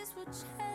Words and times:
circumstances 0.00 0.14
will 0.16 0.24
change. 0.24 0.69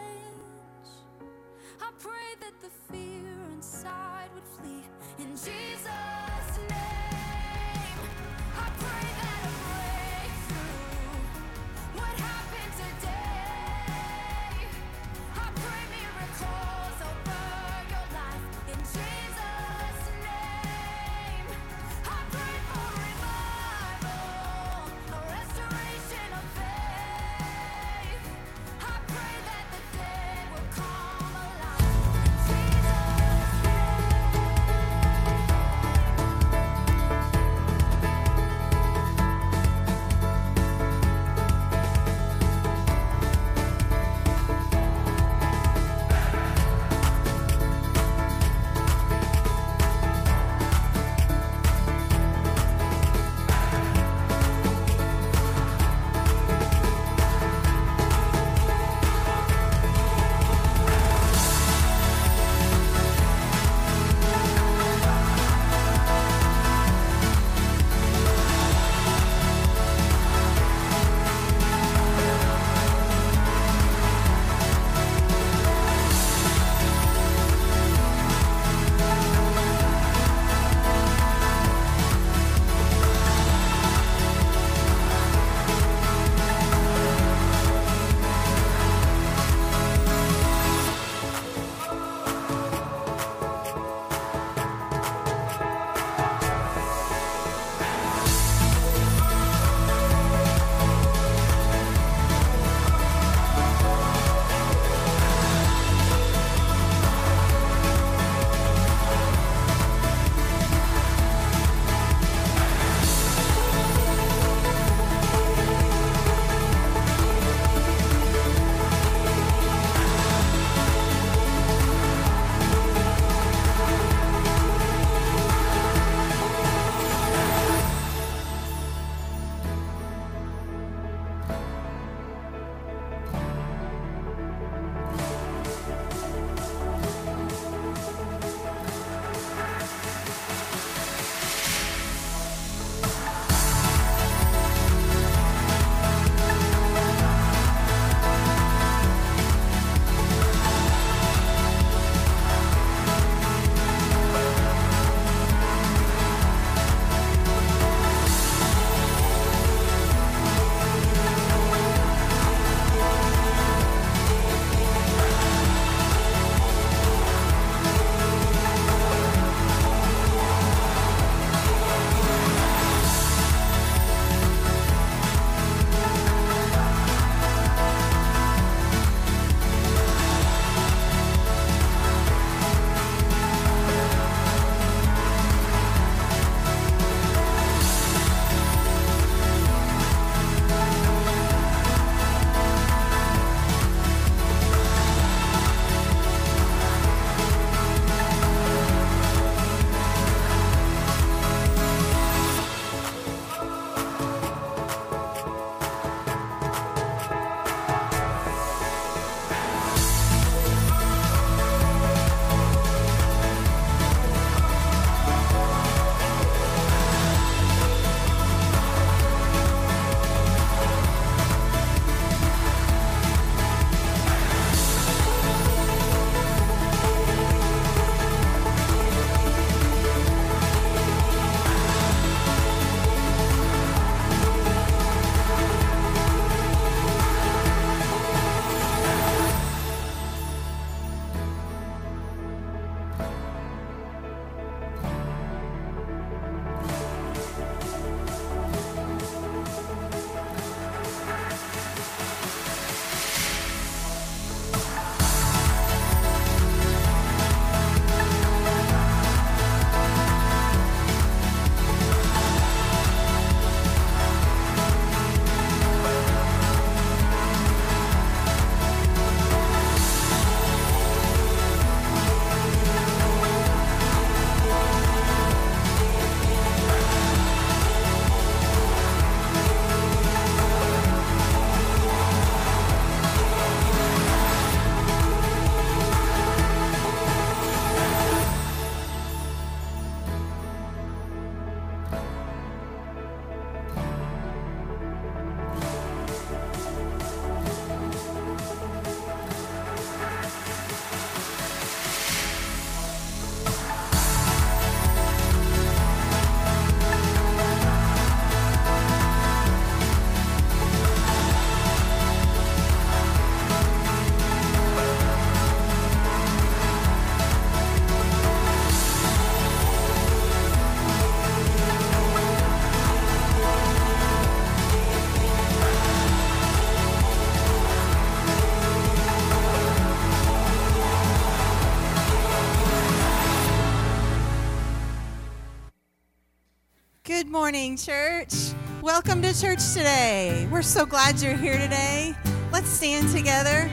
morning, 337.96 338.46
church. 338.46 338.74
Welcome 339.02 339.42
to 339.42 339.60
church 339.60 339.94
today. 339.94 340.68
We're 340.72 340.82
so 340.82 341.06
glad 341.06 341.40
you're 341.40 341.56
here 341.56 341.78
today. 341.78 342.36
Let's 342.72 342.90
stand 342.90 343.30
together. 343.34 343.90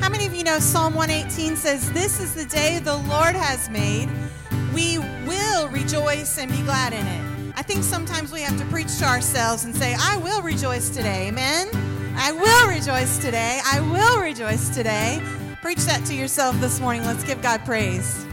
How 0.00 0.08
many 0.08 0.26
of 0.26 0.34
you 0.34 0.44
know 0.44 0.58
Psalm 0.58 0.94
118 0.94 1.56
says, 1.56 1.90
This 1.92 2.20
is 2.20 2.34
the 2.34 2.44
day 2.44 2.78
the 2.78 2.96
Lord 2.96 3.34
has 3.34 3.68
made. 3.70 4.08
We 4.74 4.98
will 4.98 5.68
rejoice 5.68 6.38
and 6.38 6.50
be 6.50 6.62
glad 6.62 6.92
in 6.92 7.06
it. 7.06 7.54
I 7.56 7.62
think 7.62 7.82
sometimes 7.82 8.32
we 8.32 8.40
have 8.42 8.58
to 8.58 8.64
preach 8.66 8.98
to 8.98 9.04
ourselves 9.04 9.64
and 9.64 9.74
say, 9.74 9.96
I 9.98 10.16
will 10.18 10.42
rejoice 10.42 10.90
today. 10.90 11.28
Amen. 11.28 11.68
I 12.16 12.32
will 12.32 12.68
rejoice 12.68 13.18
today. 13.18 13.60
I 13.64 13.80
will 13.80 14.20
rejoice 14.20 14.68
today. 14.68 15.20
Preach 15.62 15.84
that 15.86 16.04
to 16.06 16.14
yourself 16.14 16.60
this 16.60 16.78
morning. 16.78 17.04
Let's 17.04 17.24
give 17.24 17.40
God 17.42 17.64
praise. 17.64 18.23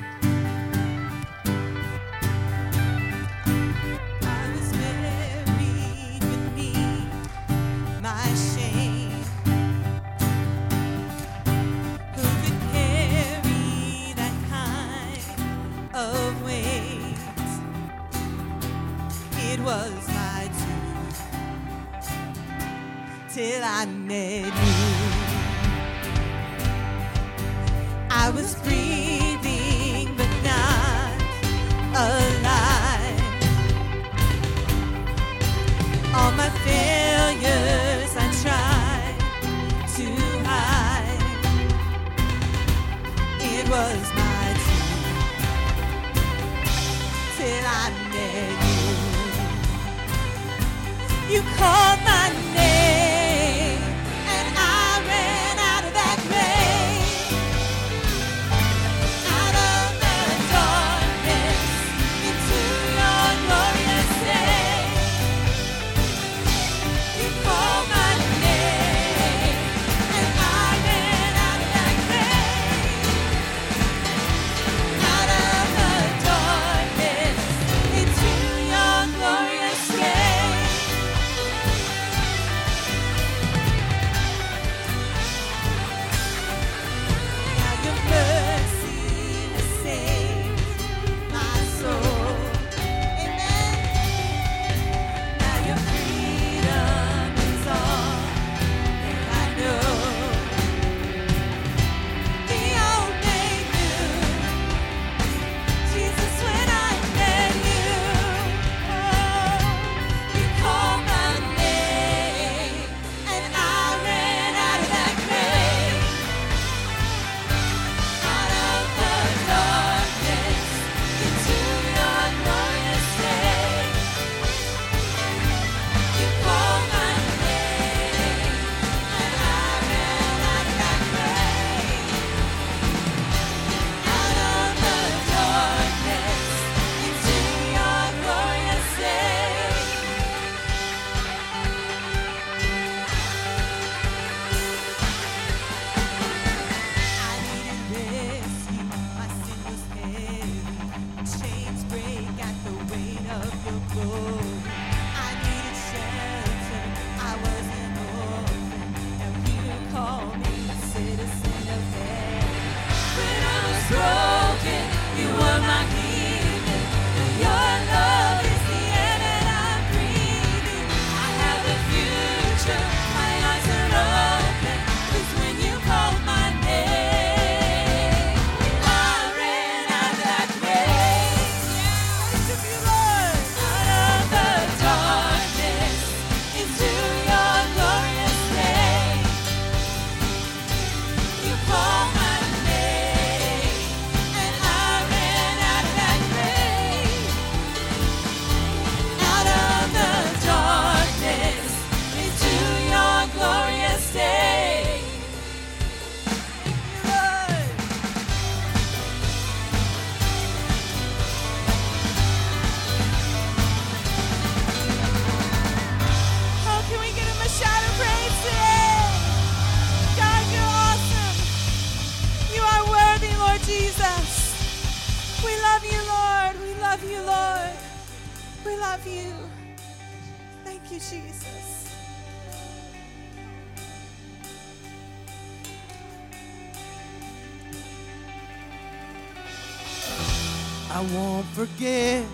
forget 241.68 242.26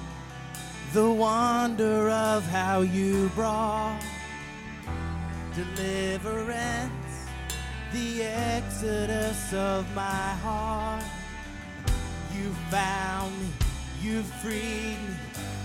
the 0.94 1.12
wonder 1.12 2.10
of 2.10 2.46
how 2.46 2.80
you 2.80 3.30
brought 3.36 4.02
deliverance, 5.54 7.28
the 7.92 8.24
exodus 8.24 9.54
of 9.54 9.86
my 9.94 10.30
heart. 10.46 11.04
You 12.34 12.52
found 12.72 13.38
me, 13.42 13.50
you 14.02 14.24
freed 14.42 14.98
me, 14.98 15.16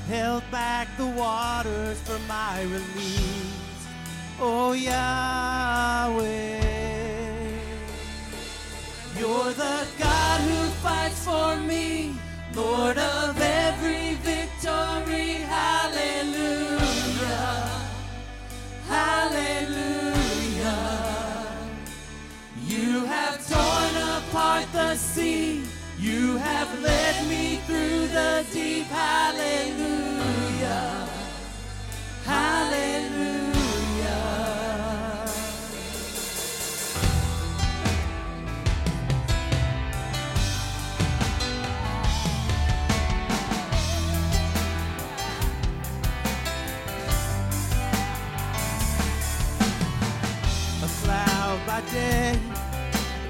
held 0.08 0.42
back 0.50 0.88
the 0.96 1.06
waters 1.06 2.00
for 2.00 2.18
my 2.26 2.62
release. 2.64 3.86
Oh, 4.40 4.72
Yahweh, 4.72 6.18
you're 9.16 9.52
the 9.52 9.86
God 10.00 10.40
who 10.40 10.66
fights 10.82 11.24
for 11.24 11.56
me. 11.58 12.16
Lord 12.54 12.98
of 12.98 13.40
every 13.40 14.14
victory, 14.16 15.40
hallelujah, 15.48 16.90
hallelujah. 18.86 20.02
You 22.66 23.06
have 23.06 23.48
torn 23.48 23.96
apart 24.18 24.66
the 24.72 24.94
sea, 24.96 25.64
you 25.98 26.36
have 26.36 26.78
led 26.82 27.26
me 27.26 27.56
through 27.66 28.08
the 28.08 28.44
deep, 28.52 28.86
hallelujah. 28.86 30.22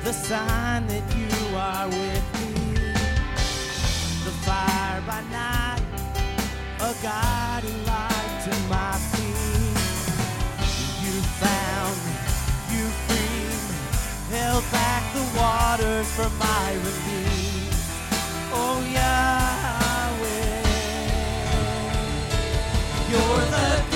The 0.03 0.13
sign 0.13 0.87
that 0.89 1.05
you 1.17 1.57
are 1.57 1.87
with 1.87 2.27
me. 2.41 2.75
The 4.25 4.33
fire 4.43 5.01
by 5.07 5.23
night, 5.31 5.81
a 6.81 6.93
guiding 7.01 7.87
light 7.87 8.43
to 8.45 8.51
my 8.69 8.99
feet. 9.13 9.79
You 11.05 11.15
found 11.39 11.97
me, 12.05 12.15
you 12.75 12.85
freed 13.07 13.61
me, 13.69 14.37
held 14.37 14.65
back 14.73 15.03
the 15.15 15.25
waters 15.39 16.09
for 16.11 16.29
my 16.39 16.73
release. 16.87 17.91
Oh 18.53 18.83
Yahweh, 18.99 20.63
you're 23.09 23.47
the 23.57 23.92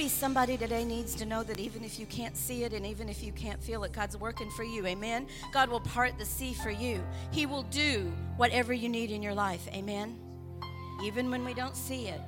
Maybe 0.00 0.08
somebody 0.08 0.56
today 0.56 0.82
needs 0.82 1.14
to 1.16 1.26
know 1.26 1.42
that 1.42 1.60
even 1.60 1.84
if 1.84 2.00
you 2.00 2.06
can't 2.06 2.34
see 2.34 2.64
it 2.64 2.72
and 2.72 2.86
even 2.86 3.10
if 3.10 3.22
you 3.22 3.32
can't 3.32 3.62
feel 3.62 3.84
it, 3.84 3.92
God's 3.92 4.16
working 4.16 4.50
for 4.52 4.64
you. 4.64 4.86
Amen. 4.86 5.26
God 5.52 5.68
will 5.68 5.80
part 5.80 6.16
the 6.16 6.24
sea 6.24 6.54
for 6.54 6.70
you. 6.70 7.04
He 7.32 7.44
will 7.44 7.64
do 7.64 8.10
whatever 8.38 8.72
you 8.72 8.88
need 8.88 9.10
in 9.10 9.22
your 9.22 9.34
life. 9.34 9.68
Amen. 9.74 10.18
Even 11.04 11.30
when 11.30 11.44
we 11.44 11.52
don't 11.52 11.76
see 11.76 12.08
it, 12.08 12.22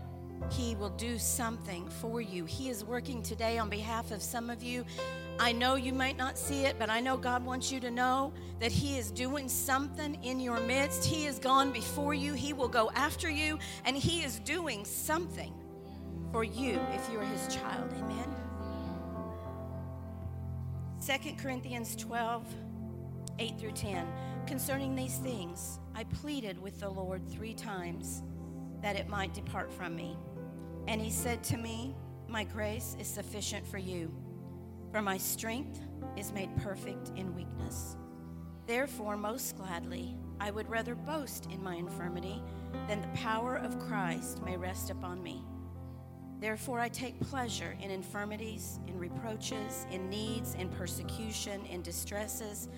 He 0.51 0.75
will 0.75 0.91
do 0.91 1.19
something 1.19 1.89
for 1.89 2.21
you. 2.21 2.45
He 2.45 2.69
is 2.69 2.85
working 2.85 3.23
today 3.23 3.57
on 3.57 3.71
behalf 3.71 4.11
of 4.11 4.21
some 4.21 4.51
of 4.51 4.63
you. 4.63 4.85
I 5.41 5.53
know 5.53 5.77
you 5.77 5.95
might 5.95 6.19
not 6.19 6.37
see 6.37 6.67
it, 6.67 6.79
but 6.79 6.91
I 6.91 7.01
know 7.01 7.17
God 7.17 7.43
wants 7.43 7.73
you 7.73 7.81
to 7.81 7.91
know 7.91 8.35
that 8.61 8.71
He 8.71 8.99
is 8.99 9.11
doing 9.11 9.49
something 9.49 10.23
in 10.23 10.41
your 10.41 10.61
midst. 10.61 11.07
He 11.07 11.25
has 11.25 11.39
gone 11.39 11.73
before 11.73 12.13
you, 12.13 12.35
He 12.35 12.53
will 12.53 12.69
go 12.69 12.91
after 12.95 13.31
you, 13.31 13.59
and 13.87 13.97
He 13.97 14.23
is 14.23 14.41
doing 14.41 14.85
something 14.85 15.55
for 16.33 16.42
you 16.42 16.81
if 16.92 17.09
you're 17.12 17.23
His 17.23 17.55
child. 17.55 17.92
Amen. 17.99 18.35
2 21.07 21.35
Corinthians 21.35 21.95
12, 21.97 22.47
8 23.38 23.59
through 23.61 23.73
10. 23.73 24.07
Concerning 24.47 24.97
these 24.97 25.18
things, 25.18 25.79
I 25.95 26.05
pleaded 26.05 26.61
with 26.61 26.81
the 26.81 26.88
Lord 26.88 27.29
three 27.31 27.55
times 27.55 28.23
that 28.81 28.97
it 28.97 29.09
might 29.09 29.35
depart 29.35 29.73
from 29.73 29.95
me. 29.95 30.16
And 30.88 31.01
he 31.01 31.11
said 31.11 31.45
to 31.45 31.57
me, 31.57 31.95
My 32.29 32.45
grace 32.45 32.97
is 32.99 33.07
sufficient 33.07 33.66
for 33.66 33.79
you, 33.79 34.11
for 34.90 35.03
my 35.03 35.18
strength 35.18 35.81
is 36.16 36.33
made 36.33 36.57
perfect 36.57 37.12
in 37.16 37.35
weakness. 37.35 37.97
Therefore, 38.66 39.16
most 39.16 39.57
gladly, 39.57 40.16
I 40.40 40.51
would 40.51 40.68
rather 40.71 40.95
boast 40.95 41.47
in 41.53 41.62
my 41.62 41.75
infirmity 41.75 42.42
than 42.88 43.01
the 43.01 43.09
power 43.09 43.57
of 43.57 43.79
Christ 43.79 44.42
may 44.42 44.57
rest 44.57 44.90
upon 44.90 45.23
me. 45.23 45.45
Therefore, 46.43 46.81
I 46.81 46.89
take 46.89 47.21
pleasure 47.21 47.77
in 47.81 47.93
infirmities, 47.93 48.81
in 48.89 48.99
reproaches, 48.99 49.87
in 49.93 50.11
needs, 50.11 50.57
in 50.57 50.69
persecution, 50.71 51.65
in 51.67 51.83
distresses, 51.83 52.69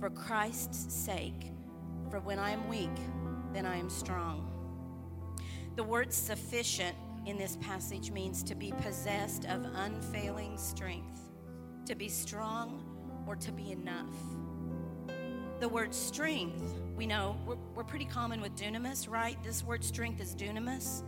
for 0.00 0.08
Christ's 0.08 0.90
sake. 0.90 1.52
For 2.10 2.20
when 2.20 2.38
I 2.38 2.52
am 2.52 2.66
weak, 2.66 2.88
then 3.52 3.66
I 3.66 3.76
am 3.76 3.90
strong. 3.90 4.50
The 5.76 5.84
word 5.84 6.14
sufficient 6.14 6.96
in 7.26 7.36
this 7.36 7.58
passage 7.60 8.10
means 8.10 8.42
to 8.44 8.54
be 8.54 8.72
possessed 8.80 9.44
of 9.44 9.66
unfailing 9.74 10.56
strength, 10.56 11.28
to 11.84 11.94
be 11.94 12.08
strong, 12.08 12.82
or 13.26 13.36
to 13.36 13.52
be 13.52 13.70
enough. 13.70 14.16
The 15.60 15.68
word 15.68 15.94
strength, 15.94 16.80
we 16.96 17.04
know, 17.04 17.36
we're, 17.46 17.58
we're 17.74 17.84
pretty 17.84 18.06
common 18.06 18.40
with 18.40 18.56
dunamis, 18.56 19.10
right? 19.10 19.36
This 19.44 19.62
word 19.62 19.84
strength 19.84 20.22
is 20.22 20.34
dunamis, 20.34 21.02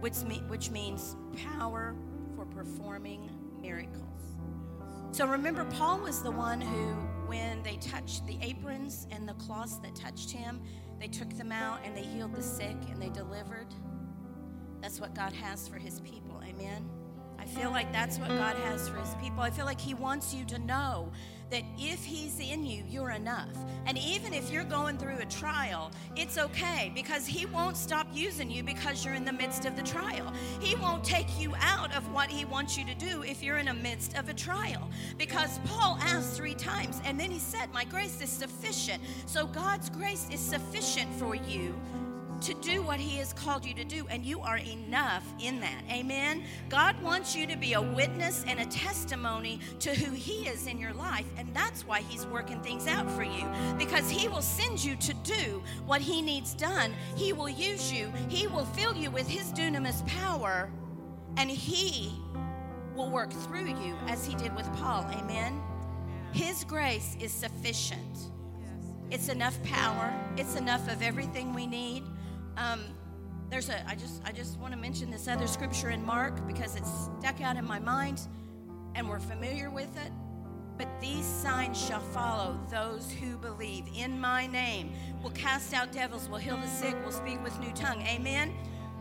which, 0.00 0.22
me, 0.22 0.42
which 0.48 0.70
means 0.70 1.16
power 1.58 1.94
for 2.34 2.44
performing 2.46 3.30
miracles. 3.60 4.02
So 5.12 5.26
remember, 5.26 5.64
Paul 5.64 6.00
was 6.00 6.22
the 6.22 6.30
one 6.30 6.60
who, 6.60 6.92
when 7.26 7.62
they 7.62 7.76
touched 7.76 8.26
the 8.26 8.38
aprons 8.42 9.06
and 9.10 9.28
the 9.28 9.34
cloths 9.34 9.78
that 9.78 9.94
touched 9.94 10.30
him, 10.30 10.60
they 11.00 11.08
took 11.08 11.30
them 11.36 11.52
out 11.52 11.80
and 11.84 11.96
they 11.96 12.02
healed 12.02 12.34
the 12.34 12.42
sick 12.42 12.76
and 12.90 13.00
they 13.00 13.08
delivered. 13.08 13.68
That's 14.80 15.00
what 15.00 15.14
God 15.14 15.32
has 15.32 15.68
for 15.68 15.78
his 15.78 16.00
people. 16.00 16.42
Amen. 16.46 16.88
I 17.38 17.44
feel 17.46 17.70
like 17.70 17.92
that's 17.92 18.18
what 18.18 18.28
God 18.28 18.56
has 18.56 18.88
for 18.88 18.96
his 18.96 19.14
people. 19.20 19.40
I 19.40 19.50
feel 19.50 19.64
like 19.64 19.80
he 19.80 19.94
wants 19.94 20.34
you 20.34 20.44
to 20.46 20.58
know 20.58 21.12
that 21.50 21.62
if 21.78 22.04
he's 22.04 22.40
in 22.40 22.64
you, 22.64 22.82
you're 22.88 23.10
enough. 23.10 23.50
And 23.86 23.96
even 23.98 24.34
if 24.34 24.50
you're 24.50 24.64
going 24.64 24.98
through 24.98 25.18
a 25.18 25.26
trial, 25.26 25.92
it's 26.16 26.38
okay 26.38 26.90
because 26.94 27.26
he 27.26 27.46
won't 27.46 27.76
stop 27.76 28.06
using 28.12 28.50
you 28.50 28.62
because 28.62 29.04
you're 29.04 29.14
in 29.14 29.24
the 29.24 29.32
midst 29.32 29.64
of 29.64 29.76
the 29.76 29.82
trial. 29.82 30.32
He 30.60 30.74
won't 30.76 31.04
take 31.04 31.40
you 31.40 31.54
out 31.60 31.94
of 31.94 32.12
what 32.12 32.28
he 32.28 32.44
wants 32.44 32.76
you 32.76 32.84
to 32.86 32.94
do 32.94 33.22
if 33.22 33.42
you're 33.42 33.58
in 33.58 33.66
the 33.66 33.74
midst 33.74 34.16
of 34.16 34.28
a 34.28 34.34
trial. 34.34 34.90
Because 35.18 35.60
Paul 35.66 35.98
asked 36.00 36.36
three 36.36 36.54
times, 36.54 37.00
and 37.04 37.18
then 37.18 37.30
he 37.30 37.38
said, 37.38 37.72
My 37.72 37.84
grace 37.84 38.20
is 38.20 38.30
sufficient. 38.30 39.02
So 39.26 39.46
God's 39.46 39.88
grace 39.88 40.26
is 40.30 40.40
sufficient 40.40 41.12
for 41.14 41.34
you 41.34 41.74
to 42.40 42.54
do 42.54 42.82
what 42.82 43.00
He 43.00 43.18
has 43.18 43.32
called 43.32 43.64
you 43.64 43.74
to 43.74 43.84
do, 43.84 44.06
and 44.08 44.24
you 44.24 44.40
are 44.40 44.58
enough 44.58 45.24
in 45.40 45.60
that. 45.60 45.82
Amen. 45.90 46.44
God 46.68 47.00
wants 47.02 47.34
you 47.34 47.46
to 47.46 47.56
be 47.56 47.74
a 47.74 47.80
witness 47.80 48.44
and 48.46 48.60
a 48.60 48.66
testimony 48.66 49.60
to 49.80 49.94
who 49.94 50.12
He 50.12 50.48
is 50.48 50.66
in 50.66 50.78
your 50.78 50.92
life, 50.92 51.26
and 51.36 51.48
that's 51.54 51.86
why 51.86 52.00
He's 52.00 52.26
working 52.26 52.60
things 52.60 52.86
out 52.86 53.10
for 53.10 53.24
you 53.24 53.46
because 53.78 54.10
He 54.10 54.28
will 54.28 54.42
send 54.42 54.82
you 54.82 54.96
to 54.96 55.14
do 55.14 55.62
what 55.86 56.00
He 56.00 56.22
needs 56.22 56.54
done. 56.54 56.94
He 57.14 57.32
will 57.32 57.48
use 57.48 57.92
you, 57.92 58.12
He 58.28 58.46
will 58.46 58.66
fill 58.66 58.94
you 58.94 59.10
with 59.10 59.28
His 59.28 59.52
dunamis 59.52 60.06
power, 60.06 60.70
and 61.36 61.50
He 61.50 62.12
will 62.94 63.10
work 63.10 63.32
through 63.32 63.66
you 63.66 63.96
as 64.08 64.24
He 64.24 64.34
did 64.34 64.54
with 64.54 64.66
Paul. 64.76 65.06
Amen. 65.12 65.60
His 66.32 66.64
grace 66.64 67.16
is 67.20 67.32
sufficient. 67.32 68.30
It's 69.10 69.28
enough 69.28 69.62
power. 69.62 70.12
It's 70.36 70.56
enough 70.56 70.90
of 70.90 71.00
everything 71.00 71.54
we 71.54 71.66
need. 71.66 72.02
Um, 72.56 72.84
there's 73.50 73.68
a. 73.68 73.88
I 73.88 73.94
just. 73.94 74.22
I 74.24 74.32
just 74.32 74.58
want 74.58 74.72
to 74.72 74.78
mention 74.78 75.10
this 75.10 75.28
other 75.28 75.46
scripture 75.46 75.90
in 75.90 76.04
Mark 76.04 76.46
because 76.46 76.76
it's 76.76 76.90
stuck 77.18 77.40
out 77.40 77.56
in 77.56 77.64
my 77.64 77.78
mind, 77.78 78.20
and 78.94 79.08
we're 79.08 79.20
familiar 79.20 79.70
with 79.70 79.96
it. 80.04 80.12
But 80.78 80.88
these 81.00 81.24
signs 81.24 81.80
shall 81.80 82.00
follow 82.00 82.58
those 82.70 83.10
who 83.10 83.38
believe. 83.38 83.84
In 83.96 84.20
my 84.20 84.46
name, 84.46 84.92
will 85.22 85.30
cast 85.30 85.72
out 85.72 85.92
devils, 85.92 86.28
will 86.28 86.38
heal 86.38 86.56
the 86.56 86.66
sick, 86.66 86.94
will 87.04 87.12
speak 87.12 87.42
with 87.42 87.58
new 87.60 87.72
tongue. 87.72 88.02
Amen. 88.02 88.52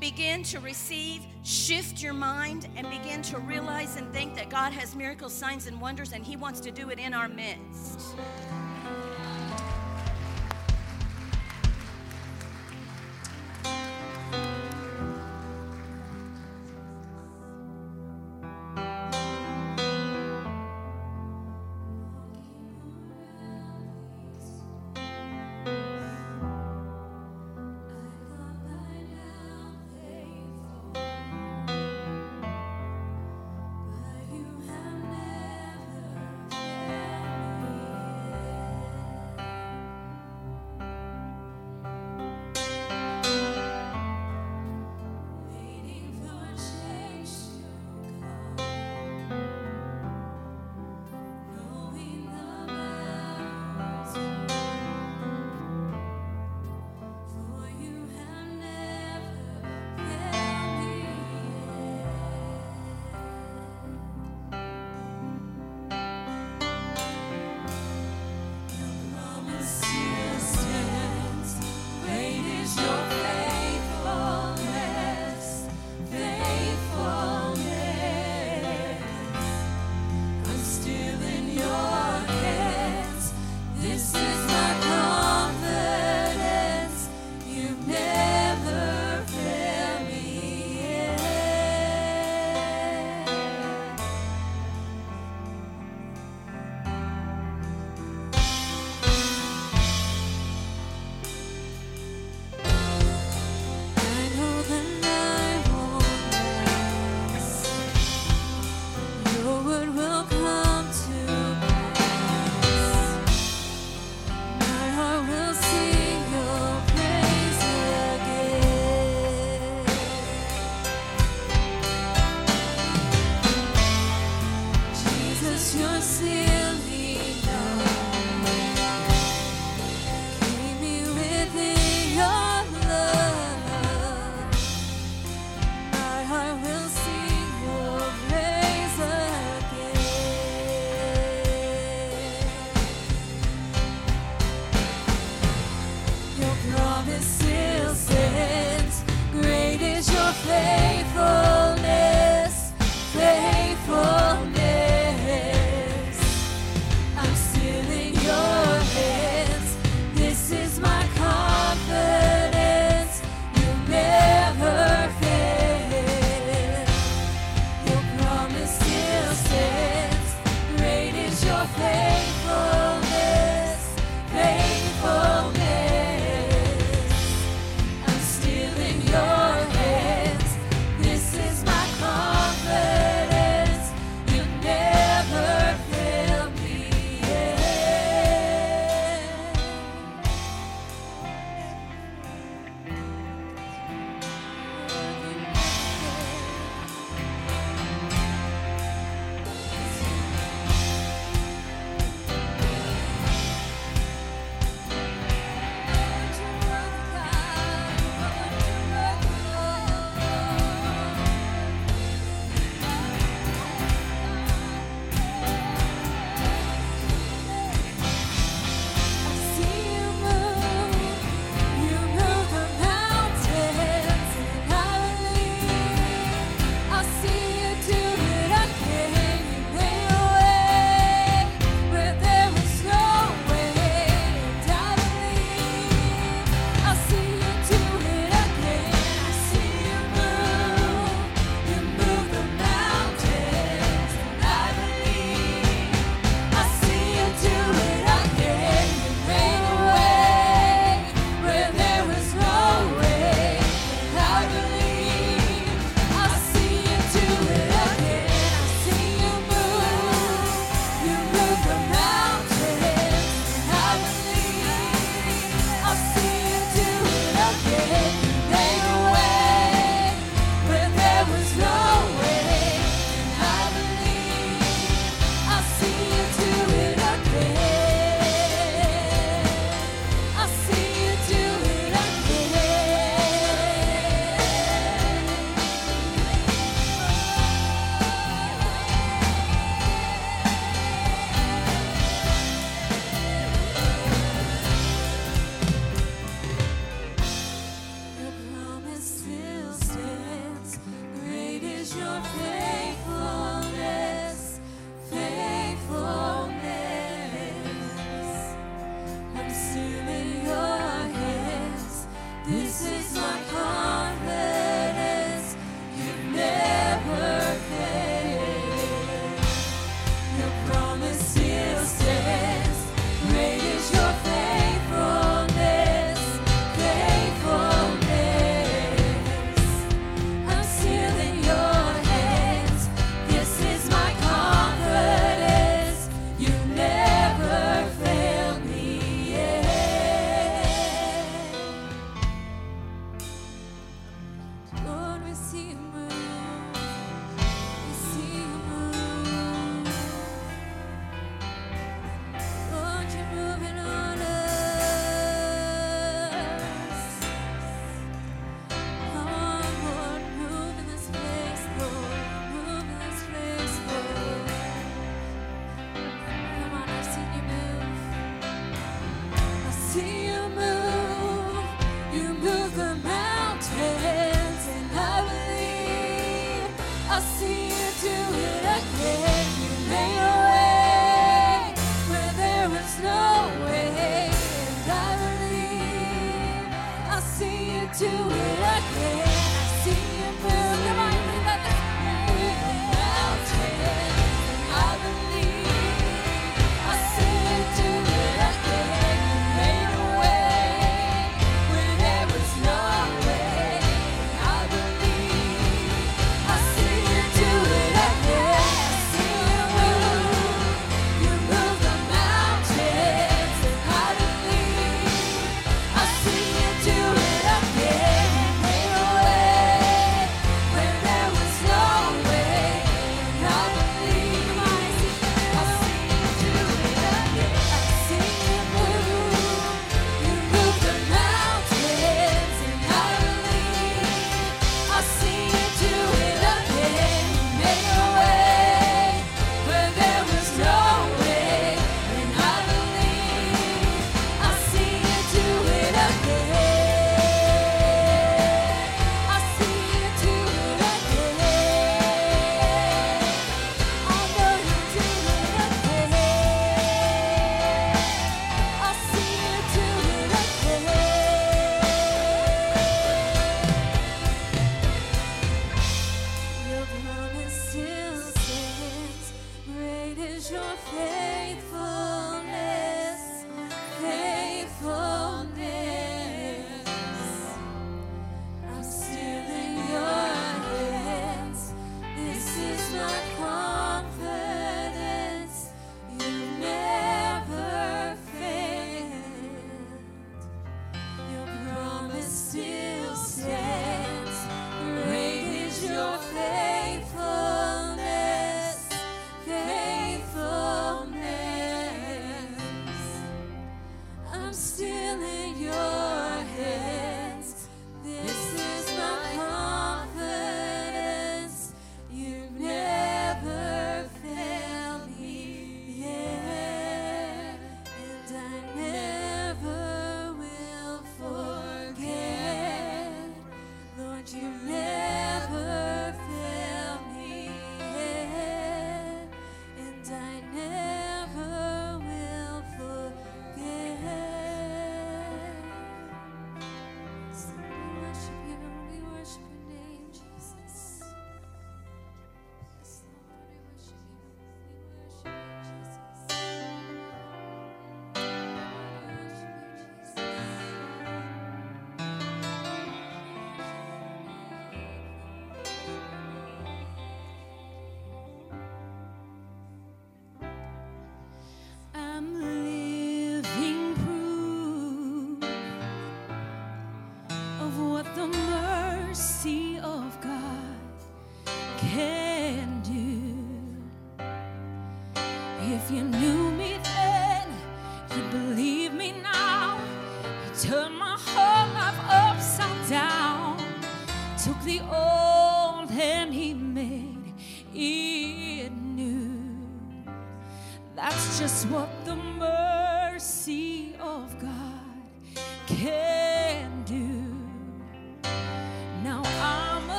Begin 0.00 0.44
to 0.44 0.60
receive, 0.60 1.26
shift 1.42 2.00
your 2.02 2.14
mind, 2.14 2.68
and 2.76 2.88
begin 2.88 3.20
to 3.22 3.38
realize 3.38 3.96
and 3.96 4.10
think 4.12 4.36
that 4.36 4.48
God 4.48 4.72
has 4.72 4.94
miracles, 4.94 5.34
signs, 5.34 5.66
and 5.66 5.80
wonders, 5.80 6.12
and 6.12 6.24
He 6.24 6.36
wants 6.36 6.60
to 6.60 6.70
do 6.70 6.88
it 6.90 7.00
in 7.00 7.12
our 7.12 7.28
midst. 7.28 8.14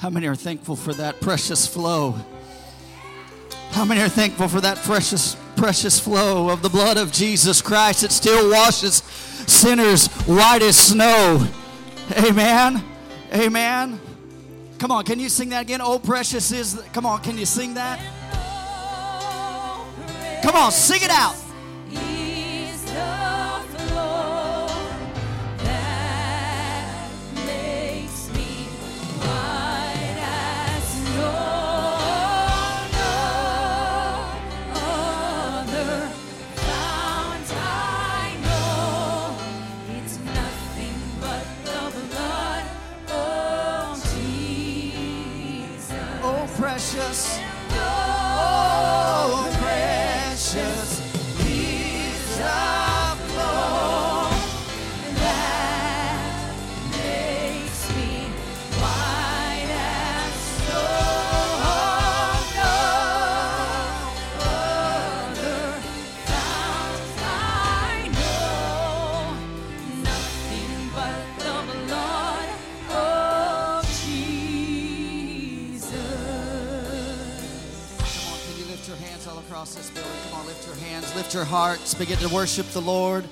How 0.00 0.08
many 0.08 0.26
are 0.28 0.34
thankful 0.34 0.76
for 0.76 0.94
that 0.94 1.20
precious 1.20 1.66
flow? 1.66 2.14
How 3.72 3.84
many 3.84 4.00
are 4.00 4.08
thankful 4.08 4.48
for 4.48 4.58
that 4.62 4.78
precious, 4.78 5.36
precious 5.56 6.00
flow 6.00 6.48
of 6.48 6.62
the 6.62 6.70
blood 6.70 6.96
of 6.96 7.12
Jesus 7.12 7.60
Christ? 7.60 8.02
It 8.02 8.10
still 8.10 8.50
washes 8.50 9.02
sinners 9.46 10.06
white 10.24 10.62
as 10.62 10.78
snow. 10.78 11.46
Amen. 12.16 12.82
Amen. 13.34 14.00
Come 14.78 14.90
on, 14.90 15.04
can 15.04 15.20
you 15.20 15.28
sing 15.28 15.50
that 15.50 15.60
again? 15.60 15.82
Oh, 15.82 15.98
precious 15.98 16.50
is. 16.50 16.82
Come 16.94 17.04
on, 17.04 17.20
can 17.20 17.36
you 17.36 17.44
sing 17.44 17.74
that? 17.74 18.00
Come 20.42 20.56
on, 20.56 20.72
sing 20.72 21.02
it 21.02 21.10
out. 21.10 21.36
Hearts, 81.50 81.94
begin 81.94 82.16
to 82.18 82.28
worship 82.28 82.66
the 82.68 82.80
Lord. 82.80 83.24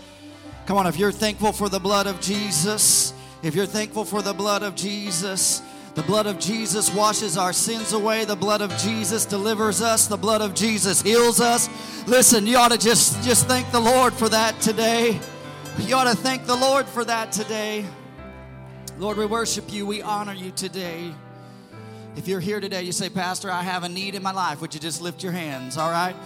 Come 0.66 0.76
on, 0.76 0.86
if 0.86 0.98
you're 0.98 1.12
thankful 1.12 1.52
for 1.52 1.68
the 1.68 1.78
blood 1.78 2.08
of 2.08 2.20
Jesus, 2.20 3.14
if 3.42 3.54
you're 3.54 3.64
thankful 3.64 4.04
for 4.04 4.20
the 4.20 4.34
blood 4.34 4.64
of 4.64 4.74
Jesus, 4.74 5.62
the 5.94 6.02
blood 6.02 6.26
of 6.26 6.38
Jesus 6.40 6.92
washes 6.92 7.38
our 7.38 7.52
sins 7.52 7.92
away. 7.92 8.24
The 8.24 8.36
blood 8.36 8.60
of 8.60 8.76
Jesus 8.76 9.24
delivers 9.24 9.80
us. 9.80 10.08
The 10.08 10.16
blood 10.16 10.42
of 10.42 10.52
Jesus 10.52 11.00
heals 11.00 11.40
us. 11.40 11.68
Listen, 12.08 12.46
you 12.46 12.56
ought 12.56 12.72
to 12.72 12.78
just, 12.78 13.22
just 13.22 13.46
thank 13.46 13.70
the 13.70 13.80
Lord 13.80 14.12
for 14.12 14.28
that 14.28 14.60
today. 14.60 15.18
You 15.78 15.94
ought 15.94 16.10
to 16.10 16.16
thank 16.16 16.44
the 16.44 16.56
Lord 16.56 16.86
for 16.86 17.04
that 17.04 17.30
today. 17.30 17.84
Lord, 18.98 19.16
we 19.16 19.26
worship 19.26 19.72
you. 19.72 19.86
We 19.86 20.02
honor 20.02 20.34
you 20.34 20.50
today. 20.50 21.14
If 22.16 22.26
you're 22.26 22.40
here 22.40 22.58
today, 22.58 22.82
you 22.82 22.90
say, 22.90 23.08
Pastor, 23.08 23.48
I 23.48 23.62
have 23.62 23.84
a 23.84 23.88
need 23.88 24.16
in 24.16 24.24
my 24.24 24.32
life. 24.32 24.60
Would 24.60 24.74
you 24.74 24.80
just 24.80 25.00
lift 25.00 25.22
your 25.22 25.30
hands, 25.30 25.76
all 25.76 25.90
right? 25.90 26.16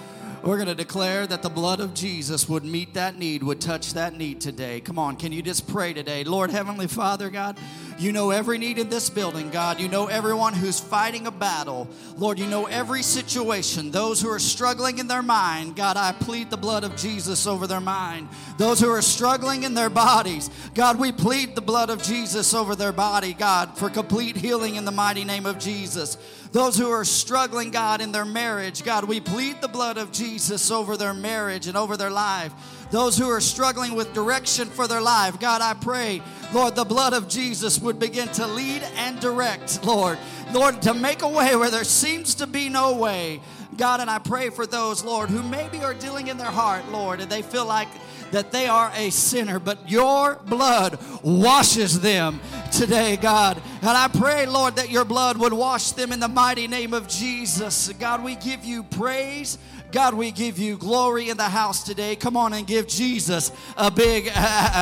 We're 0.42 0.56
going 0.56 0.66
to 0.66 0.74
declare 0.74 1.24
that 1.28 1.42
the 1.42 1.48
blood 1.48 1.78
of 1.78 1.94
Jesus 1.94 2.48
would 2.48 2.64
meet 2.64 2.94
that 2.94 3.16
need, 3.16 3.44
would 3.44 3.60
touch 3.60 3.94
that 3.94 4.18
need 4.18 4.40
today. 4.40 4.80
Come 4.80 4.98
on, 4.98 5.14
can 5.14 5.30
you 5.30 5.40
just 5.40 5.68
pray 5.68 5.92
today? 5.92 6.24
Lord, 6.24 6.50
Heavenly 6.50 6.88
Father, 6.88 7.30
God, 7.30 7.56
you 7.96 8.10
know 8.10 8.30
every 8.30 8.58
need 8.58 8.78
in 8.78 8.88
this 8.88 9.08
building, 9.08 9.50
God. 9.50 9.78
You 9.78 9.86
know 9.86 10.06
everyone 10.06 10.52
who's 10.52 10.80
fighting 10.80 11.28
a 11.28 11.30
battle. 11.30 11.86
Lord, 12.16 12.40
you 12.40 12.46
know 12.48 12.66
every 12.66 13.04
situation. 13.04 13.92
Those 13.92 14.20
who 14.20 14.30
are 14.30 14.40
struggling 14.40 14.98
in 14.98 15.06
their 15.06 15.22
mind, 15.22 15.76
God, 15.76 15.96
I 15.96 16.10
plead 16.10 16.50
the 16.50 16.56
blood 16.56 16.82
of 16.82 16.96
Jesus 16.96 17.46
over 17.46 17.68
their 17.68 17.80
mind. 17.80 18.28
Those 18.58 18.80
who 18.80 18.90
are 18.90 19.02
struggling 19.02 19.62
in 19.62 19.74
their 19.74 19.90
bodies, 19.90 20.50
God, 20.74 20.98
we 20.98 21.12
plead 21.12 21.54
the 21.54 21.60
blood 21.60 21.88
of 21.88 22.02
Jesus 22.02 22.52
over 22.52 22.74
their 22.74 22.92
body, 22.92 23.32
God, 23.32 23.78
for 23.78 23.88
complete 23.88 24.36
healing 24.36 24.74
in 24.74 24.84
the 24.84 24.90
mighty 24.90 25.24
name 25.24 25.46
of 25.46 25.60
Jesus. 25.60 26.18
Those 26.52 26.76
who 26.76 26.90
are 26.90 27.04
struggling, 27.04 27.70
God, 27.70 28.02
in 28.02 28.12
their 28.12 28.26
marriage, 28.26 28.84
God, 28.84 29.04
we 29.04 29.20
plead 29.20 29.62
the 29.62 29.68
blood 29.68 29.96
of 29.96 30.12
Jesus 30.12 30.70
over 30.70 30.98
their 30.98 31.14
marriage 31.14 31.66
and 31.66 31.78
over 31.78 31.96
their 31.96 32.10
life. 32.10 32.52
Those 32.90 33.16
who 33.16 33.30
are 33.30 33.40
struggling 33.40 33.94
with 33.94 34.12
direction 34.12 34.68
for 34.68 34.86
their 34.86 35.00
life, 35.00 35.40
God, 35.40 35.62
I 35.62 35.72
pray, 35.72 36.20
Lord, 36.52 36.76
the 36.76 36.84
blood 36.84 37.14
of 37.14 37.26
Jesus 37.26 37.80
would 37.80 37.98
begin 37.98 38.28
to 38.28 38.46
lead 38.46 38.82
and 38.96 39.18
direct, 39.18 39.82
Lord. 39.82 40.18
Lord, 40.52 40.82
to 40.82 40.92
make 40.92 41.22
a 41.22 41.28
way 41.28 41.56
where 41.56 41.70
there 41.70 41.84
seems 41.84 42.34
to 42.34 42.46
be 42.46 42.68
no 42.68 42.96
way. 42.96 43.40
God, 43.78 44.00
and 44.00 44.10
I 44.10 44.18
pray 44.18 44.50
for 44.50 44.66
those, 44.66 45.02
Lord, 45.02 45.30
who 45.30 45.42
maybe 45.42 45.82
are 45.82 45.94
dealing 45.94 46.28
in 46.28 46.36
their 46.36 46.50
heart, 46.50 46.86
Lord, 46.90 47.20
and 47.20 47.32
they 47.32 47.40
feel 47.40 47.64
like 47.64 47.88
that 48.32 48.52
they 48.52 48.66
are 48.66 48.90
a 48.94 49.10
sinner, 49.10 49.58
but 49.58 49.88
your 49.88 50.36
blood 50.46 50.98
washes 51.22 52.00
them 52.00 52.40
today, 52.72 53.16
God. 53.16 53.62
And 53.80 53.90
I 53.90 54.08
pray, 54.08 54.46
Lord, 54.46 54.76
that 54.76 54.90
your 54.90 55.04
blood 55.04 55.36
would 55.38 55.52
wash 55.52 55.92
them 55.92 56.12
in 56.12 56.20
the 56.20 56.28
mighty 56.28 56.66
name 56.66 56.92
of 56.92 57.08
Jesus. 57.08 57.88
God, 57.98 58.24
we 58.24 58.34
give 58.36 58.64
you 58.64 58.82
praise. 58.82 59.58
God, 59.92 60.14
we 60.14 60.30
give 60.30 60.58
you 60.58 60.76
glory 60.78 61.28
in 61.28 61.36
the 61.36 61.44
house 61.44 61.84
today. 61.84 62.16
Come 62.16 62.36
on 62.36 62.54
and 62.54 62.66
give 62.66 62.88
Jesus 62.88 63.52
a 63.76 63.90
big 63.90 64.28
uh, 64.28 64.32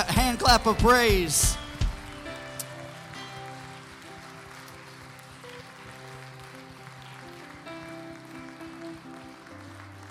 hand 0.05 0.39
clap 0.39 0.67
of 0.67 0.79
praise. 0.79 1.57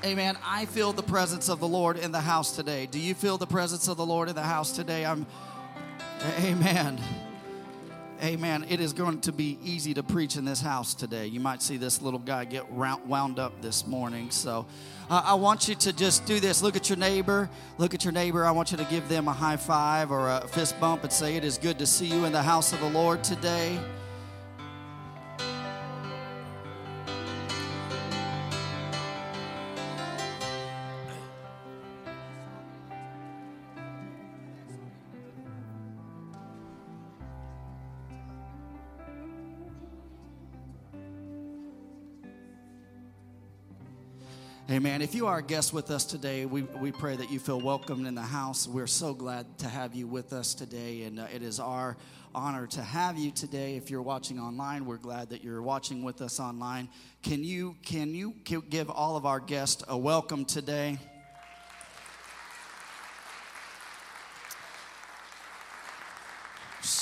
Amen. 0.01 0.37
I 0.45 0.65
feel 0.65 0.93
the 0.93 1.03
presence 1.03 1.49
of 1.49 1.59
the 1.59 1.67
Lord 1.67 1.97
in 1.97 2.13
the 2.13 2.21
house 2.21 2.55
today. 2.55 2.85
Do 2.85 2.97
you 2.97 3.13
feel 3.13 3.37
the 3.37 3.45
presence 3.45 3.89
of 3.89 3.97
the 3.97 4.05
Lord 4.05 4.29
in 4.29 4.35
the 4.35 4.41
house 4.41 4.71
today? 4.71 5.05
I'm 5.05 5.25
Amen. 6.39 7.01
Amen. 8.23 8.65
It 8.69 8.79
is 8.79 8.93
going 8.93 9.19
to 9.21 9.33
be 9.33 9.57
easy 9.61 9.93
to 9.93 10.03
preach 10.03 10.37
in 10.37 10.45
this 10.45 10.61
house 10.61 10.93
today. 10.93 11.27
You 11.27 11.41
might 11.41 11.61
see 11.61 11.75
this 11.75 12.01
little 12.01 12.19
guy 12.19 12.45
get 12.45 12.71
wound 12.71 13.39
up 13.39 13.61
this 13.61 13.87
morning. 13.87 14.31
So 14.31 14.65
uh, 15.09 15.21
I 15.25 15.33
want 15.33 15.67
you 15.67 15.75
to 15.75 15.91
just 15.91 16.25
do 16.25 16.39
this. 16.39 16.63
Look 16.63 16.77
at 16.77 16.89
your 16.89 16.97
neighbor. 16.97 17.49
Look 17.77 17.93
at 17.93 18.05
your 18.05 18.13
neighbor. 18.13 18.45
I 18.45 18.51
want 18.51 18.71
you 18.71 18.77
to 18.77 18.85
give 18.85 19.09
them 19.09 19.27
a 19.27 19.33
high 19.33 19.57
five 19.57 20.11
or 20.11 20.29
a 20.29 20.47
fist 20.47 20.79
bump 20.79 21.03
and 21.03 21.11
say, 21.11 21.35
It 21.35 21.43
is 21.43 21.57
good 21.57 21.77
to 21.79 21.85
see 21.85 22.07
you 22.07 22.23
in 22.23 22.31
the 22.31 22.43
house 22.43 22.71
of 22.71 22.79
the 22.79 22.89
Lord 22.89 23.21
today. 23.21 23.77
Amen. 44.71 45.01
If 45.01 45.15
you 45.15 45.25
are 45.25 45.39
a 45.39 45.43
guest 45.43 45.73
with 45.73 45.89
us 45.89 46.05
today, 46.05 46.45
we, 46.45 46.61
we 46.61 46.91
pray 46.91 47.15
that 47.15 47.31
you 47.31 47.39
feel 47.39 47.59
welcomed 47.59 48.05
in 48.05 48.13
the 48.13 48.21
house. 48.21 48.67
We're 48.67 48.85
so 48.85 49.15
glad 49.15 49.57
to 49.57 49.67
have 49.67 49.95
you 49.95 50.05
with 50.05 50.31
us 50.31 50.53
today, 50.53 51.05
and 51.05 51.19
uh, 51.19 51.25
it 51.33 51.41
is 51.41 51.59
our 51.59 51.97
honor 52.35 52.67
to 52.67 52.83
have 52.83 53.17
you 53.17 53.31
today. 53.31 53.77
If 53.77 53.89
you're 53.89 54.03
watching 54.03 54.37
online, 54.37 54.85
we're 54.85 54.97
glad 54.97 55.29
that 55.31 55.43
you're 55.43 55.63
watching 55.63 56.03
with 56.03 56.21
us 56.21 56.39
online. 56.39 56.87
Can 57.23 57.43
you 57.43 57.77
can 57.83 58.13
you 58.13 58.35
give 58.69 58.91
all 58.91 59.17
of 59.17 59.25
our 59.25 59.39
guests 59.39 59.83
a 59.87 59.97
welcome 59.97 60.45
today? 60.45 60.99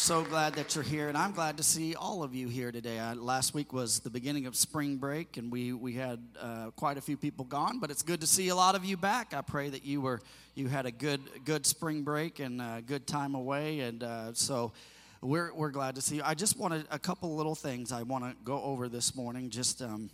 So 0.07 0.23
glad 0.23 0.53
that 0.53 0.73
you're 0.73 0.85
here, 0.85 1.09
and 1.09 1.17
I'm 1.17 1.33
glad 1.33 1.57
to 1.57 1.63
see 1.63 1.93
all 1.93 2.23
of 2.23 2.33
you 2.33 2.47
here 2.47 2.71
today. 2.71 2.97
Uh, 2.97 3.13
last 3.15 3.53
week 3.53 3.73
was 3.73 3.99
the 3.99 4.09
beginning 4.09 4.45
of 4.45 4.55
spring 4.55 4.95
break, 4.95 5.35
and 5.35 5.51
we 5.51 5.73
we 5.73 5.95
had 5.95 6.23
uh, 6.39 6.71
quite 6.77 6.97
a 6.97 7.01
few 7.01 7.17
people 7.17 7.43
gone, 7.43 7.79
but 7.81 7.91
it's 7.91 8.03
good 8.03 8.21
to 8.21 8.27
see 8.27 8.47
a 8.47 8.55
lot 8.55 8.73
of 8.73 8.85
you 8.85 8.95
back. 8.95 9.33
I 9.33 9.41
pray 9.41 9.67
that 9.67 9.83
you 9.83 9.99
were 9.99 10.21
you 10.55 10.69
had 10.69 10.85
a 10.85 10.91
good 10.91 11.19
good 11.43 11.65
spring 11.65 12.03
break 12.03 12.39
and 12.39 12.61
a 12.61 12.81
good 12.85 13.05
time 13.05 13.35
away, 13.35 13.81
and 13.81 14.01
uh, 14.01 14.33
so 14.33 14.71
we're 15.19 15.53
we're 15.53 15.71
glad 15.71 15.95
to 15.95 16.01
see 16.01 16.15
you. 16.15 16.21
I 16.23 16.35
just 16.35 16.57
wanted 16.57 16.87
a 16.89 16.99
couple 16.99 17.35
little 17.35 17.53
things 17.53 17.91
I 17.91 18.03
want 18.03 18.23
to 18.23 18.33
go 18.45 18.63
over 18.63 18.87
this 18.87 19.13
morning, 19.13 19.49
just 19.49 19.81
um, 19.81 20.09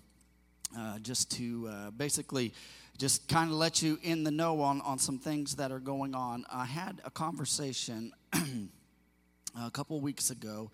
uh, 0.76 0.98
just 1.04 1.30
to 1.34 1.70
uh, 1.72 1.92
basically 1.92 2.56
just 2.98 3.28
kind 3.28 3.52
of 3.52 3.58
let 3.58 3.84
you 3.84 4.00
in 4.02 4.24
the 4.24 4.32
know 4.32 4.60
on 4.62 4.82
on 4.82 4.98
some 4.98 5.20
things 5.20 5.58
that 5.58 5.72
are 5.72 5.80
going 5.80 6.16
on. 6.16 6.46
I 6.52 6.66
had 6.66 7.00
a 7.06 7.12
conversation. 7.12 8.12
a 9.60 9.72
couple 9.72 10.00
weeks 10.00 10.30
ago, 10.30 10.72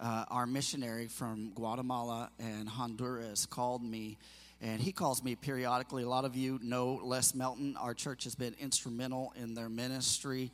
uh, 0.00 0.24
our 0.30 0.46
missionary 0.46 1.06
from 1.06 1.52
Guatemala 1.54 2.30
and 2.38 2.68
Honduras 2.68 3.46
called 3.46 3.82
me, 3.82 4.18
and 4.60 4.80
he 4.80 4.92
calls 4.92 5.22
me 5.22 5.34
periodically. 5.34 6.02
A 6.02 6.08
lot 6.08 6.24
of 6.24 6.36
you 6.36 6.58
know 6.62 7.00
Les 7.02 7.34
Melton. 7.34 7.76
Our 7.76 7.94
church 7.94 8.24
has 8.24 8.34
been 8.34 8.54
instrumental 8.60 9.32
in 9.40 9.54
their 9.54 9.68
ministry. 9.68 10.50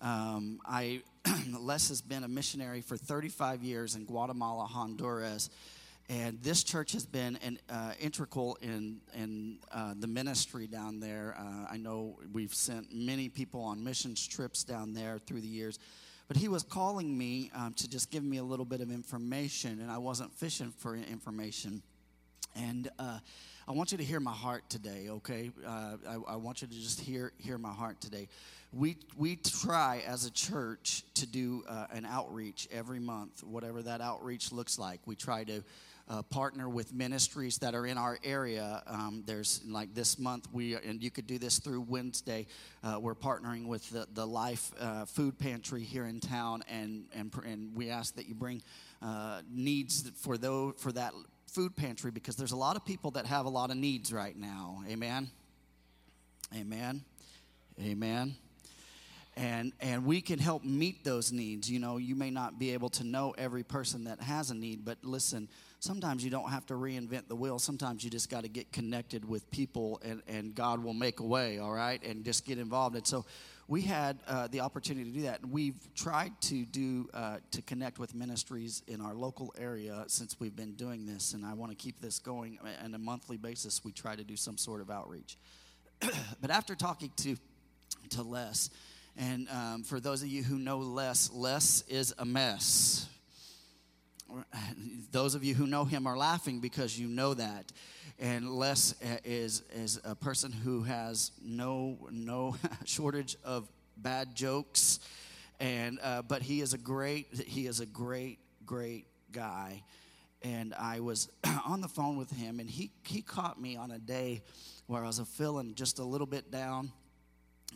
Um, 0.00 0.60
I 0.64 1.02
Les 1.58 1.88
has 1.88 2.00
been 2.00 2.24
a 2.24 2.28
missionary 2.28 2.80
for 2.80 2.96
35 2.96 3.62
years 3.62 3.94
in 3.94 4.04
Guatemala, 4.04 4.64
Honduras. 4.66 5.50
And 6.08 6.42
this 6.42 6.64
church 6.64 6.90
has 6.92 7.06
been 7.06 7.38
an 7.44 7.60
uh, 7.68 7.92
integral 8.00 8.58
in 8.60 9.00
in 9.14 9.58
uh, 9.70 9.94
the 9.96 10.08
ministry 10.08 10.66
down 10.66 10.98
there. 10.98 11.36
Uh, 11.38 11.72
I 11.72 11.76
know 11.76 12.18
we've 12.32 12.54
sent 12.54 12.92
many 12.92 13.28
people 13.28 13.62
on 13.62 13.84
missions 13.84 14.26
trips 14.26 14.64
down 14.64 14.92
there 14.92 15.18
through 15.18 15.40
the 15.40 15.46
years, 15.46 15.78
but 16.30 16.36
he 16.36 16.46
was 16.46 16.62
calling 16.62 17.18
me 17.18 17.50
um, 17.56 17.72
to 17.74 17.90
just 17.90 18.08
give 18.12 18.22
me 18.22 18.36
a 18.36 18.42
little 18.44 18.64
bit 18.64 18.80
of 18.80 18.92
information, 18.92 19.80
and 19.80 19.90
I 19.90 19.98
wasn't 19.98 20.32
fishing 20.34 20.72
for 20.78 20.94
information. 20.94 21.82
And 22.54 22.88
uh, 23.00 23.18
I 23.66 23.72
want 23.72 23.90
you 23.90 23.98
to 23.98 24.04
hear 24.04 24.20
my 24.20 24.30
heart 24.30 24.62
today, 24.68 25.08
okay? 25.10 25.50
Uh, 25.66 25.96
I, 26.08 26.18
I 26.28 26.36
want 26.36 26.62
you 26.62 26.68
to 26.68 26.74
just 26.74 27.00
hear 27.00 27.32
hear 27.38 27.58
my 27.58 27.72
heart 27.72 28.00
today. 28.00 28.28
We 28.72 28.96
we 29.18 29.38
try 29.42 30.04
as 30.06 30.24
a 30.24 30.30
church 30.30 31.02
to 31.14 31.26
do 31.26 31.64
uh, 31.68 31.86
an 31.92 32.06
outreach 32.06 32.68
every 32.70 33.00
month, 33.00 33.42
whatever 33.42 33.82
that 33.82 34.00
outreach 34.00 34.52
looks 34.52 34.78
like. 34.78 35.00
We 35.06 35.16
try 35.16 35.42
to. 35.42 35.64
Uh, 36.10 36.22
partner 36.22 36.68
with 36.68 36.92
ministries 36.92 37.58
that 37.58 37.72
are 37.72 37.86
in 37.86 37.96
our 37.96 38.18
area. 38.24 38.82
Um, 38.88 39.22
there's 39.26 39.60
like 39.64 39.94
this 39.94 40.18
month 40.18 40.48
we 40.52 40.74
and 40.74 41.00
you 41.00 41.08
could 41.08 41.28
do 41.28 41.38
this 41.38 41.60
through 41.60 41.82
Wednesday. 41.82 42.48
Uh, 42.82 42.98
we're 43.00 43.14
partnering 43.14 43.68
with 43.68 43.88
the, 43.90 44.08
the 44.12 44.26
Life 44.26 44.72
uh, 44.80 45.04
Food 45.04 45.38
Pantry 45.38 45.84
here 45.84 46.06
in 46.06 46.18
town, 46.18 46.64
and 46.68 47.06
and 47.14 47.32
and 47.46 47.76
we 47.76 47.90
ask 47.90 48.16
that 48.16 48.26
you 48.26 48.34
bring 48.34 48.60
uh, 49.00 49.42
needs 49.48 50.10
for 50.16 50.36
those 50.36 50.74
for 50.78 50.90
that 50.90 51.12
food 51.46 51.76
pantry 51.76 52.10
because 52.10 52.34
there's 52.34 52.50
a 52.50 52.56
lot 52.56 52.74
of 52.74 52.84
people 52.84 53.12
that 53.12 53.26
have 53.26 53.46
a 53.46 53.48
lot 53.48 53.70
of 53.70 53.76
needs 53.76 54.12
right 54.12 54.36
now. 54.36 54.82
Amen. 54.88 55.30
Amen. 56.56 57.04
Amen. 57.80 58.34
And 59.36 59.72
and 59.80 60.04
we 60.04 60.20
can 60.20 60.40
help 60.40 60.64
meet 60.64 61.04
those 61.04 61.30
needs. 61.30 61.70
You 61.70 61.78
know, 61.78 61.98
you 61.98 62.16
may 62.16 62.30
not 62.30 62.58
be 62.58 62.72
able 62.72 62.88
to 62.90 63.04
know 63.04 63.32
every 63.38 63.62
person 63.62 64.04
that 64.04 64.20
has 64.20 64.50
a 64.50 64.54
need, 64.54 64.84
but 64.84 64.98
listen, 65.04 65.48
sometimes 65.80 66.22
you 66.22 66.30
don't 66.30 66.50
have 66.50 66.64
to 66.66 66.74
reinvent 66.74 67.26
the 67.28 67.34
wheel. 67.34 67.58
Sometimes 67.58 68.04
you 68.04 68.10
just 68.10 68.30
got 68.30 68.42
to 68.42 68.48
get 68.48 68.70
connected 68.72 69.28
with 69.28 69.50
people 69.50 70.00
and, 70.04 70.22
and 70.28 70.54
God 70.54 70.84
will 70.84 70.94
make 70.94 71.20
a 71.20 71.24
way, 71.24 71.58
all 71.58 71.72
right? 71.72 72.02
And 72.04 72.24
just 72.24 72.46
get 72.46 72.58
involved. 72.58 72.96
And 72.96 73.06
so 73.06 73.24
we 73.70 73.82
had 73.82 74.18
uh, 74.26 74.48
the 74.48 74.60
opportunity 74.60 75.10
to 75.10 75.16
do 75.16 75.22
that. 75.22 75.42
And 75.42 75.52
we've 75.52 75.78
tried 75.94 76.32
to 76.42 76.64
do 76.66 77.08
uh, 77.14 77.38
to 77.52 77.62
connect 77.62 78.00
with 78.00 78.16
ministries 78.16 78.82
in 78.88 79.00
our 79.00 79.14
local 79.14 79.54
area 79.56 80.04
since 80.08 80.38
we've 80.40 80.56
been 80.56 80.74
doing 80.74 81.06
this, 81.06 81.34
and 81.34 81.46
I 81.46 81.54
want 81.54 81.70
to 81.70 81.76
keep 81.76 82.00
this 82.00 82.18
going 82.18 82.58
on 82.84 82.94
a 82.94 82.98
monthly 82.98 83.36
basis. 83.36 83.84
We 83.84 83.92
try 83.92 84.16
to 84.16 84.24
do 84.24 84.34
some 84.34 84.58
sort 84.58 84.80
of 84.80 84.90
outreach. 84.90 85.38
but 86.40 86.50
after 86.50 86.74
talking 86.74 87.12
to 87.18 87.36
to 88.10 88.22
Les, 88.22 88.70
and 89.16 89.48
um, 89.50 89.84
for 89.84 90.00
those 90.00 90.22
of 90.22 90.28
you 90.28 90.42
who 90.42 90.58
know 90.58 90.78
Les, 90.78 91.30
Les 91.32 91.84
is 91.88 92.12
a 92.18 92.24
mess. 92.24 93.08
Those 95.12 95.34
of 95.34 95.44
you 95.44 95.54
who 95.54 95.66
know 95.66 95.84
him 95.84 96.06
are 96.06 96.16
laughing 96.16 96.60
because 96.60 96.98
you 96.98 97.08
know 97.08 97.34
that. 97.34 97.72
And 98.18 98.50
Les 98.50 98.94
is 99.24 99.62
is 99.74 100.00
a 100.04 100.14
person 100.14 100.52
who 100.52 100.82
has 100.82 101.32
no 101.42 101.96
no 102.10 102.56
shortage 102.84 103.36
of 103.44 103.68
bad 103.96 104.34
jokes, 104.34 105.00
and 105.58 105.98
uh, 106.02 106.22
but 106.22 106.42
he 106.42 106.60
is 106.60 106.74
a 106.74 106.78
great 106.78 107.28
he 107.46 107.66
is 107.66 107.80
a 107.80 107.86
great 107.86 108.38
great 108.66 109.06
guy. 109.32 109.82
And 110.42 110.74
I 110.74 111.00
was 111.00 111.28
on 111.66 111.80
the 111.80 111.88
phone 111.88 112.16
with 112.18 112.30
him, 112.30 112.60
and 112.60 112.68
he 112.68 112.90
he 113.04 113.22
caught 113.22 113.60
me 113.60 113.76
on 113.76 113.90
a 113.90 113.98
day 113.98 114.42
where 114.86 115.02
I 115.02 115.06
was 115.06 115.20
feeling 115.20 115.74
just 115.74 115.98
a 115.98 116.04
little 116.04 116.26
bit 116.26 116.50
down. 116.50 116.92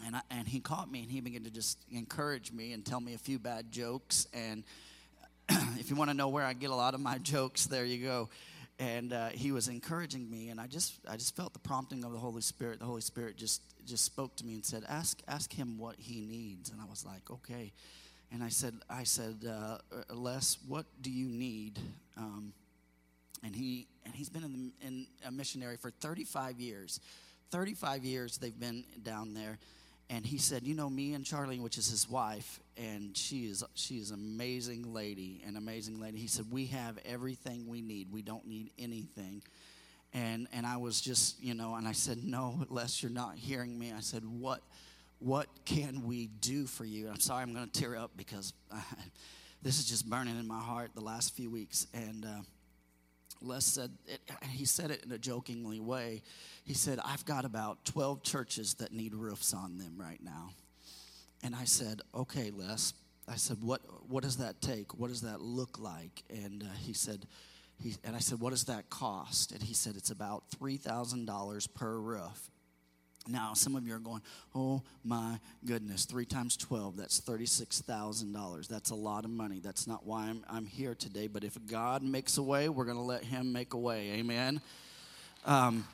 And, 0.04 0.16
I, 0.16 0.22
and 0.28 0.48
he 0.48 0.58
caught 0.58 0.90
me 0.90 1.02
and 1.02 1.10
he 1.10 1.20
began 1.20 1.44
to 1.44 1.50
just 1.50 1.78
encourage 1.88 2.50
me 2.50 2.72
and 2.72 2.84
tell 2.84 3.00
me 3.00 3.14
a 3.14 3.18
few 3.18 3.38
bad 3.38 3.70
jokes 3.70 4.26
and 4.34 4.64
if 5.78 5.90
you 5.90 5.96
want 5.96 6.10
to 6.10 6.16
know 6.16 6.28
where 6.28 6.44
I 6.44 6.52
get 6.52 6.70
a 6.70 6.74
lot 6.74 6.94
of 6.94 7.00
my 7.00 7.18
jokes, 7.18 7.66
there 7.66 7.84
you 7.84 8.04
go. 8.04 8.28
And 8.78 9.12
uh, 9.12 9.28
he 9.28 9.52
was 9.52 9.68
encouraging 9.68 10.28
me, 10.28 10.48
and 10.48 10.60
I 10.60 10.66
just 10.66 10.98
I 11.08 11.16
just 11.16 11.36
felt 11.36 11.52
the 11.52 11.60
prompting 11.60 12.02
of 12.02 12.12
the 12.12 12.18
Holy 12.18 12.42
Spirit. 12.42 12.80
The 12.80 12.86
Holy 12.86 13.02
Spirit 13.02 13.36
just 13.36 13.62
just 13.86 14.04
spoke 14.04 14.34
to 14.36 14.46
me 14.46 14.54
and 14.54 14.64
said, 14.64 14.82
"Ask 14.88 15.20
ask 15.28 15.52
him 15.52 15.78
what 15.78 15.94
he 15.98 16.20
needs." 16.22 16.70
And 16.70 16.80
I 16.80 16.84
was 16.86 17.04
like, 17.06 17.30
"Okay." 17.30 17.72
And 18.32 18.42
I 18.42 18.48
said 18.48 18.74
I 18.90 19.04
said, 19.04 19.44
uh, 19.48 19.78
Les, 20.12 20.58
what 20.66 20.86
do 21.00 21.10
you 21.10 21.28
need? 21.28 21.78
Um, 22.16 22.52
and 23.44 23.54
he 23.54 23.86
and 24.04 24.12
he's 24.12 24.28
been 24.28 24.42
in, 24.42 24.52
the, 24.52 24.86
in 24.86 25.06
a 25.24 25.30
missionary 25.30 25.76
for 25.76 25.90
35 25.90 26.58
years. 26.58 26.98
35 27.50 28.04
years 28.04 28.38
they've 28.38 28.58
been 28.58 28.84
down 29.04 29.34
there 29.34 29.58
and 30.10 30.24
he 30.26 30.38
said, 30.38 30.66
"You 30.66 30.74
know 30.74 30.90
me 30.90 31.14
and 31.14 31.24
Charlene, 31.24 31.62
which 31.62 31.78
is 31.78 31.88
his 31.88 32.08
wife, 32.08 32.60
and 32.76 33.16
she 33.16 33.46
is 33.46 33.64
she 33.74 33.96
is 33.96 34.10
an 34.10 34.20
amazing 34.20 34.92
lady, 34.92 35.42
an 35.46 35.56
amazing 35.56 36.00
lady." 36.00 36.18
He 36.18 36.26
said, 36.26 36.50
"We 36.50 36.66
have 36.66 36.98
everything 37.04 37.66
we 37.66 37.80
need. 37.80 38.12
We 38.12 38.22
don't 38.22 38.46
need 38.46 38.70
anything." 38.78 39.42
And 40.12 40.46
and 40.52 40.66
I 40.66 40.76
was 40.76 41.00
just, 41.00 41.42
you 41.42 41.54
know, 41.54 41.74
and 41.74 41.88
I 41.88 41.92
said, 41.92 42.22
"No, 42.22 42.64
Les, 42.68 43.02
you're 43.02 43.12
not 43.12 43.36
hearing 43.36 43.78
me." 43.78 43.92
I 43.92 44.00
said, 44.00 44.24
"What 44.24 44.62
what 45.18 45.48
can 45.64 46.04
we 46.04 46.26
do 46.26 46.66
for 46.66 46.84
you?" 46.84 47.08
I'm 47.08 47.20
sorry, 47.20 47.42
I'm 47.42 47.54
going 47.54 47.68
to 47.68 47.80
tear 47.80 47.96
up 47.96 48.10
because 48.16 48.52
I, 48.70 48.82
this 49.62 49.78
is 49.78 49.86
just 49.86 50.08
burning 50.08 50.38
in 50.38 50.46
my 50.46 50.60
heart 50.60 50.90
the 50.94 51.02
last 51.04 51.34
few 51.34 51.50
weeks, 51.50 51.86
and. 51.94 52.24
Uh, 52.24 52.42
Les 53.40 53.64
said, 53.64 53.90
it, 54.06 54.20
he 54.50 54.64
said 54.64 54.90
it 54.90 55.04
in 55.04 55.12
a 55.12 55.18
jokingly 55.18 55.80
way. 55.80 56.22
He 56.64 56.74
said, 56.74 56.98
I've 57.04 57.24
got 57.24 57.44
about 57.44 57.84
12 57.84 58.22
churches 58.22 58.74
that 58.74 58.92
need 58.92 59.14
roofs 59.14 59.52
on 59.52 59.78
them 59.78 59.94
right 59.96 60.20
now. 60.22 60.50
And 61.42 61.54
I 61.54 61.64
said, 61.64 62.00
okay, 62.14 62.50
Les. 62.50 62.94
I 63.26 63.36
said, 63.36 63.58
what, 63.62 63.80
what 64.08 64.22
does 64.22 64.36
that 64.38 64.60
take? 64.60 64.98
What 64.98 65.08
does 65.08 65.22
that 65.22 65.40
look 65.40 65.78
like? 65.78 66.22
And 66.28 66.62
uh, 66.62 66.66
he 66.78 66.92
said, 66.92 67.26
he, 67.82 67.94
and 68.04 68.14
I 68.14 68.18
said, 68.18 68.40
what 68.40 68.50
does 68.50 68.64
that 68.64 68.90
cost? 68.90 69.52
And 69.52 69.62
he 69.62 69.74
said, 69.74 69.96
it's 69.96 70.10
about 70.10 70.44
$3,000 70.60 71.74
per 71.74 71.98
roof. 71.98 72.50
Now, 73.26 73.54
some 73.54 73.74
of 73.74 73.86
you 73.86 73.94
are 73.94 74.00
going, 74.00 74.20
oh 74.54 74.82
my 75.02 75.38
goodness, 75.64 76.04
three 76.04 76.26
times 76.26 76.56
12, 76.58 76.98
that's 76.98 77.20
$36,000. 77.20 78.68
That's 78.68 78.90
a 78.90 78.94
lot 78.94 79.24
of 79.24 79.30
money. 79.30 79.60
That's 79.62 79.86
not 79.86 80.04
why 80.04 80.26
I'm, 80.26 80.44
I'm 80.48 80.66
here 80.66 80.94
today. 80.94 81.26
But 81.26 81.42
if 81.42 81.58
God 81.66 82.02
makes 82.02 82.36
a 82.36 82.42
way, 82.42 82.68
we're 82.68 82.84
going 82.84 82.98
to 82.98 83.02
let 83.02 83.24
Him 83.24 83.52
make 83.52 83.72
a 83.72 83.78
way. 83.78 84.10
Amen. 84.12 84.60
Um, 85.46 85.86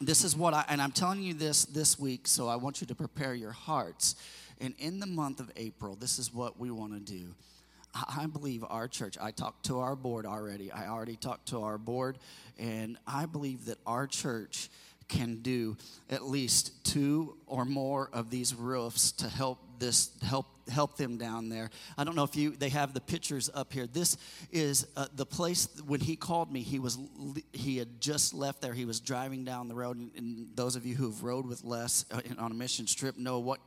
this 0.00 0.24
is 0.24 0.34
what 0.34 0.54
I, 0.54 0.64
and 0.68 0.82
I'm 0.82 0.90
telling 0.90 1.22
you 1.22 1.34
this 1.34 1.64
this 1.64 1.96
week, 1.96 2.26
so 2.26 2.48
I 2.48 2.56
want 2.56 2.80
you 2.80 2.88
to 2.88 2.94
prepare 2.94 3.34
your 3.34 3.52
hearts. 3.52 4.16
And 4.60 4.74
in 4.78 4.98
the 4.98 5.06
month 5.06 5.38
of 5.38 5.50
April, 5.56 5.94
this 5.94 6.18
is 6.18 6.34
what 6.34 6.58
we 6.58 6.72
want 6.72 6.94
to 6.94 7.00
do. 7.00 7.28
I 7.94 8.26
believe 8.26 8.64
our 8.68 8.88
church, 8.88 9.16
I 9.20 9.30
talked 9.32 9.66
to 9.66 9.80
our 9.80 9.94
board 9.94 10.24
already. 10.24 10.72
I 10.72 10.88
already 10.88 11.16
talked 11.16 11.48
to 11.48 11.60
our 11.60 11.78
board, 11.78 12.18
and 12.58 12.96
I 13.06 13.26
believe 13.26 13.66
that 13.66 13.78
our 13.86 14.06
church 14.06 14.70
can 15.08 15.42
do 15.42 15.76
at 16.10 16.24
least 16.24 16.84
two 16.84 17.36
or 17.46 17.64
more 17.64 18.08
of 18.12 18.30
these 18.30 18.54
roofs 18.54 19.12
to 19.12 19.28
help 19.28 19.58
this 19.78 20.10
help 20.22 20.46
help 20.68 20.96
them 20.96 21.18
down 21.18 21.48
there. 21.48 21.70
I 21.98 22.04
don't 22.04 22.14
know 22.14 22.22
if 22.22 22.36
you 22.36 22.50
they 22.50 22.68
have 22.68 22.94
the 22.94 23.00
pictures 23.00 23.50
up 23.52 23.72
here. 23.72 23.86
This 23.86 24.16
is 24.52 24.86
uh, 24.96 25.06
the 25.14 25.26
place 25.26 25.68
when 25.86 26.00
he 26.00 26.16
called 26.16 26.52
me. 26.52 26.62
He 26.62 26.78
was 26.78 26.98
he 27.52 27.78
had 27.78 28.00
just 28.00 28.32
left 28.32 28.62
there. 28.62 28.74
He 28.74 28.84
was 28.84 29.00
driving 29.00 29.44
down 29.44 29.68
the 29.68 29.74
road, 29.74 29.96
and, 29.96 30.10
and 30.16 30.48
those 30.54 30.76
of 30.76 30.86
you 30.86 30.94
who've 30.94 31.22
rode 31.22 31.46
with 31.46 31.64
Les 31.64 32.04
uh, 32.10 32.20
on 32.38 32.52
a 32.52 32.54
mission 32.54 32.86
trip 32.86 33.18
know 33.18 33.40
what 33.40 33.60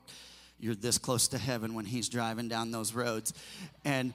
you're 0.57 0.75
this 0.75 0.97
close 0.97 1.27
to 1.29 1.37
heaven 1.37 1.73
when 1.73 1.85
he's 1.85 2.07
driving 2.07 2.47
down 2.47 2.71
those 2.71 2.93
roads, 2.93 3.33
and 3.83 4.13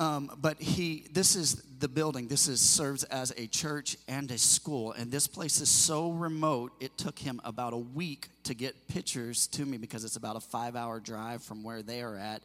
um, 0.00 0.30
but 0.40 0.60
he, 0.60 1.06
this 1.12 1.36
is 1.36 1.62
the 1.78 1.86
building. 1.86 2.26
This 2.26 2.48
is 2.48 2.60
serves 2.60 3.04
as 3.04 3.34
a 3.36 3.46
church 3.46 3.98
and 4.08 4.30
a 4.30 4.38
school. 4.38 4.92
And 4.92 5.12
this 5.12 5.26
place 5.26 5.60
is 5.60 5.68
so 5.68 6.10
remote. 6.10 6.72
It 6.80 6.96
took 6.96 7.18
him 7.18 7.38
about 7.44 7.74
a 7.74 7.78
week 7.78 8.28
to 8.44 8.54
get 8.54 8.88
pictures 8.88 9.46
to 9.48 9.66
me 9.66 9.76
because 9.76 10.02
it's 10.04 10.16
about 10.16 10.36
a 10.36 10.40
five-hour 10.40 11.00
drive 11.00 11.42
from 11.42 11.62
where 11.62 11.82
they 11.82 12.00
are 12.00 12.16
at. 12.16 12.42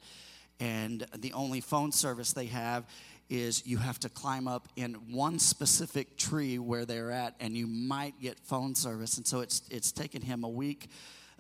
And 0.60 1.06
the 1.18 1.32
only 1.32 1.62
phone 1.62 1.94
service 1.94 2.34
they 2.34 2.48
have 2.48 2.86
is 3.30 3.66
you 3.66 3.78
have 3.78 4.00
to 4.02 4.10
climb 4.10 4.50
up 4.50 4.68
in 4.76 4.94
one 5.10 5.40
specific 5.40 6.18
tree 6.18 6.60
where 6.60 6.86
they're 6.86 7.12
at, 7.12 7.36
and 7.40 7.56
you 7.56 7.68
might 7.68 8.20
get 8.22 8.38
phone 8.40 8.76
service. 8.76 9.18
And 9.18 9.26
so 9.26 9.40
it's 9.40 9.62
it's 9.72 9.92
taken 9.92 10.22
him 10.22 10.44
a 10.44 10.50
week 10.50 10.90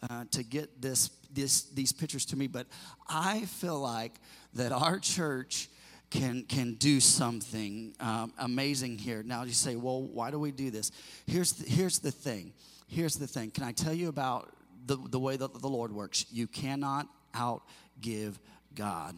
uh, 0.09 0.23
to 0.31 0.43
get 0.43 0.81
this 0.81 1.11
this 1.31 1.63
these 1.63 1.91
pictures 1.91 2.25
to 2.27 2.35
me. 2.37 2.47
But 2.47 2.67
I 3.07 3.41
feel 3.41 3.79
like 3.79 4.13
that 4.53 4.71
our 4.71 4.97
church 4.97 5.69
can 6.09 6.43
can 6.43 6.73
do 6.75 6.99
something 6.99 7.93
um, 7.99 8.33
amazing 8.37 8.97
here. 8.97 9.23
Now 9.23 9.43
you 9.43 9.53
say, 9.53 9.75
well, 9.75 10.01
why 10.01 10.31
do 10.31 10.39
we 10.39 10.51
do 10.51 10.71
this? 10.71 10.91
Here's 11.27 11.53
the, 11.53 11.69
here's 11.69 11.99
the 11.99 12.11
thing. 12.11 12.53
Here's 12.87 13.15
the 13.15 13.27
thing. 13.27 13.51
Can 13.51 13.63
I 13.63 13.71
tell 13.71 13.93
you 13.93 14.09
about 14.09 14.53
the, 14.85 14.97
the 15.09 15.19
way 15.19 15.37
that 15.37 15.53
the 15.53 15.67
Lord 15.67 15.91
works? 15.91 16.25
You 16.31 16.47
cannot 16.47 17.07
outgive 17.33 18.35
God. 18.75 19.15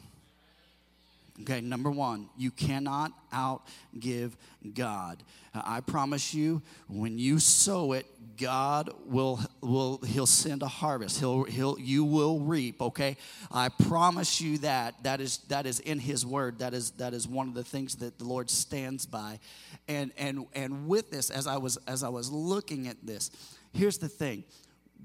Okay, 1.41 1.61
number 1.61 1.91
one, 1.91 2.29
you 2.35 2.49
cannot 2.49 3.11
outgive 3.31 4.31
God. 4.73 5.21
I 5.53 5.81
promise 5.81 6.33
you, 6.33 6.63
when 6.87 7.19
you 7.19 7.37
sow 7.39 7.93
it, 7.93 8.07
God 8.37 8.89
will 9.05 9.39
will 9.61 9.99
He'll 9.99 10.25
send 10.25 10.63
a 10.63 10.67
harvest. 10.67 11.19
He'll 11.19 11.43
He'll 11.43 11.79
you 11.79 12.03
will 12.03 12.39
reap. 12.39 12.81
Okay, 12.81 13.17
I 13.51 13.69
promise 13.69 14.41
you 14.41 14.57
that. 14.59 15.03
That 15.03 15.21
is 15.21 15.37
that 15.49 15.65
is 15.67 15.79
in 15.79 15.99
His 15.99 16.25
Word. 16.25 16.59
That 16.59 16.73
is 16.73 16.91
that 16.91 17.13
is 17.13 17.27
one 17.27 17.47
of 17.47 17.53
the 17.53 17.63
things 17.63 17.95
that 17.97 18.17
the 18.17 18.25
Lord 18.25 18.49
stands 18.49 19.05
by. 19.05 19.39
And 19.87 20.11
and 20.17 20.47
and 20.53 20.87
with 20.87 21.11
this, 21.11 21.29
as 21.29 21.45
I 21.45 21.57
was 21.57 21.77
as 21.87 22.03
I 22.03 22.09
was 22.09 22.31
looking 22.31 22.87
at 22.87 22.97
this, 23.05 23.29
here's 23.73 23.99
the 23.99 24.09
thing: 24.09 24.43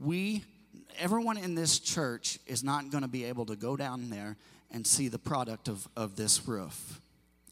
we 0.01 0.45
everyone 0.99 1.39
in 1.39 1.55
this 1.55 1.79
church 1.79 2.39
is 2.47 2.63
not 2.65 2.91
going 2.91 3.03
to 3.03 3.09
be 3.09 3.25
able 3.25 3.47
to 3.47 3.57
go 3.57 3.77
down 3.77 4.11
there 4.11 4.37
and 4.73 4.87
see 4.87 5.09
the 5.09 5.19
product 5.19 5.69
of, 5.69 5.87
of 5.97 6.17
this 6.17 6.47
roof. 6.49 7.01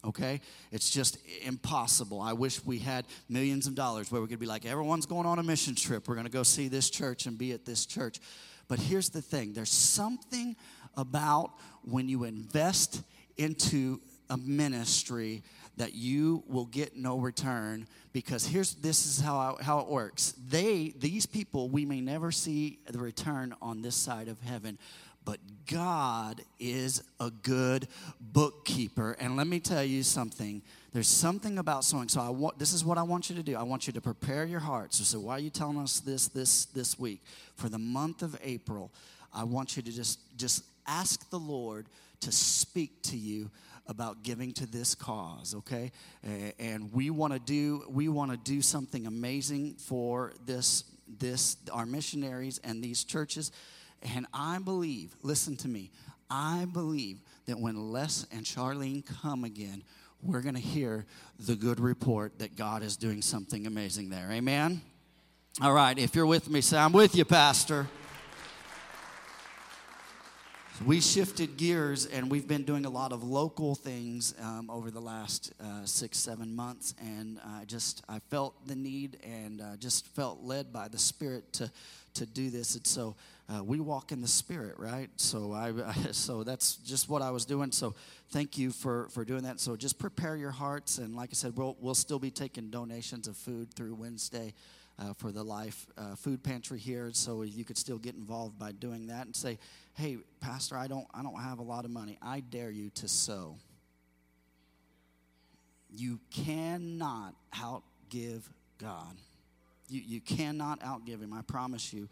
Okay? 0.03 0.41
It's 0.71 0.89
just 0.89 1.17
impossible. 1.43 2.19
I 2.19 2.33
wish 2.33 2.63
we 2.65 2.79
had 2.79 3.05
millions 3.29 3.67
of 3.67 3.75
dollars 3.75 4.11
where 4.11 4.21
we 4.21 4.27
could 4.27 4.39
be 4.39 4.45
like, 4.45 4.65
everyone's 4.65 5.05
going 5.05 5.25
on 5.25 5.39
a 5.39 5.43
mission 5.43 5.75
trip. 5.75 6.07
We're 6.07 6.15
going 6.15 6.25
to 6.25 6.31
go 6.31 6.43
see 6.43 6.67
this 6.67 6.89
church 6.89 7.25
and 7.27 7.37
be 7.37 7.51
at 7.51 7.65
this 7.65 7.85
church. 7.85 8.19
But 8.67 8.79
here's 8.79 9.09
the 9.09 9.21
thing 9.21 9.53
there's 9.53 9.71
something 9.71 10.55
about 10.97 11.51
when 11.83 12.09
you 12.09 12.23
invest 12.23 13.03
into 13.37 13.99
a 14.29 14.37
ministry 14.37 15.43
that 15.77 15.93
you 15.93 16.43
will 16.47 16.65
get 16.65 16.95
no 16.95 17.17
return 17.17 17.87
because 18.13 18.45
here's 18.45 18.75
this 18.75 19.05
is 19.05 19.19
how 19.19 19.37
I, 19.37 19.63
how 19.63 19.79
it 19.79 19.87
works 19.87 20.33
they 20.47 20.93
these 20.97 21.25
people 21.25 21.69
we 21.69 21.85
may 21.85 22.01
never 22.01 22.31
see 22.31 22.79
the 22.89 22.99
return 22.99 23.55
on 23.61 23.81
this 23.81 23.95
side 23.95 24.27
of 24.27 24.39
heaven 24.41 24.77
but 25.23 25.39
God 25.67 26.41
is 26.59 27.03
a 27.19 27.29
good 27.29 27.87
bookkeeper. 28.19 29.15
And 29.19 29.37
let 29.37 29.47
me 29.47 29.59
tell 29.59 29.83
you 29.83 30.03
something. 30.03 30.61
There's 30.93 31.07
something 31.07 31.57
about 31.57 31.83
sowing. 31.83 32.09
So 32.09 32.21
I 32.21 32.29
want 32.29 32.59
this 32.59 32.73
is 32.73 32.83
what 32.83 32.97
I 32.97 33.03
want 33.03 33.29
you 33.29 33.35
to 33.35 33.43
do. 33.43 33.55
I 33.55 33.63
want 33.63 33.87
you 33.87 33.93
to 33.93 34.01
prepare 34.01 34.45
your 34.45 34.59
heart. 34.59 34.93
So, 34.93 35.03
so 35.03 35.19
why 35.19 35.33
are 35.33 35.39
you 35.39 35.49
telling 35.49 35.77
us 35.77 35.99
this 35.99 36.27
this 36.27 36.65
this 36.65 36.99
week? 36.99 37.21
For 37.55 37.69
the 37.69 37.77
month 37.77 38.21
of 38.23 38.37
April, 38.43 38.91
I 39.33 39.43
want 39.43 39.77
you 39.77 39.83
to 39.83 39.91
just 39.91 40.19
just 40.37 40.63
ask 40.87 41.29
the 41.29 41.39
Lord 41.39 41.85
to 42.21 42.31
speak 42.31 43.01
to 43.03 43.17
you 43.17 43.49
about 43.87 44.23
giving 44.23 44.53
to 44.53 44.65
this 44.67 44.93
cause 44.93 45.55
okay 45.55 45.91
and 46.59 46.93
we 46.93 47.09
want 47.09 47.33
to 47.33 47.39
do 47.39 47.83
we 47.89 48.07
want 48.07 48.31
to 48.31 48.37
do 48.37 48.61
something 48.61 49.07
amazing 49.07 49.73
for 49.73 50.33
this 50.45 50.83
this 51.19 51.57
our 51.73 51.85
missionaries 51.85 52.59
and 52.63 52.83
these 52.83 53.03
churches 53.03 53.51
and 54.01 54.25
I 54.33 54.59
believe, 54.59 55.15
listen 55.21 55.55
to 55.57 55.67
me, 55.67 55.91
I 56.29 56.65
believe 56.71 57.19
that 57.45 57.59
when 57.59 57.91
Les 57.91 58.25
and 58.31 58.45
Charlene 58.45 59.03
come 59.21 59.43
again, 59.43 59.83
we're 60.23 60.41
going 60.41 60.55
to 60.55 60.61
hear 60.61 61.05
the 61.39 61.55
good 61.55 61.79
report 61.79 62.39
that 62.39 62.55
God 62.55 62.83
is 62.83 62.95
doing 62.95 63.21
something 63.21 63.65
amazing 63.65 64.09
there. 64.09 64.29
Amen? 64.31 64.81
All 65.61 65.73
right, 65.73 65.97
if 65.97 66.15
you're 66.15 66.25
with 66.25 66.49
me, 66.49 66.61
say, 66.61 66.77
I'm 66.77 66.93
with 66.93 67.15
you, 67.15 67.25
Pastor. 67.25 67.87
We 70.85 70.99
shifted 70.99 71.57
gears 71.57 72.07
and 72.07 72.31
we've 72.31 72.47
been 72.47 72.63
doing 72.63 72.85
a 72.85 72.89
lot 72.89 73.11
of 73.11 73.23
local 73.23 73.75
things 73.75 74.33
um, 74.41 74.67
over 74.71 74.89
the 74.89 74.99
last 74.99 75.53
uh, 75.63 75.85
six, 75.85 76.17
seven 76.17 76.55
months. 76.55 76.95
And 76.99 77.39
I 77.45 77.65
just, 77.65 78.03
I 78.09 78.17
felt 78.31 78.55
the 78.65 78.75
need 78.75 79.17
and 79.23 79.61
uh, 79.61 79.75
just 79.77 80.07
felt 80.07 80.41
led 80.41 80.73
by 80.73 80.87
the 80.87 80.97
Spirit 80.97 81.53
to, 81.53 81.71
to 82.15 82.25
do 82.25 82.49
this. 82.49 82.75
And 82.75 82.87
so 82.87 83.15
uh, 83.51 83.63
we 83.63 83.79
walk 83.79 84.11
in 84.11 84.21
the 84.21 84.27
Spirit, 84.27 84.75
right? 84.77 85.09
So 85.17 85.51
I, 85.51 85.73
so 86.11 86.43
that's 86.43 86.75
just 86.75 87.09
what 87.09 87.21
I 87.21 87.31
was 87.31 87.45
doing. 87.45 87.71
So 87.71 87.95
thank 88.29 88.57
you 88.57 88.71
for, 88.71 89.09
for 89.09 89.25
doing 89.25 89.43
that. 89.43 89.59
So 89.59 89.75
just 89.75 89.99
prepare 89.99 90.35
your 90.35 90.51
hearts. 90.51 90.99
And 90.99 91.15
like 91.15 91.29
I 91.31 91.33
said, 91.33 91.57
we'll, 91.57 91.75
we'll 91.79 91.95
still 91.95 92.19
be 92.19 92.31
taking 92.31 92.69
donations 92.69 93.27
of 93.27 93.35
food 93.35 93.73
through 93.73 93.95
Wednesday 93.95 94.53
uh, 94.99 95.13
for 95.13 95.31
the 95.31 95.43
Life 95.43 95.87
uh, 95.97 96.15
Food 96.15 96.43
Pantry 96.43 96.77
here, 96.77 97.09
so 97.13 97.41
you 97.41 97.65
could 97.65 97.77
still 97.77 97.97
get 97.97 98.15
involved 98.15 98.59
by 98.59 98.71
doing 98.71 99.07
that 99.07 99.25
and 99.25 99.35
say, 99.35 99.57
"Hey, 99.95 100.17
Pastor, 100.39 100.77
I 100.77 100.87
don't, 100.87 101.07
I 101.13 101.23
don't 101.23 101.39
have 101.39 101.59
a 101.59 101.63
lot 101.63 101.85
of 101.85 101.91
money. 101.91 102.17
I 102.21 102.41
dare 102.41 102.69
you 102.69 102.89
to 102.91 103.07
sow." 103.07 103.57
You 105.89 106.19
cannot 106.29 107.35
outgive 107.55 108.43
God. 108.77 109.15
You, 109.89 110.01
you 110.05 110.21
cannot 110.21 110.81
outgive 110.81 111.21
Him. 111.21 111.33
I 111.33 111.41
promise 111.41 111.91
you. 111.93 112.07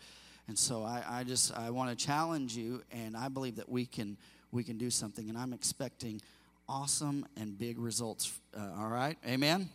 And 0.49 0.57
so 0.57 0.83
I, 0.83 1.03
I 1.07 1.23
just 1.23 1.55
I 1.55 1.69
want 1.69 1.91
to 1.91 2.05
challenge 2.05 2.57
you, 2.57 2.81
and 2.91 3.15
I 3.15 3.27
believe 3.29 3.57
that 3.57 3.69
we 3.69 3.85
can 3.85 4.17
we 4.51 4.63
can 4.63 4.79
do 4.79 4.89
something, 4.89 5.29
and 5.29 5.37
I'm 5.37 5.53
expecting 5.53 6.19
awesome 6.67 7.23
and 7.37 7.55
big 7.55 7.77
results. 7.77 8.33
Uh, 8.57 8.71
all 8.79 8.89
right, 8.89 9.15
Amen. 9.27 9.69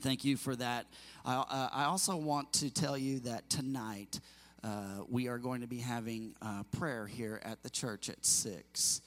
Thank 0.00 0.24
you 0.24 0.36
for 0.36 0.56
that. 0.56 0.86
I, 1.24 1.36
uh, 1.36 1.68
I 1.72 1.84
also 1.84 2.16
want 2.16 2.52
to 2.54 2.68
tell 2.68 2.98
you 2.98 3.20
that 3.20 3.48
tonight 3.48 4.18
uh, 4.64 5.04
we 5.08 5.28
are 5.28 5.38
going 5.38 5.60
to 5.60 5.68
be 5.68 5.78
having 5.78 6.34
uh, 6.42 6.64
prayer 6.76 7.06
here 7.06 7.40
at 7.44 7.62
the 7.62 7.70
church 7.70 8.08
at 8.10 8.26
6. 8.26 9.02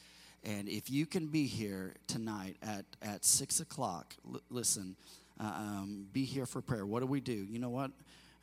And 0.45 0.69
if 0.69 0.89
you 0.89 1.05
can 1.05 1.27
be 1.27 1.45
here 1.45 1.95
tonight 2.07 2.55
at, 2.61 2.85
at 3.01 3.25
6 3.25 3.59
o'clock, 3.59 4.15
l- 4.33 4.39
listen, 4.49 4.95
uh, 5.41 5.43
um, 5.43 6.07
be 6.13 6.23
here 6.23 6.45
for 6.45 6.61
prayer. 6.61 6.85
What 6.85 7.01
do 7.01 7.07
we 7.07 7.19
do? 7.19 7.33
You 7.33 7.59
know 7.59 7.69
what? 7.69 7.91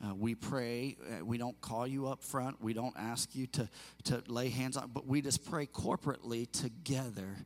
Uh, 0.03 0.13
we 0.15 0.35
pray. 0.35 0.97
Uh, 1.01 1.23
we 1.23 1.37
don't 1.37 1.59
call 1.61 1.87
you 1.87 2.07
up 2.07 2.23
front. 2.23 2.61
We 2.61 2.73
don't 2.73 2.95
ask 2.97 3.33
you 3.35 3.47
to, 3.47 3.69
to 4.05 4.23
lay 4.27 4.49
hands 4.49 4.75
on, 4.75 4.89
but 4.93 5.07
we 5.07 5.21
just 5.21 5.49
pray 5.49 5.65
corporately 5.65 6.51
together. 6.51 7.37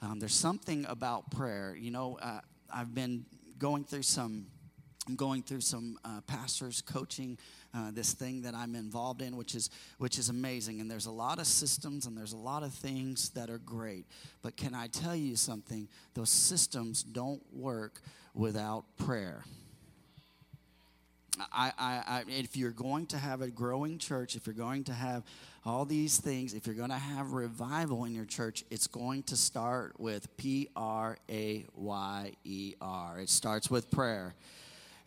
Um, 0.00 0.18
there's 0.18 0.34
something 0.34 0.86
about 0.88 1.30
prayer. 1.30 1.76
You 1.78 1.90
know, 1.90 2.18
uh, 2.22 2.40
I've 2.72 2.94
been 2.94 3.26
going 3.58 3.84
through 3.84 4.02
some 4.02 4.46
I'm 5.08 5.14
going 5.14 5.44
through 5.44 5.60
some 5.60 6.00
uh, 6.04 6.20
pastors 6.22 6.82
coaching 6.82 7.38
uh, 7.72 7.92
this 7.92 8.12
thing 8.12 8.42
that 8.42 8.56
I'm 8.56 8.74
involved 8.74 9.22
in, 9.22 9.36
which 9.36 9.54
is 9.54 9.70
which 9.98 10.18
is 10.18 10.30
amazing. 10.30 10.80
And 10.80 10.90
there's 10.90 11.06
a 11.06 11.12
lot 11.12 11.38
of 11.38 11.46
systems 11.46 12.06
and 12.06 12.18
there's 12.18 12.32
a 12.32 12.36
lot 12.36 12.64
of 12.64 12.74
things 12.74 13.30
that 13.30 13.48
are 13.48 13.58
great. 13.58 14.06
But 14.42 14.56
can 14.56 14.74
I 14.74 14.88
tell 14.88 15.14
you 15.14 15.36
something? 15.36 15.88
Those 16.14 16.30
systems 16.30 17.04
don't 17.04 17.42
work 17.52 18.00
without 18.34 18.84
prayer. 18.96 19.44
I, 21.52 21.72
I, 21.78 22.02
I, 22.06 22.24
if 22.28 22.56
you're 22.56 22.70
going 22.70 23.06
to 23.06 23.18
have 23.18 23.40
a 23.40 23.48
growing 23.48 23.98
church, 23.98 24.36
if 24.36 24.46
you're 24.46 24.54
going 24.54 24.84
to 24.84 24.92
have 24.92 25.22
all 25.64 25.84
these 25.84 26.18
things, 26.18 26.54
if 26.54 26.66
you're 26.66 26.76
going 26.76 26.90
to 26.90 26.96
have 26.96 27.32
revival 27.32 28.04
in 28.04 28.14
your 28.14 28.24
church, 28.24 28.64
it's 28.70 28.86
going 28.86 29.22
to 29.24 29.36
start 29.36 29.98
with 29.98 30.34
P 30.36 30.68
R 30.76 31.18
A 31.28 31.66
Y 31.74 32.32
E 32.44 32.74
R. 32.80 33.18
It 33.20 33.28
starts 33.28 33.70
with 33.70 33.90
prayer. 33.90 34.34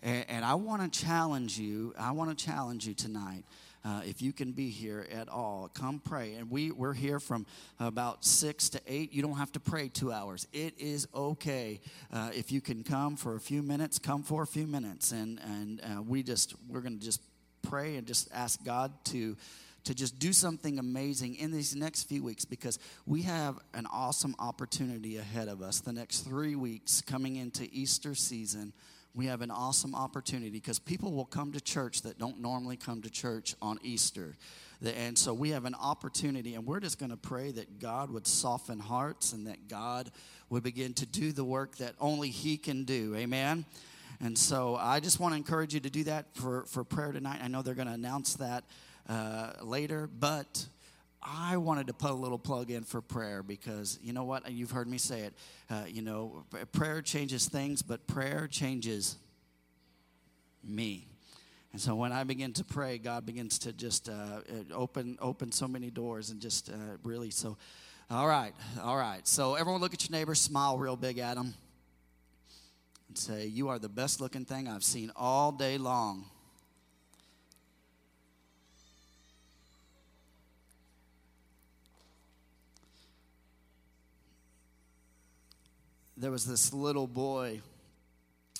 And, 0.03 0.25
and 0.29 0.45
I 0.45 0.55
want 0.55 0.81
to 0.93 0.99
challenge 1.05 1.57
you, 1.57 1.93
I 1.97 2.11
want 2.11 2.37
to 2.37 2.45
challenge 2.45 2.87
you 2.87 2.93
tonight. 2.93 3.43
Uh, 3.83 4.01
if 4.05 4.21
you 4.21 4.33
can 4.33 4.51
be 4.51 4.69
here 4.69 5.07
at 5.11 5.29
all, 5.29 5.69
come 5.73 5.99
pray. 5.99 6.33
And 6.33 6.51
we, 6.51 6.71
we're 6.71 6.93
here 6.93 7.19
from 7.19 7.45
about 7.79 8.25
six 8.25 8.69
to 8.69 8.81
eight. 8.87 9.13
You 9.13 9.21
don't 9.21 9.37
have 9.37 9.51
to 9.53 9.59
pray 9.59 9.87
two 9.87 10.11
hours. 10.11 10.47
It 10.51 10.73
is 10.77 11.07
okay. 11.15 11.79
Uh, 12.11 12.31
if 12.33 12.51
you 12.51 12.61
can 12.61 12.83
come 12.83 13.15
for 13.15 13.35
a 13.35 13.39
few 13.39 13.63
minutes, 13.63 13.99
come 13.99 14.23
for 14.23 14.43
a 14.43 14.47
few 14.47 14.67
minutes. 14.67 15.11
And, 15.11 15.39
and 15.39 15.81
uh, 15.81 16.01
we 16.01 16.23
just, 16.23 16.55
we're 16.67 16.81
going 16.81 16.99
to 16.99 17.05
just 17.05 17.21
pray 17.61 17.95
and 17.95 18.05
just 18.05 18.29
ask 18.33 18.63
God 18.63 18.91
to 19.05 19.35
to 19.85 19.95
just 19.95 20.19
do 20.19 20.33
something 20.33 20.77
amazing 20.77 21.35
in 21.35 21.51
these 21.51 21.75
next 21.75 22.03
few 22.03 22.21
weeks 22.21 22.43
because 22.45 22.77
we 23.05 23.21
have 23.21 23.57
an 23.73 23.87
awesome 23.91 24.35
opportunity 24.37 25.17
ahead 25.17 25.47
of 25.47 25.61
us 25.61 25.79
the 25.79 25.93
next 25.93 26.19
three 26.19 26.55
weeks 26.55 27.01
coming 27.01 27.37
into 27.37 27.67
Easter 27.71 28.13
season 28.13 28.73
we 29.13 29.25
have 29.25 29.41
an 29.41 29.51
awesome 29.51 29.95
opportunity 29.95 30.49
because 30.49 30.79
people 30.79 31.11
will 31.11 31.25
come 31.25 31.51
to 31.51 31.61
church 31.61 32.03
that 32.03 32.19
don't 32.19 32.39
normally 32.39 32.77
come 32.77 33.01
to 33.01 33.09
church 33.09 33.55
on 33.61 33.79
Easter. 33.81 34.37
And 34.83 35.17
so 35.17 35.33
we 35.33 35.49
have 35.49 35.65
an 35.65 35.75
opportunity, 35.75 36.55
and 36.55 36.65
we're 36.65 36.79
just 36.79 36.99
going 36.99 37.11
to 37.11 37.17
pray 37.17 37.51
that 37.51 37.79
God 37.79 38.11
would 38.11 38.25
soften 38.25 38.79
hearts 38.79 39.33
and 39.33 39.47
that 39.47 39.67
God 39.67 40.09
would 40.49 40.63
begin 40.63 40.93
to 40.93 41.05
do 41.05 41.31
the 41.31 41.43
work 41.43 41.77
that 41.77 41.95
only 41.99 42.29
He 42.29 42.55
can 42.57 42.85
do. 42.85 43.13
Amen. 43.15 43.65
And 44.21 44.37
so 44.37 44.75
I 44.75 44.99
just 44.99 45.19
want 45.19 45.33
to 45.33 45.37
encourage 45.37 45.73
you 45.73 45.79
to 45.81 45.89
do 45.89 46.03
that 46.05 46.27
for, 46.33 46.65
for 46.65 46.83
prayer 46.83 47.11
tonight. 47.11 47.39
I 47.41 47.47
know 47.47 47.61
they're 47.61 47.73
going 47.73 47.87
to 47.87 47.93
announce 47.93 48.35
that 48.35 48.63
uh, 49.07 49.53
later, 49.63 50.07
but 50.07 50.65
I 51.21 51.57
wanted 51.57 51.87
to 51.87 51.93
put 51.93 52.11
a 52.11 52.15
little 52.15 52.39
plug 52.39 52.71
in 52.71 52.83
for 52.83 53.01
prayer 53.01 53.43
because 53.43 53.99
you 54.01 54.13
know 54.13 54.23
what? 54.23 54.49
You've 54.51 54.71
heard 54.71 54.87
me 54.87 54.97
say 54.97 55.21
it. 55.21 55.33
Uh, 55.69 55.83
you 55.87 56.01
know, 56.01 56.45
prayer 56.71 57.01
changes 57.01 57.47
things, 57.47 57.81
but 57.81 58.07
prayer 58.07 58.47
changes 58.47 59.17
me. 60.63 61.07
And 61.71 61.81
so 61.81 61.93
when 61.95 62.11
I 62.11 62.23
begin 62.23 62.53
to 62.53 62.63
pray, 62.63 62.97
God 62.97 63.25
begins 63.25 63.59
to 63.59 63.73
just 63.73 64.09
uh, 64.09 64.41
open 64.73 65.17
open 65.21 65.51
so 65.51 65.67
many 65.67 65.91
doors 65.91 66.29
and 66.31 66.39
just 66.39 66.69
uh, 66.69 66.73
really 67.03 67.29
so. 67.29 67.57
All 68.09 68.27
right, 68.27 68.53
all 68.81 68.97
right. 68.97 69.27
So 69.27 69.53
everyone, 69.53 69.81
look 69.81 69.93
at 69.93 70.09
your 70.09 70.17
neighbor, 70.17 70.33
smile 70.33 70.79
real 70.79 70.95
big 70.95 71.19
at 71.19 71.35
them, 71.35 71.53
and 73.07 73.17
say, 73.17 73.45
"You 73.45 73.67
are 73.69 73.77
the 73.77 73.89
best 73.89 74.19
looking 74.19 74.45
thing 74.45 74.67
I've 74.67 74.83
seen 74.83 75.11
all 75.15 75.51
day 75.51 75.77
long." 75.77 76.25
There 86.19 86.31
was 86.31 86.45
this 86.45 86.73
little 86.73 87.07
boy, 87.07 87.61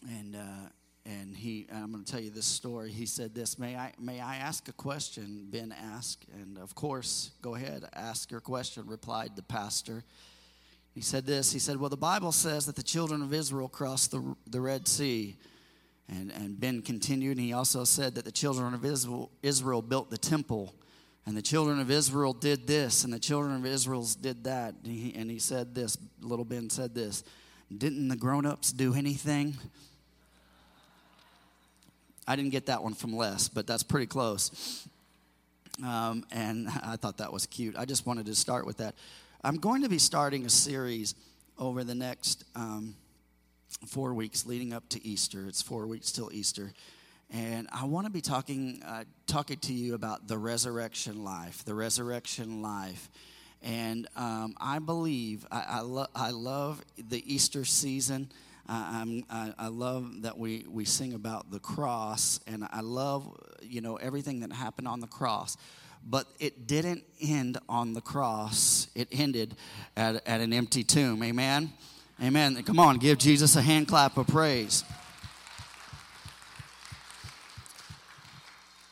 and 0.07 0.35
uh, 0.35 0.69
and 1.05 1.35
he. 1.35 1.67
I'm 1.71 1.91
going 1.91 2.03
to 2.03 2.11
tell 2.11 2.21
you 2.21 2.29
this 2.29 2.45
story. 2.45 2.89
He 2.89 3.05
said 3.05 3.35
this. 3.35 3.59
May 3.59 3.75
I 3.75 3.93
may 3.99 4.21
I 4.21 4.37
ask 4.37 4.69
a 4.69 4.73
question? 4.73 5.47
Ben 5.49 5.73
asked, 5.77 6.25
and 6.33 6.57
of 6.57 6.73
course, 6.73 7.31
go 7.41 7.55
ahead, 7.55 7.83
ask 7.93 8.31
your 8.31 8.39
question. 8.39 8.83
Replied 8.87 9.35
the 9.35 9.43
pastor. 9.43 10.03
He 10.93 11.01
said 11.01 11.25
this. 11.25 11.51
He 11.51 11.59
said, 11.59 11.77
"Well, 11.77 11.89
the 11.89 11.97
Bible 11.97 12.31
says 12.31 12.65
that 12.65 12.77
the 12.77 12.83
children 12.83 13.21
of 13.21 13.33
Israel 13.33 13.67
crossed 13.67 14.11
the 14.11 14.35
the 14.47 14.61
Red 14.61 14.87
Sea." 14.87 15.37
And, 16.11 16.31
and 16.31 16.59
Ben 16.59 16.81
continued, 16.81 17.37
and 17.37 17.45
he 17.45 17.53
also 17.53 17.83
said 17.83 18.15
that 18.15 18.25
the 18.25 18.31
children 18.31 18.73
of 18.73 18.83
Israel, 18.83 19.29
Israel 19.43 19.83
built 19.83 20.09
the 20.09 20.17
temple, 20.17 20.73
and 21.27 21.37
the 21.37 21.41
children 21.43 21.79
of 21.79 21.91
Israel 21.91 22.33
did 22.33 22.65
this, 22.65 23.03
and 23.03 23.13
the 23.13 23.19
children 23.19 23.55
of 23.55 23.63
Israel 23.63 24.07
did 24.19 24.45
that. 24.45 24.73
And 24.83 24.91
he, 24.91 25.13
and 25.13 25.29
he 25.29 25.37
said 25.37 25.75
this, 25.75 25.99
little 26.19 26.45
Ben 26.45 26.71
said 26.71 26.95
this 26.95 27.23
Didn't 27.75 28.07
the 28.07 28.15
grown 28.15 28.45
ups 28.45 28.71
do 28.71 28.93
anything? 28.93 29.57
I 32.27 32.35
didn't 32.35 32.51
get 32.51 32.67
that 32.67 32.83
one 32.83 32.93
from 32.93 33.15
Les, 33.15 33.47
but 33.47 33.67
that's 33.67 33.83
pretty 33.83 34.07
close. 34.07 34.87
Um, 35.83 36.25
and 36.31 36.67
I 36.83 36.95
thought 36.95 37.17
that 37.17 37.31
was 37.31 37.45
cute. 37.45 37.75
I 37.77 37.85
just 37.85 38.05
wanted 38.05 38.25
to 38.27 38.35
start 38.35 38.65
with 38.65 38.77
that. 38.77 38.95
I'm 39.43 39.57
going 39.57 39.83
to 39.83 39.89
be 39.89 39.99
starting 39.99 40.45
a 40.45 40.49
series 40.49 41.15
over 41.57 41.83
the 41.83 41.95
next. 41.95 42.43
Um, 42.55 42.95
four 43.87 44.13
weeks 44.13 44.45
leading 44.45 44.73
up 44.73 44.87
to 44.89 45.05
Easter. 45.05 45.47
It's 45.47 45.61
four 45.61 45.87
weeks 45.87 46.11
till 46.11 46.31
Easter. 46.33 46.73
And 47.31 47.67
I 47.71 47.85
want 47.85 48.07
to 48.07 48.11
be 48.11 48.21
talking, 48.21 48.81
uh, 48.85 49.03
talking 49.27 49.57
to 49.59 49.73
you 49.73 49.93
about 49.93 50.27
the 50.27 50.37
resurrection 50.37 51.23
life, 51.23 51.63
the 51.63 51.75
resurrection 51.75 52.61
life. 52.61 53.09
And 53.61 54.07
um, 54.15 54.55
I 54.59 54.79
believe, 54.79 55.45
I, 55.51 55.65
I, 55.67 55.79
lo- 55.81 56.07
I 56.15 56.31
love 56.31 56.81
the 56.97 57.21
Easter 57.33 57.65
season. 57.65 58.31
I, 58.67 59.23
I, 59.29 59.53
I 59.57 59.67
love 59.67 60.21
that 60.21 60.37
we, 60.37 60.65
we 60.69 60.85
sing 60.85 61.13
about 61.13 61.51
the 61.51 61.59
cross, 61.59 62.39
and 62.45 62.67
I 62.71 62.81
love, 62.81 63.35
you 63.61 63.81
know, 63.81 63.95
everything 63.95 64.41
that 64.41 64.53
happened 64.53 64.87
on 64.87 64.99
the 64.99 65.07
cross. 65.07 65.57
But 66.07 66.27
it 66.39 66.67
didn't 66.67 67.03
end 67.21 67.57
on 67.67 67.93
the 67.93 68.01
cross. 68.01 68.87
It 68.95 69.09
ended 69.11 69.55
at, 69.97 70.25
at 70.27 70.39
an 70.39 70.53
empty 70.53 70.83
tomb. 70.83 71.21
Amen? 71.23 71.73
Amen. 72.21 72.61
Come 72.63 72.79
on, 72.79 72.97
give 72.97 73.17
Jesus 73.17 73.55
a 73.55 73.61
hand 73.61 73.87
clap 73.87 74.17
of 74.17 74.27
praise. 74.27 74.83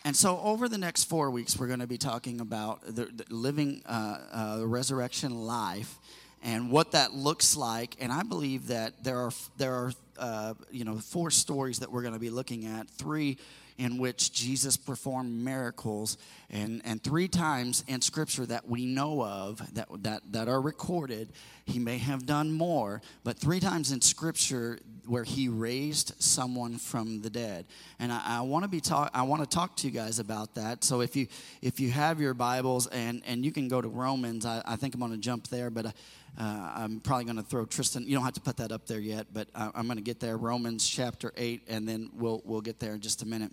And 0.07 0.15
so, 0.15 0.39
over 0.39 0.69
the 0.69 0.77
next 0.77 1.03
four 1.03 1.29
weeks, 1.31 1.59
we're 1.59 1.67
going 1.67 1.81
to 1.81 1.85
be 1.85 1.97
talking 1.97 2.39
about 2.39 2.79
the, 2.85 3.07
the 3.13 3.25
living 3.29 3.81
uh, 3.85 4.19
uh, 4.61 4.65
resurrection 4.65 5.41
life 5.41 5.99
and 6.41 6.71
what 6.71 6.93
that 6.93 7.13
looks 7.13 7.57
like. 7.57 7.97
And 7.99 8.09
I 8.09 8.23
believe 8.23 8.67
that 8.67 9.03
there 9.03 9.17
are 9.17 9.31
there 9.57 9.73
are 9.73 9.91
uh, 10.17 10.53
you 10.71 10.85
know 10.85 10.95
four 10.99 11.29
stories 11.29 11.79
that 11.79 11.91
we're 11.91 12.03
going 12.03 12.13
to 12.13 12.21
be 12.21 12.29
looking 12.29 12.65
at. 12.67 12.89
Three 12.89 13.37
in 13.77 13.97
which 13.97 14.31
Jesus 14.31 14.77
performed 14.77 15.43
miracles, 15.43 16.17
and, 16.49 16.81
and 16.83 17.03
three 17.03 17.27
times 17.27 17.83
in 17.87 18.01
Scripture 18.01 18.45
that 18.45 18.67
we 18.67 18.85
know 18.85 19.23
of, 19.23 19.61
that, 19.75 19.87
that, 20.01 20.23
that 20.31 20.47
are 20.47 20.59
recorded, 20.59 21.31
he 21.65 21.77
may 21.77 21.99
have 21.99 22.25
done 22.25 22.51
more, 22.51 23.03
but 23.23 23.37
three 23.37 23.59
times 23.59 23.91
in 23.91 24.01
Scripture 24.01 24.79
where 25.07 25.23
he 25.23 25.49
raised 25.49 26.13
someone 26.19 26.77
from 26.77 27.21
the 27.21 27.29
dead. 27.29 27.65
And 27.99 28.11
I, 28.11 28.21
I 28.25 28.41
want 28.41 28.63
to 28.63 28.69
be 28.69 28.81
talk 28.81 29.11
I 29.13 29.23
want 29.23 29.41
to 29.41 29.47
talk 29.47 29.75
to 29.77 29.87
you 29.87 29.93
guys 29.93 30.19
about 30.19 30.55
that. 30.55 30.83
So 30.83 31.01
if 31.01 31.15
you 31.15 31.27
if 31.61 31.79
you 31.79 31.91
have 31.91 32.19
your 32.19 32.33
Bibles 32.33 32.87
and, 32.87 33.21
and 33.25 33.45
you 33.45 33.51
can 33.51 33.67
go 33.67 33.81
to 33.81 33.87
Romans, 33.87 34.45
I, 34.45 34.61
I 34.65 34.75
think 34.75 34.93
I'm 34.93 34.99
going 34.99 35.11
to 35.11 35.17
jump 35.17 35.47
there, 35.47 35.69
but 35.69 35.87
uh, 35.87 35.91
I'm 36.37 36.99
probably 36.99 37.25
going 37.25 37.37
to 37.37 37.43
throw 37.43 37.65
Tristan. 37.65 38.07
You 38.07 38.15
don't 38.15 38.23
have 38.23 38.33
to 38.33 38.41
put 38.41 38.57
that 38.57 38.71
up 38.71 38.85
there 38.85 38.99
yet, 38.99 39.27
but 39.33 39.47
I, 39.55 39.71
I'm 39.73 39.85
going 39.85 39.97
to 39.97 40.03
get 40.03 40.19
there. 40.19 40.37
Romans 40.37 40.87
chapter 40.87 41.33
eight, 41.37 41.63
and 41.67 41.87
then 41.87 42.09
we'll 42.13 42.41
we'll 42.45 42.61
get 42.61 42.79
there 42.79 42.93
in 42.93 43.01
just 43.01 43.23
a 43.23 43.27
minute. 43.27 43.51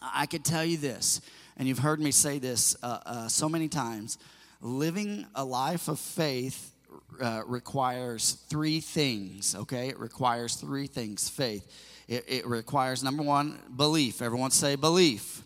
I 0.00 0.26
could 0.26 0.44
tell 0.44 0.64
you 0.64 0.76
this, 0.76 1.20
and 1.56 1.68
you've 1.68 1.78
heard 1.78 2.00
me 2.00 2.10
say 2.10 2.38
this 2.38 2.76
uh, 2.82 2.98
uh, 3.06 3.28
so 3.28 3.48
many 3.48 3.68
times 3.68 4.18
living 4.60 5.26
a 5.34 5.44
life 5.44 5.88
of 5.88 5.98
faith 5.98 6.71
uh, 7.20 7.42
requires 7.46 8.32
three 8.48 8.80
things, 8.80 9.54
okay? 9.54 9.88
It 9.88 9.98
requires 9.98 10.56
three 10.56 10.86
things 10.86 11.28
faith. 11.28 11.66
It, 12.08 12.24
it, 12.28 12.46
requires, 12.46 13.02
number 13.02 13.22
one, 13.22 13.58
belief. 13.76 14.22
Everyone 14.22 14.50
say 14.50 14.76
belief. 14.76 15.42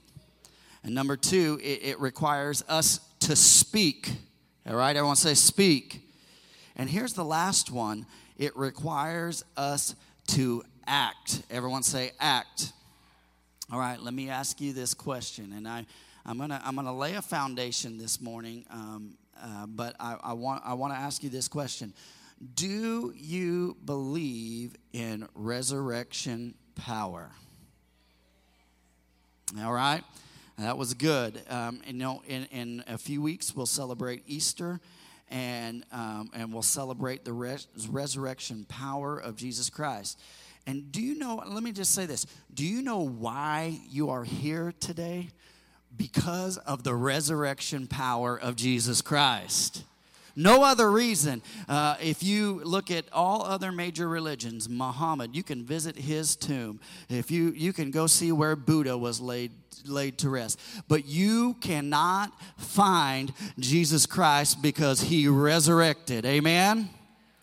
And 0.82 0.94
number 0.94 1.16
two, 1.16 1.60
it, 1.62 1.82
it 1.82 2.00
requires 2.00 2.64
us 2.68 3.00
to 3.20 3.36
speak. 3.36 4.10
All 4.66 4.76
right? 4.76 4.96
Everyone 4.96 5.16
say 5.16 5.34
speak. 5.34 6.00
And 6.76 6.88
here's 6.88 7.12
the 7.12 7.24
last 7.24 7.70
one 7.70 8.06
it 8.36 8.56
requires 8.56 9.44
us 9.56 9.94
to 10.28 10.62
act. 10.86 11.42
Everyone 11.50 11.82
say 11.82 12.12
act. 12.20 12.72
All 13.72 13.80
right, 13.80 14.00
let 14.00 14.14
me 14.14 14.28
ask 14.28 14.60
you 14.60 14.72
this 14.72 14.94
question, 14.94 15.52
and 15.52 15.66
I, 15.66 15.84
I'm 16.24 16.38
gonna 16.38 16.60
I'm 16.64 16.76
gonna 16.76 16.96
lay 16.96 17.14
a 17.14 17.22
foundation 17.22 17.98
this 17.98 18.20
morning, 18.20 18.64
um, 18.70 19.14
uh, 19.43 19.66
but 19.66 19.97
I, 20.01 20.16
I 20.22 20.32
want 20.32 20.62
I 20.64 20.74
want 20.74 20.93
to 20.93 20.99
ask 20.99 21.22
you 21.22 21.30
this 21.30 21.49
question: 21.49 21.93
Do 22.55 23.12
you 23.16 23.76
believe 23.84 24.76
in 24.93 25.28
resurrection 25.34 26.55
power? 26.74 27.30
All 29.62 29.72
right, 29.72 30.03
that 30.59 30.76
was 30.76 30.95
good. 30.95 31.41
Um, 31.49 31.80
and, 31.87 31.97
you 31.97 32.03
know, 32.03 32.22
in, 32.26 32.47
in 32.47 32.84
a 32.89 32.99
few 32.99 33.22
weeks 33.22 33.55
we'll 33.55 33.64
celebrate 33.64 34.22
Easter 34.26 34.80
and, 35.30 35.84
um, 35.93 36.30
and 36.34 36.53
we'll 36.53 36.62
celebrate 36.62 37.24
the 37.24 37.32
res- 37.32 37.68
resurrection 37.89 38.64
power 38.68 39.18
of 39.18 39.37
Jesus 39.37 39.70
Christ. 39.70 40.20
And 40.66 40.91
do 40.91 41.01
you 41.01 41.16
know, 41.16 41.43
let 41.47 41.62
me 41.62 41.72
just 41.72 41.95
say 41.95 42.07
this 42.07 42.26
do 42.53 42.66
you 42.66 42.82
know 42.82 43.01
why 43.01 43.78
you 43.89 44.11
are 44.11 44.24
here 44.24 44.72
today? 44.80 45.28
Because 45.97 46.59
of 46.59 46.82
the 46.82 46.94
resurrection 46.94 47.86
power 47.86 48.38
of 48.38 48.57
Jesus 48.57 49.03
Christ. 49.03 49.84
No 50.38 50.62
other 50.62 50.90
reason. 50.92 51.40
Uh, 51.66 51.97
if 52.01 52.22
you 52.22 52.61
look 52.62 52.90
at 52.90 53.07
all 53.11 53.42
other 53.42 53.72
major 53.72 54.07
religions, 54.07 54.68
Muhammad, 54.68 55.34
you 55.34 55.42
can 55.42 55.64
visit 55.64 55.97
his 55.97 56.36
tomb. 56.36 56.78
If 57.09 57.30
you 57.30 57.53
you 57.53 57.72
can 57.72 57.90
go 57.90 58.07
see 58.07 58.32
where 58.32 58.55
Buddha 58.55 58.99
was 58.99 59.18
laid 59.18 59.53
laid 59.86 60.18
to 60.18 60.28
rest. 60.28 60.61
But 60.88 61.07
you 61.07 61.55
cannot 61.55 62.32
find 62.59 63.32
Jesus 63.59 64.05
Christ 64.05 64.61
because 64.61 65.01
he 65.01 65.26
resurrected. 65.26 66.26
Amen. 66.26 66.90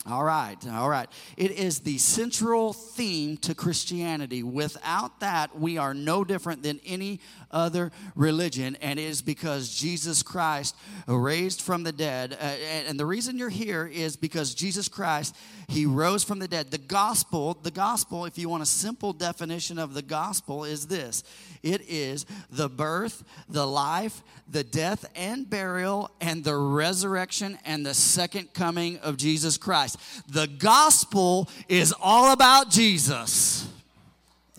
All 0.06 0.22
right, 0.22 0.58
all 0.68 0.90
right. 0.90 1.08
It 1.38 1.52
is 1.52 1.80
the 1.80 1.96
central 1.96 2.74
theme 2.74 3.38
to 3.38 3.54
Christianity. 3.54 4.42
Without 4.42 5.20
that, 5.20 5.58
we 5.58 5.78
are 5.78 5.94
no 5.94 6.24
different 6.24 6.62
than 6.62 6.78
any 6.84 7.20
other 7.54 7.92
religion, 8.14 8.76
and 8.82 8.98
it 8.98 9.04
is 9.04 9.22
because 9.22 9.74
Jesus 9.74 10.22
Christ 10.22 10.76
raised 11.06 11.62
from 11.62 11.84
the 11.84 11.92
dead. 11.92 12.36
Uh, 12.38 12.44
and 12.88 13.00
the 13.00 13.06
reason 13.06 13.38
you're 13.38 13.48
here 13.48 13.86
is 13.86 14.16
because 14.16 14.54
Jesus 14.54 14.88
Christ, 14.88 15.34
He 15.68 15.86
rose 15.86 16.24
from 16.24 16.40
the 16.40 16.48
dead. 16.48 16.70
The 16.70 16.78
gospel, 16.78 17.56
the 17.62 17.70
gospel, 17.70 18.26
if 18.26 18.36
you 18.36 18.48
want 18.48 18.62
a 18.62 18.66
simple 18.66 19.12
definition 19.12 19.78
of 19.78 19.94
the 19.94 20.02
gospel, 20.02 20.64
is 20.64 20.86
this 20.86 21.22
it 21.62 21.80
is 21.88 22.26
the 22.50 22.68
birth, 22.68 23.24
the 23.48 23.66
life, 23.66 24.22
the 24.48 24.64
death 24.64 25.06
and 25.16 25.48
burial, 25.48 26.10
and 26.20 26.44
the 26.44 26.56
resurrection 26.56 27.58
and 27.64 27.86
the 27.86 27.94
second 27.94 28.52
coming 28.52 28.98
of 28.98 29.16
Jesus 29.16 29.56
Christ. 29.56 29.96
The 30.28 30.46
gospel 30.46 31.48
is 31.68 31.94
all 32.00 32.32
about 32.32 32.70
Jesus. 32.70 33.68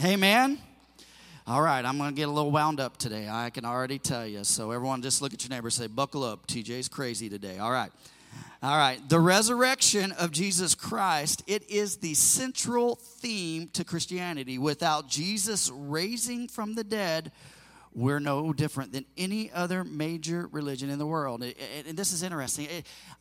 Amen. 0.04 0.60
All 1.48 1.62
right, 1.62 1.86
I'm 1.86 2.00
going 2.00 2.10
to 2.10 2.16
get 2.16 2.28
a 2.28 2.32
little 2.32 2.50
wound 2.50 2.80
up 2.80 2.98
today. 2.98 3.30
I 3.30 3.52
can 3.52 3.66
already 3.66 4.00
tell 4.00 4.26
you. 4.26 4.44
So, 4.44 4.72
everyone, 4.72 5.04
just 5.04 5.22
look 5.22 5.32
at 5.32 5.44
your 5.44 5.52
neighbor 5.52 5.70
say, 5.70 5.86
Buckle 5.86 6.24
up. 6.24 6.48
TJ's 6.48 6.88
crazy 6.88 7.30
today. 7.30 7.60
All 7.60 7.70
right. 7.70 7.92
All 8.64 8.76
right. 8.76 8.98
The 9.10 9.20
resurrection 9.20 10.12
of 10.14 10.32
Jesus 10.32 10.74
Christ, 10.74 11.44
it 11.46 11.70
is 11.70 11.98
the 11.98 12.16
central 12.16 12.96
theme 12.96 13.68
to 13.74 13.84
Christianity. 13.84 14.58
Without 14.58 15.08
Jesus 15.08 15.70
raising 15.70 16.48
from 16.48 16.74
the 16.74 16.84
dead, 16.84 17.32
we're 17.94 18.20
no 18.20 18.52
different 18.52 18.92
than 18.92 19.06
any 19.16 19.52
other 19.52 19.84
major 19.84 20.50
religion 20.52 20.90
in 20.90 20.98
the 20.98 21.06
world. 21.06 21.44
And 21.88 21.96
this 21.96 22.12
is 22.12 22.24
interesting. 22.24 22.68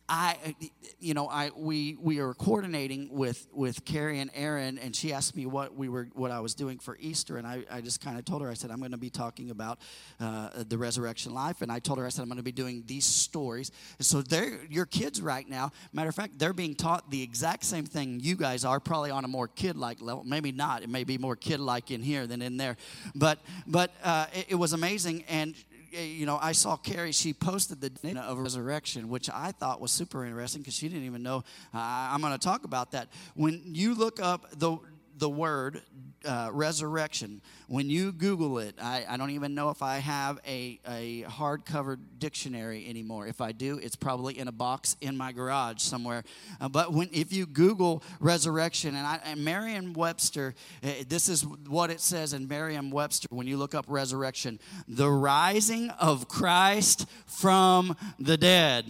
I, 0.07 0.55
you 0.99 1.15
know, 1.15 1.27
I 1.27 1.49
we 1.55 1.97
we 1.99 2.19
are 2.19 2.35
coordinating 2.35 3.09
with 3.11 3.47
with 3.51 3.85
Carrie 3.85 4.19
and 4.19 4.29
Aaron, 4.35 4.77
and 4.77 4.95
she 4.95 5.11
asked 5.11 5.35
me 5.35 5.47
what 5.47 5.75
we 5.75 5.89
were 5.89 6.09
what 6.13 6.29
I 6.29 6.41
was 6.41 6.53
doing 6.53 6.77
for 6.77 6.95
Easter, 6.99 7.37
and 7.37 7.47
I, 7.47 7.63
I 7.71 7.81
just 7.81 8.01
kind 8.01 8.19
of 8.19 8.23
told 8.23 8.43
her 8.43 8.49
I 8.49 8.53
said 8.53 8.69
I'm 8.69 8.77
going 8.77 8.91
to 8.91 8.97
be 8.97 9.09
talking 9.09 9.49
about 9.49 9.79
uh, 10.19 10.49
the 10.69 10.77
resurrection 10.77 11.33
life, 11.33 11.63
and 11.63 11.71
I 11.71 11.79
told 11.79 11.97
her 11.97 12.05
I 12.05 12.09
said 12.09 12.21
I'm 12.21 12.27
going 12.27 12.37
to 12.37 12.43
be 12.43 12.51
doing 12.51 12.83
these 12.85 13.05
stories. 13.05 13.71
And 13.97 14.05
so 14.05 14.21
they're 14.21 14.59
your 14.69 14.85
kids 14.85 15.21
right 15.23 15.47
now. 15.49 15.71
Matter 15.91 16.09
of 16.09 16.15
fact, 16.15 16.37
they're 16.37 16.53
being 16.53 16.75
taught 16.75 17.09
the 17.09 17.23
exact 17.23 17.63
same 17.63 17.85
thing 17.85 18.19
you 18.19 18.35
guys 18.35 18.63
are, 18.63 18.79
probably 18.79 19.09
on 19.09 19.25
a 19.25 19.27
more 19.27 19.47
kid 19.47 19.75
like 19.75 20.01
level. 20.01 20.23
Maybe 20.23 20.51
not. 20.51 20.83
It 20.83 20.89
may 20.89 21.03
be 21.03 21.17
more 21.17 21.35
kid 21.35 21.59
like 21.59 21.89
in 21.89 22.03
here 22.03 22.27
than 22.27 22.43
in 22.43 22.57
there, 22.57 22.77
but 23.15 23.39
but 23.65 23.91
uh, 24.03 24.27
it, 24.33 24.45
it 24.49 24.55
was 24.55 24.73
amazing 24.73 25.23
and 25.27 25.55
uh, 25.55 25.74
you 26.03 26.25
know, 26.25 26.37
I 26.41 26.51
saw 26.51 26.77
Carrie, 26.77 27.11
she 27.11 27.33
posted 27.33 27.81
the 27.81 27.89
day 27.89 28.13
of 28.13 28.37
resurrection, 28.39 29.09
which 29.09 29.29
I 29.29 29.51
thought 29.51 29.81
was 29.81 29.91
super 29.91 30.25
interesting 30.25 30.61
because 30.61 30.75
she 30.75 30.89
didn't 30.89 31.05
even 31.05 31.23
know. 31.23 31.43
Uh, 31.73 31.77
I'm 31.79 32.21
going 32.21 32.33
to 32.33 32.39
talk 32.39 32.65
about 32.65 32.91
that. 32.91 33.09
When 33.35 33.61
you 33.65 33.95
look 33.95 34.19
up 34.19 34.47
the 34.57 34.77
the 35.17 35.29
word 35.29 35.81
uh, 36.25 36.49
resurrection. 36.51 37.41
When 37.67 37.89
you 37.89 38.11
Google 38.11 38.59
it, 38.59 38.75
I, 38.81 39.05
I, 39.07 39.17
don't 39.17 39.31
even 39.31 39.55
know 39.55 39.69
if 39.69 39.81
I 39.81 39.97
have 39.97 40.39
a, 40.45 40.79
a 40.87 41.23
hardcover 41.23 41.97
dictionary 42.19 42.87
anymore. 42.87 43.27
If 43.27 43.41
I 43.41 43.51
do, 43.51 43.79
it's 43.81 43.95
probably 43.95 44.37
in 44.37 44.47
a 44.47 44.51
box 44.51 44.95
in 45.01 45.17
my 45.17 45.31
garage 45.31 45.81
somewhere. 45.81 46.23
Uh, 46.59 46.69
but 46.69 46.93
when 46.93 47.09
if 47.11 47.33
you 47.33 47.45
Google 47.45 48.03
resurrection, 48.19 48.95
and, 48.95 49.05
I, 49.05 49.19
and 49.25 49.43
Merriam-Webster, 49.43 50.55
uh, 50.83 50.89
this 51.07 51.29
is 51.29 51.45
what 51.45 51.89
it 51.89 52.01
says 52.01 52.33
in 52.33 52.47
Merriam-Webster 52.47 53.27
when 53.31 53.47
you 53.47 53.57
look 53.57 53.73
up 53.73 53.85
resurrection: 53.87 54.59
the 54.87 55.09
rising 55.09 55.89
of 55.91 56.27
Christ 56.27 57.07
from 57.25 57.95
the 58.19 58.37
dead. 58.37 58.85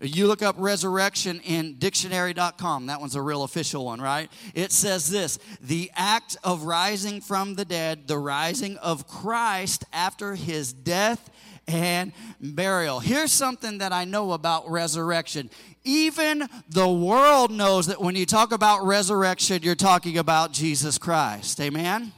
You 0.00 0.26
look 0.26 0.42
up 0.42 0.56
resurrection 0.58 1.40
in 1.44 1.74
dictionary.com. 1.78 2.86
That 2.86 3.00
one's 3.00 3.14
a 3.14 3.22
real 3.22 3.44
official 3.44 3.86
one, 3.86 4.00
right? 4.00 4.30
It 4.54 4.72
says 4.72 5.08
this 5.08 5.38
the 5.60 5.90
act 5.94 6.36
of 6.44 6.64
rising 6.64 7.20
from 7.20 7.54
the 7.54 7.64
dead, 7.64 8.06
the 8.06 8.18
rising 8.18 8.76
of 8.78 9.08
Christ 9.08 9.84
after 9.92 10.34
his 10.34 10.72
death 10.72 11.30
and 11.68 12.12
burial. 12.40 13.00
Here's 13.00 13.32
something 13.32 13.78
that 13.78 13.92
I 13.92 14.04
know 14.04 14.32
about 14.32 14.70
resurrection. 14.70 15.50
Even 15.84 16.48
the 16.68 16.88
world 16.88 17.50
knows 17.50 17.86
that 17.86 18.00
when 18.00 18.16
you 18.16 18.26
talk 18.26 18.52
about 18.52 18.84
resurrection, 18.84 19.62
you're 19.62 19.74
talking 19.74 20.18
about 20.18 20.52
Jesus 20.52 20.98
Christ. 20.98 21.60
Amen? 21.60 22.12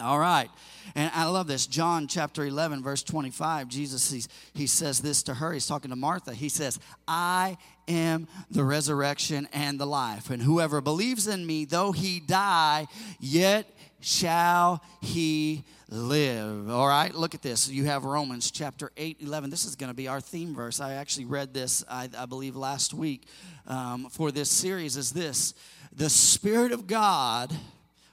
All 0.00 0.18
right. 0.18 0.50
And 0.94 1.10
I 1.14 1.24
love 1.26 1.46
this. 1.46 1.66
John 1.66 2.06
chapter 2.06 2.44
11, 2.44 2.82
verse 2.82 3.02
25, 3.02 3.68
Jesus, 3.68 4.10
he, 4.10 4.22
he 4.54 4.66
says 4.66 5.00
this 5.00 5.22
to 5.24 5.34
her. 5.34 5.52
He's 5.52 5.66
talking 5.66 5.90
to 5.90 5.96
Martha. 5.96 6.34
He 6.34 6.48
says, 6.48 6.78
I 7.08 7.56
am 7.88 8.28
the 8.50 8.64
resurrection 8.64 9.48
and 9.52 9.78
the 9.78 9.86
life. 9.86 10.30
And 10.30 10.42
whoever 10.42 10.80
believes 10.80 11.26
in 11.26 11.46
me, 11.46 11.64
though 11.64 11.92
he 11.92 12.20
die, 12.20 12.86
yet 13.20 13.66
shall 14.00 14.82
he 15.00 15.64
live. 15.88 16.70
All 16.70 16.88
right, 16.88 17.14
look 17.14 17.34
at 17.34 17.42
this. 17.42 17.68
You 17.68 17.84
have 17.84 18.04
Romans 18.04 18.50
chapter 18.50 18.90
8, 18.96 19.18
11. 19.20 19.50
This 19.50 19.64
is 19.64 19.76
going 19.76 19.90
to 19.90 19.94
be 19.94 20.08
our 20.08 20.20
theme 20.20 20.54
verse. 20.54 20.80
I 20.80 20.94
actually 20.94 21.26
read 21.26 21.54
this, 21.54 21.84
I, 21.88 22.08
I 22.16 22.26
believe, 22.26 22.56
last 22.56 22.94
week 22.94 23.26
um, 23.66 24.08
for 24.10 24.32
this 24.32 24.50
series. 24.50 24.96
Is 24.96 25.12
this 25.12 25.54
the 25.94 26.10
Spirit 26.10 26.72
of 26.72 26.86
God? 26.86 27.52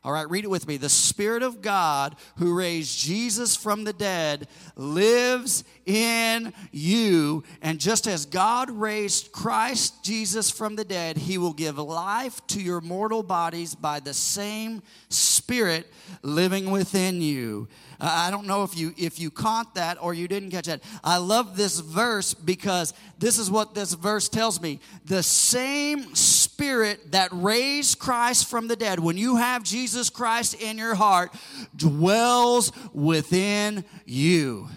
All 0.09 0.15
right, 0.15 0.27
read 0.27 0.43
it 0.43 0.49
with 0.49 0.67
me. 0.67 0.77
The 0.77 0.89
Spirit 0.89 1.43
of 1.43 1.61
God 1.61 2.15
who 2.37 2.57
raised 2.57 2.97
Jesus 2.97 3.55
from 3.55 3.83
the 3.83 3.93
dead 3.93 4.47
lives 4.75 5.63
in 5.85 6.51
you. 6.71 7.43
And 7.61 7.79
just 7.79 8.07
as 8.07 8.25
God 8.25 8.71
raised 8.71 9.31
Christ 9.31 10.03
Jesus 10.03 10.49
from 10.49 10.75
the 10.75 10.83
dead, 10.83 11.17
he 11.17 11.37
will 11.37 11.53
give 11.53 11.77
life 11.77 12.41
to 12.47 12.59
your 12.59 12.81
mortal 12.81 13.21
bodies 13.21 13.75
by 13.75 13.99
the 13.99 14.15
same 14.15 14.81
Spirit 15.09 15.85
living 16.23 16.71
within 16.71 17.21
you. 17.21 17.67
I 17.99 18.31
don't 18.31 18.47
know 18.47 18.63
if 18.63 18.77
you 18.77 18.93
if 18.97 19.19
you 19.19 19.29
caught 19.29 19.75
that 19.75 19.97
or 20.01 20.13
you 20.13 20.27
didn't 20.27 20.51
catch 20.51 20.67
that. 20.67 20.81
I 21.03 21.17
love 21.17 21.57
this 21.57 21.79
verse 21.79 22.33
because 22.33 22.93
this 23.17 23.37
is 23.37 23.51
what 23.51 23.75
this 23.75 23.93
verse 23.93 24.29
tells 24.29 24.61
me. 24.61 24.79
The 25.05 25.21
same 25.21 26.15
spirit 26.15 27.11
that 27.11 27.29
raised 27.33 27.99
Christ 27.99 28.49
from 28.49 28.67
the 28.67 28.77
dead, 28.77 28.99
when 28.99 29.17
you 29.17 29.35
have 29.35 29.63
Jesus 29.63 30.09
Christ 30.09 30.53
in 30.61 30.77
your 30.77 30.95
heart, 30.95 31.33
dwells 31.75 32.71
within 32.93 33.83
you. 34.05 34.69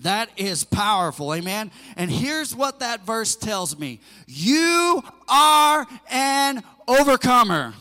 That 0.00 0.30
is 0.36 0.64
powerful, 0.64 1.34
amen. 1.34 1.70
And 1.96 2.10
here's 2.10 2.56
what 2.56 2.80
that 2.80 3.04
verse 3.04 3.36
tells 3.36 3.78
me 3.78 4.00
you 4.26 5.02
are 5.28 5.86
an 6.10 6.62
overcomer. 6.88 7.74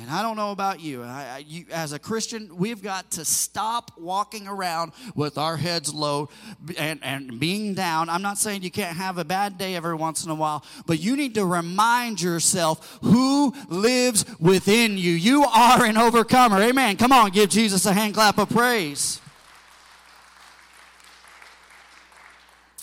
And 0.00 0.10
I 0.10 0.22
don't 0.22 0.36
know 0.36 0.52
about 0.52 0.80
you. 0.80 1.02
I, 1.02 1.44
you. 1.46 1.64
As 1.72 1.92
a 1.92 1.98
Christian, 1.98 2.56
we've 2.56 2.82
got 2.82 3.10
to 3.12 3.24
stop 3.24 3.90
walking 3.98 4.46
around 4.46 4.92
with 5.16 5.38
our 5.38 5.56
heads 5.56 5.92
low 5.92 6.28
and, 6.76 7.00
and 7.02 7.40
being 7.40 7.74
down. 7.74 8.08
I'm 8.08 8.22
not 8.22 8.38
saying 8.38 8.62
you 8.62 8.70
can't 8.70 8.96
have 8.96 9.18
a 9.18 9.24
bad 9.24 9.58
day 9.58 9.74
every 9.74 9.94
once 9.94 10.24
in 10.24 10.30
a 10.30 10.34
while, 10.34 10.64
but 10.86 11.00
you 11.00 11.16
need 11.16 11.34
to 11.34 11.44
remind 11.44 12.22
yourself 12.22 12.98
who 13.02 13.52
lives 13.68 14.24
within 14.38 14.96
you. 14.98 15.12
You 15.12 15.44
are 15.44 15.84
an 15.84 15.96
overcomer. 15.96 16.62
Amen. 16.62 16.96
Come 16.96 17.10
on, 17.10 17.30
give 17.30 17.50
Jesus 17.50 17.84
a 17.86 17.92
hand 17.92 18.14
clap 18.14 18.38
of 18.38 18.50
praise. 18.50 19.20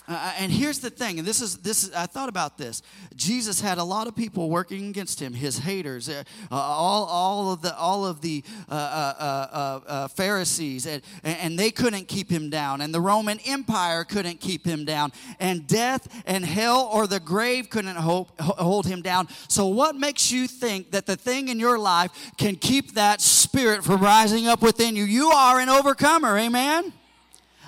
Uh, 0.07 0.33
and 0.37 0.51
here's 0.51 0.79
the 0.79 0.89
thing, 0.89 1.17
and 1.17 1.27
this 1.27 1.41
is 1.41 1.57
this. 1.57 1.83
Is, 1.83 1.93
I 1.93 2.05
thought 2.05 2.29
about 2.29 2.57
this. 2.57 2.83
Jesus 3.15 3.59
had 3.59 3.79
a 3.79 3.83
lot 3.83 4.07
of 4.07 4.15
people 4.15 4.49
working 4.51 4.89
against 4.89 5.19
him, 5.19 5.33
his 5.33 5.57
haters, 5.57 6.09
uh, 6.09 6.23
uh, 6.51 6.55
all, 6.55 7.05
all 7.05 7.51
of 7.51 7.63
the 7.63 7.75
all 7.75 8.05
of 8.05 8.21
the 8.21 8.43
uh, 8.69 8.73
uh, 8.73 9.79
uh, 9.87 10.07
Pharisees, 10.09 10.85
and, 10.85 11.01
and 11.23 11.57
they 11.57 11.71
couldn't 11.71 12.07
keep 12.07 12.29
him 12.29 12.51
down, 12.51 12.81
and 12.81 12.93
the 12.93 13.01
Roman 13.01 13.39
Empire 13.45 14.03
couldn't 14.03 14.39
keep 14.39 14.63
him 14.63 14.85
down, 14.85 15.11
and 15.39 15.65
death 15.65 16.07
and 16.27 16.45
hell 16.45 16.87
or 16.93 17.07
the 17.07 17.19
grave 17.19 17.71
couldn't 17.71 17.95
hold, 17.95 18.31
hold 18.39 18.85
him 18.85 19.01
down. 19.01 19.27
So, 19.47 19.65
what 19.65 19.95
makes 19.95 20.31
you 20.31 20.47
think 20.47 20.91
that 20.91 21.07
the 21.07 21.15
thing 21.15 21.47
in 21.47 21.59
your 21.59 21.79
life 21.79 22.11
can 22.37 22.57
keep 22.57 22.93
that 22.93 23.21
spirit 23.21 23.83
from 23.83 24.01
rising 24.01 24.47
up 24.47 24.61
within 24.61 24.95
you? 24.95 25.03
You 25.03 25.29
are 25.29 25.59
an 25.59 25.69
overcomer. 25.69 26.37
Amen. 26.37 26.93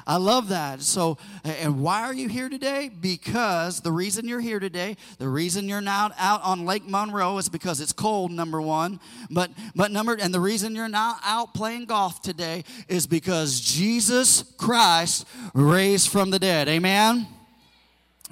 I 0.08 0.16
love 0.16 0.48
that. 0.50 0.82
So, 0.82 1.18
and 1.44 1.82
why 1.82 2.04
are 2.04 2.14
you 2.14 2.30
here 2.30 2.48
today? 2.48 2.90
Because 2.90 3.82
the 3.82 3.92
reason 3.92 4.26
you're 4.26 4.40
here 4.40 4.60
today, 4.60 4.96
the 5.18 5.28
reason 5.28 5.68
you're 5.68 5.82
not 5.82 6.14
out 6.18 6.42
on 6.44 6.66
Lake 6.66 6.88
Monroe 6.88 7.38
is 7.38 7.50
because 7.50 7.82
it's 7.82 7.92
cold, 7.92 8.32
number 8.32 8.62
one. 8.62 9.02
But, 9.30 9.52
but 9.76 9.92
number, 9.92 10.14
and 10.14 10.34
the 10.34 10.40
reason 10.40 10.76
you're 10.76 10.88
not 10.88 11.20
out 11.26 11.54
playing 11.54 11.86
golf 11.86 12.22
today 12.22 12.64
is 12.88 13.06
because 13.06 13.60
Jesus 13.60 14.44
Christ 14.58 15.28
raised 15.54 16.10
from 16.10 16.30
the 16.30 16.40
dead. 16.40 16.70
Amen? 16.70 17.28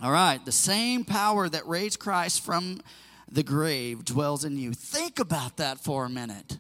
All 0.02 0.12
right. 0.12 0.44
The 0.46 0.54
same 0.54 1.04
power 1.04 1.50
that 1.50 1.68
raised 1.68 2.00
Christ 2.00 2.44
from 2.46 2.80
the 3.30 3.44
grave 3.44 4.06
dwells 4.06 4.46
in 4.46 4.58
you. 4.58 4.72
Think 4.72 5.20
about 5.20 5.58
that 5.58 5.80
for 5.80 6.06
a 6.06 6.10
minute. 6.10 6.58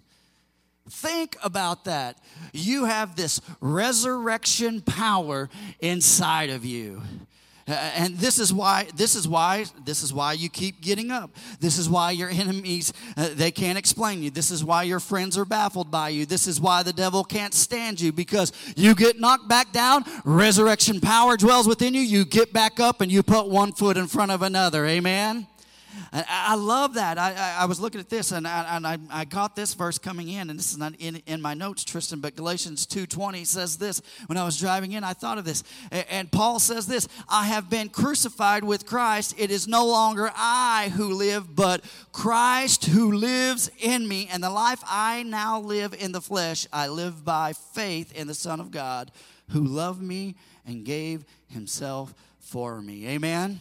Think 0.90 1.36
about 1.44 1.86
that. 1.86 2.20
You 2.54 2.86
have 2.86 3.16
this 3.16 3.42
resurrection 3.60 4.82
power 4.82 5.50
inside 5.80 6.52
of 6.52 6.64
you. 6.64 7.02
And 7.68 8.16
this 8.18 8.38
is 8.38 8.54
why 8.54 8.88
this 8.96 9.16
is 9.16 9.28
why 9.28 9.66
this 9.84 10.04
is 10.04 10.14
why 10.14 10.34
you 10.34 10.50
keep 10.50 10.82
getting 10.82 11.10
up. 11.10 11.32
This 11.60 11.80
is 11.80 11.90
why 11.90 12.12
your 12.12 12.30
enemies 12.30 12.94
uh, 13.18 13.30
they 13.34 13.50
can't 13.50 13.80
explain 13.80 14.22
you. 14.22 14.30
This 14.30 14.52
is 14.52 14.64
why 14.64 14.84
your 14.84 15.00
friends 15.00 15.36
are 15.36 15.46
baffled 15.46 15.90
by 15.90 16.10
you. 16.10 16.28
This 16.28 16.46
is 16.46 16.62
why 16.62 16.84
the 16.84 16.94
devil 16.94 17.24
can't 17.24 17.56
stand 17.56 18.00
you 18.00 18.12
because 18.12 18.52
you 18.76 18.94
get 18.94 19.20
knocked 19.20 19.48
back 19.48 19.72
down 19.72 20.04
resurrection 20.24 21.02
power 21.02 21.36
dwells 21.38 21.68
within 21.68 21.96
you. 21.96 22.02
You 22.02 22.24
get 22.24 22.54
back 22.54 22.80
up 22.80 23.02
and 23.02 23.12
you 23.12 23.24
put 23.24 23.50
one 23.50 23.72
foot 23.72 23.98
in 23.98 24.06
front 24.06 24.30
of 24.30 24.44
another. 24.44 24.86
Amen 24.86 25.48
I, 26.12 26.24
I 26.30 26.56
love 26.56 26.96
that. 26.96 27.18
I, 27.18 27.34
I, 27.34 27.64
I, 27.64 27.66
was 27.66 27.80
looking 27.80 28.00
at 28.00 28.10
this 28.10 28.32
and, 28.32 28.48
I, 28.48 28.76
and 28.76 28.88
I, 28.88 28.98
I 29.12 29.26
got 29.26 29.56
this 29.56 29.74
verse 29.74 29.98
coming 29.98 30.30
in, 30.30 30.50
and 30.50 30.58
this 30.58 30.72
is 30.72 30.78
not 30.78 30.94
in, 31.00 31.22
in 31.26 31.42
my 31.42 31.54
notes, 31.54 31.84
Tristan, 31.84 32.20
but 32.20 32.36
Galatians 32.36 32.86
2.20 32.86 33.46
says 33.46 33.78
this. 33.78 34.02
When 34.28 34.38
I 34.38 34.46
was 34.46 34.60
driving 34.60 34.94
in, 34.94 35.04
I 35.04 35.14
thought 35.14 35.38
of 35.38 35.46
this. 35.46 35.64
And, 35.92 36.06
and 36.10 36.32
Paul 36.32 36.60
says 36.60 36.88
this, 36.88 37.08
I 37.28 37.46
have 37.46 37.70
been 37.70 37.90
crucified 37.90 38.64
with 38.64 38.86
Christ. 38.86 39.36
It 39.38 39.52
is 39.52 39.68
no 39.68 39.86
longer 39.86 40.32
I 40.36 40.92
who 40.96 41.14
live, 41.14 41.56
but 41.56 41.84
Christ 42.12 42.86
who 42.86 43.12
lives 43.12 43.70
in 43.80 44.08
me. 44.08 44.30
And 44.32 44.44
the 44.44 44.50
life 44.50 44.84
I 44.88 45.24
now 45.24 45.60
live 45.60 45.94
in 45.94 46.12
the 46.12 46.22
flesh, 46.22 46.68
I 46.72 46.88
live 46.88 47.26
by 47.26 47.54
faith 47.54 48.14
in 48.14 48.28
the 48.28 48.34
Son 48.34 48.60
of 48.60 48.72
God 48.72 49.12
who 49.52 49.64
loved 49.64 50.02
me 50.02 50.36
and 50.66 50.86
gave 50.86 51.26
himself 51.48 52.14
for 52.40 52.82
me. 52.82 53.08
Amen. 53.08 53.60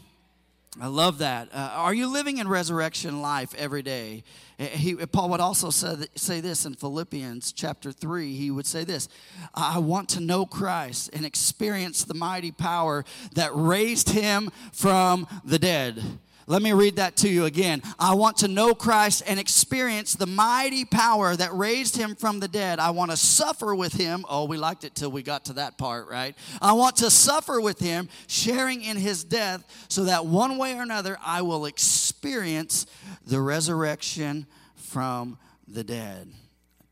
I 0.80 0.88
love 0.88 1.18
that. 1.18 1.50
Uh, 1.52 1.70
are 1.74 1.94
you 1.94 2.08
living 2.08 2.38
in 2.38 2.48
resurrection 2.48 3.22
life 3.22 3.54
every 3.54 3.82
day? 3.82 4.24
Uh, 4.58 4.64
he, 4.64 4.94
Paul 4.94 5.30
would 5.30 5.40
also 5.40 5.70
say, 5.70 6.06
say 6.16 6.40
this 6.40 6.66
in 6.66 6.74
Philippians 6.74 7.52
chapter 7.52 7.92
3. 7.92 8.34
He 8.34 8.50
would 8.50 8.66
say 8.66 8.82
this 8.82 9.08
I 9.54 9.78
want 9.78 10.08
to 10.10 10.20
know 10.20 10.46
Christ 10.46 11.10
and 11.12 11.24
experience 11.24 12.02
the 12.02 12.14
mighty 12.14 12.50
power 12.50 13.04
that 13.34 13.54
raised 13.54 14.10
him 14.10 14.50
from 14.72 15.28
the 15.44 15.60
dead. 15.60 16.02
Let 16.46 16.60
me 16.60 16.72
read 16.72 16.96
that 16.96 17.16
to 17.18 17.28
you 17.28 17.46
again. 17.46 17.82
I 17.98 18.14
want 18.14 18.38
to 18.38 18.48
know 18.48 18.74
Christ 18.74 19.22
and 19.26 19.40
experience 19.40 20.14
the 20.14 20.26
mighty 20.26 20.84
power 20.84 21.34
that 21.34 21.54
raised 21.54 21.96
him 21.96 22.14
from 22.14 22.38
the 22.38 22.48
dead. 22.48 22.78
I 22.78 22.90
want 22.90 23.10
to 23.12 23.16
suffer 23.16 23.74
with 23.74 23.94
him. 23.94 24.26
Oh, 24.28 24.44
we 24.44 24.58
liked 24.58 24.84
it 24.84 24.94
till 24.94 25.10
we 25.10 25.22
got 25.22 25.46
to 25.46 25.54
that 25.54 25.78
part, 25.78 26.08
right? 26.10 26.36
I 26.60 26.72
want 26.74 26.96
to 26.96 27.10
suffer 27.10 27.60
with 27.60 27.78
him, 27.78 28.10
sharing 28.26 28.82
in 28.82 28.98
his 28.98 29.24
death, 29.24 29.64
so 29.88 30.04
that 30.04 30.26
one 30.26 30.58
way 30.58 30.76
or 30.76 30.82
another 30.82 31.18
I 31.24 31.42
will 31.42 31.64
experience 31.64 32.86
the 33.26 33.40
resurrection 33.40 34.46
from 34.74 35.38
the 35.66 35.84
dead. 35.84 36.28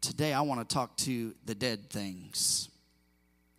today 0.01 0.33
I 0.33 0.41
want 0.41 0.67
to 0.67 0.75
talk 0.75 0.97
to 0.99 1.35
the 1.45 1.55
dead 1.55 1.91
things. 1.91 2.69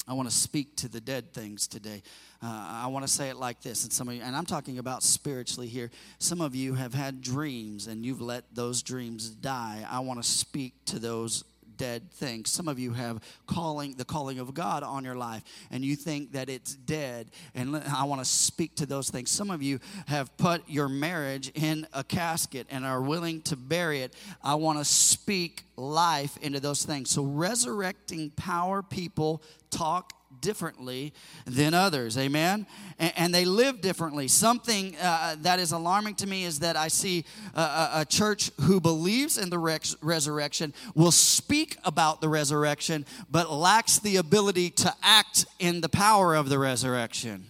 I 0.07 0.13
want 0.13 0.29
to 0.29 0.35
speak 0.35 0.75
to 0.77 0.89
the 0.89 0.99
dead 0.99 1.33
things 1.33 1.67
today. 1.67 2.03
Uh, 2.43 2.81
I 2.83 2.87
want 2.87 3.07
to 3.07 3.11
say 3.11 3.29
it 3.29 3.37
like 3.37 3.61
this, 3.61 3.83
and 3.83 3.93
some 3.93 4.09
of 4.09 4.15
you, 4.15 4.21
and 4.21 4.35
I'm 4.35 4.45
talking 4.45 4.77
about 4.77 5.01
spiritually 5.01 5.67
here. 5.67 5.89
Some 6.19 6.41
of 6.41 6.53
you 6.55 6.73
have 6.73 6.93
had 6.93 7.21
dreams, 7.21 7.87
and 7.87 8.05
you've 8.05 8.19
let 8.19 8.43
those 8.53 8.81
dreams 8.81 9.29
die. 9.29 9.87
I 9.89 9.99
want 9.99 10.21
to 10.21 10.27
speak 10.27 10.73
to 10.85 10.99
those 10.99 11.45
dead 11.77 12.11
things. 12.11 12.51
Some 12.51 12.67
of 12.67 12.79
you 12.79 12.93
have 12.93 13.21
calling 13.47 13.95
the 13.95 14.05
calling 14.05 14.39
of 14.39 14.53
God 14.53 14.83
on 14.83 15.03
your 15.03 15.15
life 15.15 15.43
and 15.71 15.83
you 15.83 15.95
think 15.95 16.33
that 16.33 16.49
it's 16.49 16.75
dead 16.75 17.31
and 17.55 17.75
I 17.75 18.03
want 18.03 18.21
to 18.21 18.25
speak 18.25 18.75
to 18.75 18.85
those 18.85 19.09
things. 19.09 19.31
Some 19.31 19.49
of 19.49 19.61
you 19.61 19.79
have 20.05 20.35
put 20.37 20.67
your 20.69 20.87
marriage 20.87 21.51
in 21.55 21.87
a 21.91 22.03
casket 22.03 22.67
and 22.69 22.85
are 22.85 23.01
willing 23.01 23.41
to 23.43 23.55
bury 23.55 24.01
it. 24.01 24.13
I 24.43 24.55
want 24.55 24.79
to 24.79 24.85
speak 24.85 25.63
life 25.75 26.37
into 26.41 26.59
those 26.59 26.85
things. 26.85 27.09
So 27.09 27.23
resurrecting 27.23 28.31
power 28.31 28.83
people 28.83 29.41
talk 29.71 30.13
differently 30.43 31.13
than 31.45 31.73
others. 31.73 32.17
Amen? 32.17 32.67
And, 32.99 33.13
and 33.15 33.33
they 33.33 33.45
live 33.45 33.81
differently. 33.81 34.27
Something 34.27 34.95
uh, 35.01 35.37
that 35.41 35.57
is 35.57 35.71
alarming 35.71 36.15
to 36.15 36.27
me 36.27 36.43
is 36.43 36.59
that 36.59 36.75
I 36.75 36.89
see 36.89 37.25
a, 37.55 37.61
a, 37.61 37.89
a 38.01 38.05
church 38.05 38.51
who 38.61 38.79
believes 38.79 39.39
in 39.39 39.49
the 39.49 39.57
rex- 39.57 39.95
resurrection 40.01 40.73
will 40.93 41.11
speak 41.11 41.77
about 41.83 42.21
the 42.21 42.29
resurrection, 42.29 43.05
but 43.31 43.51
lacks 43.51 43.97
the 43.97 44.17
ability 44.17 44.69
to 44.69 44.93
act 45.01 45.45
in 45.57 45.81
the 45.81 45.89
power 45.89 46.35
of 46.35 46.49
the 46.49 46.59
resurrection. 46.59 47.45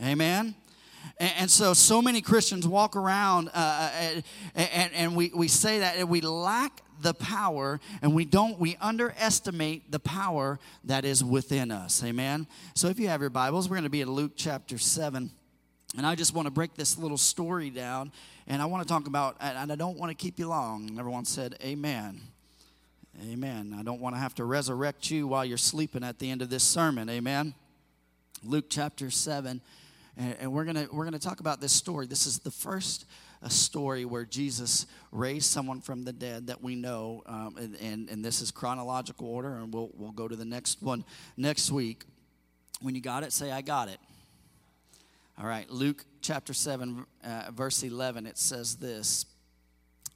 Amen? 0.00 0.54
And, 1.18 1.50
so, 1.50 1.72
so 1.72 2.02
many 2.02 2.20
Christians 2.20 2.66
walk 2.66 2.96
around 2.96 3.48
uh, 3.54 3.90
and, 3.96 4.24
and, 4.54 4.92
and 4.92 5.16
we, 5.16 5.30
we 5.34 5.48
say 5.48 5.78
that 5.80 5.96
and 5.96 6.08
we 6.08 6.20
lack 6.20 6.82
the 7.02 7.14
power 7.14 7.80
and 8.00 8.14
we 8.14 8.24
don't 8.24 8.58
we 8.58 8.76
underestimate 8.80 9.90
the 9.90 9.98
power 9.98 10.58
that 10.84 11.04
is 11.04 11.22
within 11.22 11.70
us. 11.70 12.02
Amen? 12.04 12.46
So 12.74 12.88
if 12.88 12.98
you 12.98 13.08
have 13.08 13.20
your 13.20 13.30
bibles 13.30 13.68
we're 13.68 13.76
going 13.76 13.84
to 13.84 13.90
be 13.90 14.00
in 14.00 14.10
luke 14.10 14.32
chapter 14.36 14.78
7 14.78 15.30
and 15.96 16.06
i 16.06 16.14
just 16.14 16.34
want 16.34 16.46
to 16.46 16.50
break 16.50 16.74
this 16.74 16.96
little 16.96 17.18
story 17.18 17.70
down 17.70 18.12
and 18.46 18.62
i 18.62 18.64
want 18.64 18.86
to 18.86 18.88
talk 18.88 19.06
about 19.06 19.36
and 19.40 19.70
i 19.70 19.76
don't 19.76 19.98
want 19.98 20.10
to 20.10 20.14
keep 20.14 20.38
you 20.38 20.48
long. 20.48 20.96
Everyone 20.98 21.24
said 21.24 21.56
amen. 21.62 22.20
Amen. 23.30 23.76
I 23.78 23.82
don't 23.82 24.00
want 24.00 24.14
to 24.14 24.18
have 24.18 24.34
to 24.36 24.44
resurrect 24.44 25.10
you 25.10 25.26
while 25.26 25.44
you're 25.44 25.58
sleeping 25.58 26.02
at 26.02 26.18
the 26.18 26.30
end 26.30 26.40
of 26.40 26.48
this 26.48 26.64
sermon. 26.64 27.10
Amen? 27.10 27.54
Luke 28.42 28.66
chapter 28.70 29.10
7 29.10 29.60
and, 30.16 30.52
we're 30.52 30.64
going 30.64 30.76
to 30.76 30.88
we're 30.92 31.04
going 31.04 31.12
to 31.12 31.18
talk 31.18 31.40
about 31.40 31.60
this 31.60 31.72
story. 31.72 32.06
This 32.06 32.26
is 32.26 32.38
the 32.38 32.50
first 32.50 33.06
a 33.42 33.50
story 33.50 34.04
where 34.04 34.24
Jesus 34.24 34.86
raised 35.10 35.46
someone 35.46 35.80
from 35.80 36.04
the 36.04 36.12
dead 36.12 36.46
that 36.46 36.62
we 36.62 36.74
know, 36.74 37.22
um, 37.26 37.56
and, 37.58 37.76
and, 37.76 38.08
and 38.08 38.24
this 38.24 38.40
is 38.40 38.50
chronological 38.50 39.26
order, 39.28 39.56
and 39.56 39.74
we'll, 39.74 39.90
we'll 39.94 40.12
go 40.12 40.28
to 40.28 40.36
the 40.36 40.44
next 40.44 40.80
one 40.82 41.04
next 41.36 41.70
week. 41.70 42.04
When 42.80 42.94
you 42.94 43.00
got 43.00 43.22
it, 43.24 43.32
say, 43.32 43.50
I 43.50 43.60
got 43.60 43.88
it. 43.88 43.98
All 45.38 45.46
right, 45.46 45.68
Luke 45.70 46.04
chapter 46.20 46.52
7, 46.52 47.04
uh, 47.24 47.50
verse 47.52 47.82
11, 47.82 48.26
it 48.26 48.38
says 48.38 48.76
this 48.76 49.26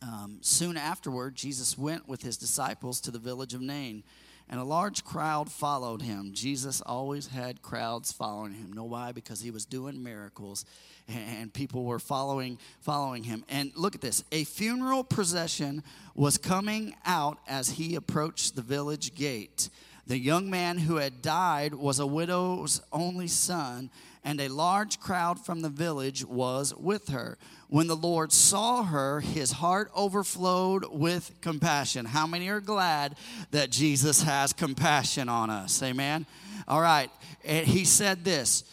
um, 0.02 0.38
Soon 0.40 0.76
afterward, 0.76 1.34
Jesus 1.34 1.76
went 1.76 2.08
with 2.08 2.22
his 2.22 2.36
disciples 2.36 3.00
to 3.02 3.10
the 3.10 3.18
village 3.18 3.54
of 3.54 3.60
Nain 3.60 4.04
and 4.48 4.60
a 4.60 4.64
large 4.64 5.04
crowd 5.04 5.50
followed 5.50 6.02
him. 6.02 6.30
Jesus 6.32 6.80
always 6.80 7.28
had 7.28 7.62
crowds 7.62 8.12
following 8.12 8.52
him. 8.52 8.72
Know 8.72 8.84
why? 8.84 9.12
Because 9.12 9.40
he 9.40 9.50
was 9.50 9.64
doing 9.64 10.02
miracles 10.02 10.64
and 11.08 11.52
people 11.52 11.84
were 11.84 11.98
following 11.98 12.58
following 12.80 13.24
him. 13.24 13.44
And 13.48 13.72
look 13.74 13.94
at 13.94 14.00
this. 14.00 14.24
A 14.32 14.44
funeral 14.44 15.04
procession 15.04 15.82
was 16.14 16.38
coming 16.38 16.94
out 17.04 17.38
as 17.48 17.70
he 17.70 17.94
approached 17.94 18.56
the 18.56 18.62
village 18.62 19.14
gate. 19.14 19.68
The 20.06 20.18
young 20.18 20.48
man 20.48 20.78
who 20.78 20.96
had 20.96 21.22
died 21.22 21.74
was 21.74 21.98
a 21.98 22.06
widow's 22.06 22.80
only 22.92 23.26
son, 23.26 23.90
and 24.22 24.40
a 24.40 24.48
large 24.48 25.00
crowd 25.00 25.44
from 25.44 25.62
the 25.62 25.68
village 25.68 26.24
was 26.24 26.72
with 26.74 27.08
her. 27.08 27.38
When 27.68 27.88
the 27.88 27.96
Lord 27.96 28.32
saw 28.32 28.84
her, 28.84 29.20
his 29.20 29.52
heart 29.52 29.90
overflowed 29.94 30.84
with 30.90 31.32
compassion. 31.40 32.06
How 32.06 32.26
many 32.26 32.48
are 32.48 32.60
glad 32.60 33.16
that 33.50 33.70
Jesus 33.70 34.22
has 34.22 34.52
compassion 34.52 35.28
on 35.28 35.50
us? 35.50 35.82
Amen. 35.82 36.26
All 36.68 36.80
right. 36.80 37.10
And 37.44 37.66
he 37.66 37.84
said 37.84 38.24
this 38.24 38.64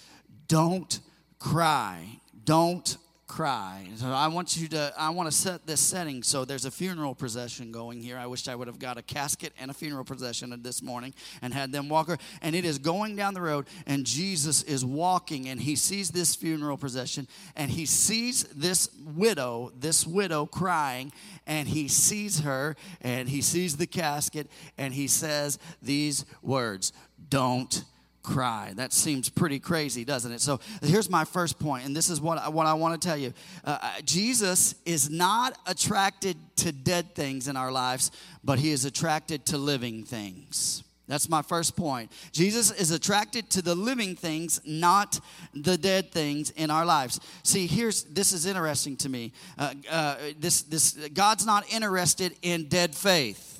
Don't 0.47 0.99
cry. 1.39 2.19
Don't 2.45 2.97
cry. 3.33 3.87
So 3.95 4.09
I 4.09 4.27
want 4.27 4.57
you 4.57 4.67
to 4.67 4.93
I 4.95 5.09
want 5.09 5.27
to 5.27 5.35
set 5.35 5.65
this 5.65 5.81
setting 5.81 6.21
so 6.21 6.45
there's 6.45 6.65
a 6.65 6.71
funeral 6.71 7.15
procession 7.15 7.71
going 7.71 7.99
here. 7.99 8.15
I 8.15 8.27
wish 8.27 8.47
I 8.47 8.53
would 8.53 8.67
have 8.67 8.77
got 8.77 8.99
a 8.99 9.01
casket 9.01 9.53
and 9.59 9.71
a 9.71 9.73
funeral 9.73 10.03
procession 10.03 10.55
this 10.61 10.83
morning 10.83 11.15
and 11.41 11.51
had 11.51 11.71
them 11.71 11.89
walk 11.89 12.09
her 12.09 12.19
and 12.43 12.55
it 12.55 12.63
is 12.63 12.77
going 12.77 13.15
down 13.15 13.33
the 13.33 13.41
road 13.41 13.65
and 13.87 14.05
Jesus 14.05 14.61
is 14.61 14.85
walking 14.85 15.49
and 15.49 15.59
he 15.59 15.75
sees 15.75 16.11
this 16.11 16.35
funeral 16.35 16.77
procession 16.77 17.27
and 17.55 17.71
he 17.71 17.87
sees 17.87 18.43
this 18.55 18.87
widow, 19.03 19.71
this 19.79 20.05
widow 20.05 20.45
crying 20.45 21.11
and 21.47 21.67
he 21.67 21.87
sees 21.87 22.41
her 22.41 22.75
and 23.01 23.29
he 23.29 23.41
sees 23.41 23.77
the 23.77 23.87
casket 23.87 24.47
and 24.77 24.93
he 24.93 25.07
says 25.07 25.57
these 25.81 26.23
words, 26.43 26.93
"Don't 27.29 27.83
cry. 28.23 28.71
That 28.75 28.93
seems 28.93 29.29
pretty 29.29 29.59
crazy, 29.59 30.05
doesn't 30.05 30.31
it? 30.31 30.41
So 30.41 30.59
here's 30.81 31.09
my 31.09 31.25
first 31.25 31.59
point, 31.59 31.85
and 31.85 31.95
this 31.95 32.09
is 32.09 32.19
what 32.19 32.37
I, 32.37 32.49
what 32.49 32.65
I 32.65 32.73
want 32.73 32.99
to 32.99 33.07
tell 33.07 33.17
you. 33.17 33.33
Uh, 33.63 33.77
uh, 33.81 34.01
Jesus 34.03 34.75
is 34.85 35.09
not 35.09 35.57
attracted 35.67 36.37
to 36.57 36.71
dead 36.71 37.13
things 37.13 37.47
in 37.47 37.57
our 37.57 37.71
lives, 37.71 38.11
but 38.43 38.59
he 38.59 38.71
is 38.71 38.85
attracted 38.85 39.45
to 39.47 39.57
living 39.57 40.03
things. 40.03 40.83
That's 41.07 41.27
my 41.27 41.41
first 41.41 41.75
point. 41.75 42.11
Jesus 42.31 42.71
is 42.71 42.91
attracted 42.91 43.49
to 43.51 43.61
the 43.61 43.75
living 43.75 44.15
things, 44.15 44.61
not 44.65 45.19
the 45.53 45.77
dead 45.77 46.11
things 46.11 46.51
in 46.51 46.71
our 46.71 46.85
lives. 46.85 47.19
See, 47.43 47.67
here's 47.67 48.03
this 48.05 48.31
is 48.31 48.45
interesting 48.45 48.95
to 48.97 49.09
me. 49.09 49.33
Uh, 49.57 49.73
uh, 49.91 50.15
this 50.39 50.61
this 50.61 50.93
God's 51.13 51.45
not 51.45 51.71
interested 51.73 52.33
in 52.41 52.69
dead 52.69 52.95
faith. 52.95 53.52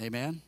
Amen? 0.00 0.42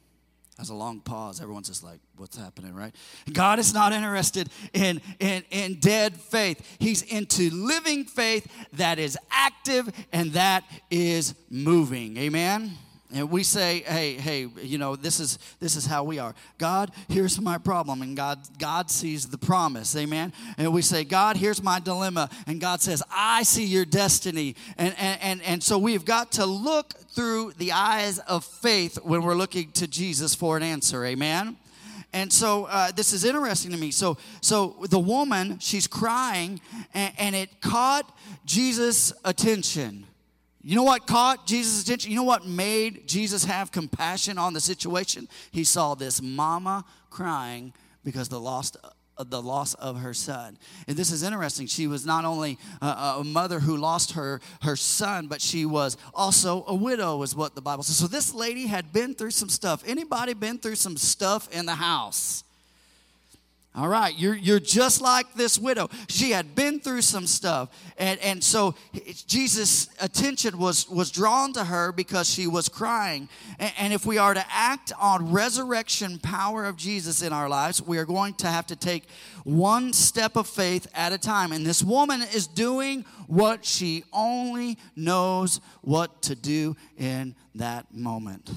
That's 0.57 0.69
a 0.69 0.75
long 0.75 1.01
pause. 1.01 1.41
Everyone's 1.41 1.69
just 1.69 1.83
like, 1.83 2.01
what's 2.17 2.37
happening, 2.37 2.75
right? 2.75 2.95
God 3.33 3.59
is 3.59 3.73
not 3.73 3.95
interested 3.95 4.51
in, 4.75 5.01
in, 5.19 5.43
in 5.51 5.81
dead 5.81 6.15
faith. 6.19 6.77
He's 6.79 7.01
into 7.01 7.49
living 7.49 8.05
faith 8.05 8.47
that 8.75 8.99
is 8.99 9.17
active 9.31 9.89
and 10.13 10.33
that 10.35 10.65
is 10.91 11.35
moving. 11.49 12.19
Amen? 12.19 12.73
And 13.13 13.31
we 13.31 13.43
say 13.43 13.81
hey 13.87 14.15
hey 14.15 14.49
you 14.63 14.79
know 14.79 14.97
this 14.97 15.21
is 15.21 15.39
this 15.59 15.77
is 15.77 15.87
how 15.87 16.05
we 16.05 16.19
are. 16.19 16.35
God 16.59 16.93
here's 17.09 17.41
my 17.41 17.59
problem. 17.59 18.03
And 18.03 18.17
god 18.17 18.39
god 18.59 18.91
sees 18.91 19.27
the 19.27 19.39
promise. 19.39 19.97
Amen? 19.97 20.33
And 20.59 20.73
we 20.73 20.83
say 20.83 21.05
god 21.05 21.37
here's 21.37 21.63
my 21.63 21.81
dilemma. 21.81 22.31
And 22.47 22.61
god 22.61 22.81
says 22.81 23.03
i 23.11 23.43
see 23.43 23.65
your 23.65 23.85
destiny. 23.85 24.57
And 24.77 24.95
and 24.99 25.21
and, 25.23 25.43
and 25.43 25.63
so 25.63 25.79
we've 25.79 26.05
got 26.05 26.33
to 26.33 26.47
look 26.47 26.95
through 27.11 27.53
the 27.59 27.73
eyes 27.73 28.19
of 28.21 28.45
faith 28.45 28.97
when 29.03 29.23
we're 29.23 29.35
looking 29.35 29.73
to 29.73 29.87
jesus 29.87 30.35
for 30.35 30.57
an 30.57 30.63
answer. 30.63 31.05
Amen? 31.05 31.57
And 32.13 32.33
so 32.33 32.65
uh, 32.65 32.91
this 32.91 33.13
is 33.13 33.25
interesting 33.25 33.71
to 33.71 33.77
me. 33.77 33.91
So 33.91 34.19
so 34.41 34.77
the 34.89 34.99
woman 34.99 35.59
she's 35.59 35.87
crying 35.87 36.61
and, 36.95 37.13
and 37.19 37.37
it 37.37 37.61
caught 37.61 38.17
jesus 38.45 39.13
attention 39.25 40.07
you 40.63 40.77
know 40.77 40.83
what 40.83 41.07
caught 41.07 41.47
Jesus' 41.47 41.83
attention? 41.83 42.11
You 42.11 42.19
know 42.19 42.25
what 42.25 42.47
made 42.47 43.07
Jesus 43.07 43.45
have 43.45 43.73
compassion 43.73 44.37
on 44.37 44.53
the 44.53 44.61
situation? 44.61 45.29
He 45.51 45.65
saw 45.65 45.95
this 45.95 46.21
mama 46.21 46.85
crying 47.09 47.73
because 48.05 48.29
the 48.29 48.41
lost 48.41 48.77
uh, 48.83 49.25
the 49.25 49.41
loss 49.41 49.75
of 49.75 50.01
her 50.01 50.15
son. 50.15 50.57
And 50.89 50.97
this 50.97 51.13
is 51.13 51.23
interesting. 51.23 51.67
She 51.67 51.87
was 51.87 52.07
not 52.07 52.25
only 52.25 52.59
a, 52.81 52.87
a, 53.19 53.25
mother 53.25 53.61
who 53.61 53.77
lost 53.77 54.13
her 54.13 54.41
her 54.63 54.77
son, 54.77 55.27
but 55.27 55.43
she 55.43 55.67
was 55.67 55.99
also 56.15 56.65
a 56.67 56.75
widow, 56.75 57.23
is 57.23 57.37
what 57.37 57.55
the 57.55 57.61
Bible 57.61 57.83
says. 57.83 57.97
So 57.97 58.07
this 58.07 58.33
lady 58.33 58.67
had 58.67 58.95
been 58.95 59.15
through 59.15 59.33
some 59.33 59.51
stuff. 59.51 59.83
Anybody 59.87 60.33
been 60.33 60.59
through 60.59 60.77
some 60.77 60.97
stuff 60.97 61.51
in 61.53 61.67
the 61.67 61.75
house? 61.75 62.45
All 63.73 63.87
right, 63.87 64.19
you're, 64.19 64.35
you're 64.35 64.59
just 64.59 65.01
like 65.01 65.33
this 65.35 65.57
widow. 65.57 65.89
She 66.09 66.33
had 66.33 66.57
been 66.57 66.81
through 66.81 67.03
some 67.03 67.25
stuff. 67.25 67.69
And, 67.99 68.19
and 68.19 68.43
so 68.43 68.75
Jesus' 69.29 69.89
attention 70.01 70.59
was, 70.59 70.91
was 70.91 71.13
drawn 71.13 71.53
to 71.53 71.63
her 71.63 71.93
because 71.93 72.29
she 72.29 72.49
was 72.49 72.69
crying. 72.69 73.29
And, 73.61 73.73
and 73.79 73.93
if 73.93 74.05
we 74.05 74.19
are 74.19 74.35
to 74.35 74.45
act 74.51 74.93
on 74.99 75.31
resurrection 75.31 76.19
power 76.19 76.65
of 76.65 76.77
Jesus 76.77 77.23
in 77.23 77.33
our 77.33 77.49
lives, 77.49 77.81
we 77.81 77.99
are 77.99 78.05
going 78.05 78.35
to 78.35 78.49
have 78.49 78.67
to 78.67 78.77
take 78.77 79.05
one 79.45 79.93
step 79.93 80.35
of 80.35 80.49
faith 80.49 80.89
at 80.93 81.13
a 81.13 81.19
time. 81.19 81.53
And 81.53 81.65
this 81.65 81.81
woman 81.81 82.23
is 82.23 82.49
doing 82.49 83.05
what 83.29 83.65
she 83.65 84.03
only 84.13 84.79
knows 84.97 85.61
what 85.83 86.23
to 86.23 86.35
do 86.35 86.75
in 86.99 87.37
that 87.55 87.95
moment. 87.95 88.51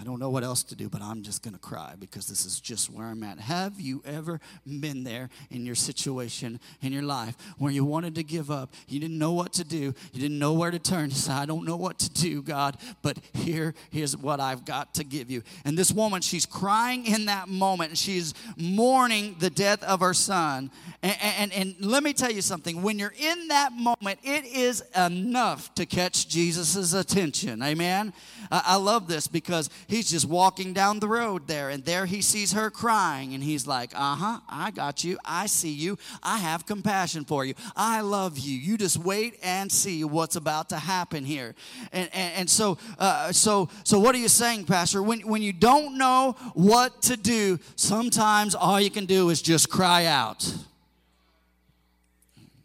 I 0.00 0.04
don't 0.04 0.20
know 0.20 0.30
what 0.30 0.44
else 0.44 0.62
to 0.64 0.76
do, 0.76 0.88
but 0.88 1.02
I'm 1.02 1.22
just 1.22 1.42
going 1.42 1.54
to 1.54 1.60
cry 1.60 1.94
because 1.98 2.28
this 2.28 2.44
is 2.44 2.60
just 2.60 2.88
where 2.88 3.06
I'm 3.06 3.22
at. 3.24 3.40
Have 3.40 3.80
you 3.80 4.02
ever 4.06 4.40
been 4.64 5.02
there 5.02 5.28
in 5.50 5.66
your 5.66 5.74
situation 5.74 6.60
in 6.82 6.92
your 6.92 7.02
life 7.02 7.36
where 7.58 7.72
you 7.72 7.84
wanted 7.84 8.14
to 8.14 8.22
give 8.22 8.50
up? 8.50 8.72
You 8.86 9.00
didn't 9.00 9.18
know 9.18 9.32
what 9.32 9.52
to 9.54 9.64
do. 9.64 9.94
You 10.12 10.20
didn't 10.20 10.38
know 10.38 10.52
where 10.52 10.70
to 10.70 10.78
turn. 10.78 11.10
You 11.10 11.16
said, 11.16 11.34
I 11.34 11.46
don't 11.46 11.66
know 11.66 11.76
what 11.76 11.98
to 11.98 12.10
do, 12.10 12.42
God, 12.42 12.76
but 13.02 13.18
here, 13.32 13.74
here's 13.90 14.16
what 14.16 14.38
I've 14.38 14.64
got 14.64 14.94
to 14.94 15.04
give 15.04 15.30
you. 15.30 15.42
And 15.64 15.76
this 15.76 15.90
woman, 15.90 16.20
she's 16.20 16.46
crying 16.46 17.06
in 17.06 17.26
that 17.26 17.48
moment. 17.48 17.90
And 17.90 17.98
she's 17.98 18.34
mourning 18.56 19.36
the 19.38 19.50
death 19.50 19.82
of 19.82 20.00
her 20.00 20.14
son. 20.14 20.70
And, 21.02 21.16
and, 21.20 21.52
and 21.52 21.76
let 21.80 22.02
me 22.02 22.12
tell 22.12 22.30
you 22.30 22.42
something. 22.42 22.82
When 22.82 22.98
you're 22.98 23.14
in 23.18 23.48
that 23.48 23.72
moment, 23.72 24.20
it 24.22 24.44
is 24.44 24.82
enough 24.96 25.74
to 25.74 25.86
catch 25.86 26.28
Jesus' 26.28 26.92
attention. 26.92 27.62
Amen? 27.62 28.12
I, 28.50 28.62
I 28.66 28.76
love 28.76 29.08
this 29.08 29.26
because 29.26 29.70
he's 29.88 30.10
just 30.10 30.26
walking 30.26 30.72
down 30.72 31.00
the 31.00 31.08
road 31.08 31.48
there, 31.48 31.70
and 31.70 31.84
there 31.84 32.06
he 32.06 32.22
sees 32.22 32.52
her 32.52 32.70
crying, 32.70 33.34
and 33.34 33.42
he's 33.42 33.66
like, 33.66 33.92
Uh 33.94 34.14
huh, 34.14 34.40
I 34.48 34.70
got 34.70 35.02
you. 35.02 35.18
I 35.24 35.46
see 35.46 35.72
you. 35.72 35.98
I 36.22 36.38
have 36.38 36.66
compassion 36.66 37.24
for 37.24 37.44
you. 37.44 37.54
I 37.74 38.02
love 38.02 38.38
you. 38.38 38.56
You 38.56 38.78
just 38.78 38.98
wait 38.98 39.38
and 39.42 39.72
see 39.72 40.04
what's 40.04 40.36
about 40.36 40.68
to 40.68 40.76
happen 40.76 41.24
here. 41.24 41.54
And, 41.92 42.08
and, 42.12 42.34
and 42.34 42.50
so, 42.50 42.78
uh, 42.98 43.32
so, 43.32 43.68
so, 43.82 43.98
what 43.98 44.14
are 44.14 44.18
you 44.18 44.28
saying, 44.28 44.66
Pastor? 44.66 45.02
When, 45.02 45.20
when 45.20 45.42
you 45.42 45.52
don't 45.52 45.98
know 45.98 46.36
what 46.54 47.02
to 47.02 47.16
do, 47.16 47.58
sometimes 47.74 48.54
all 48.54 48.80
you 48.80 48.90
can 48.90 49.06
do 49.06 49.30
is 49.30 49.42
just 49.42 49.70
cry 49.70 50.04
out. 50.04 50.54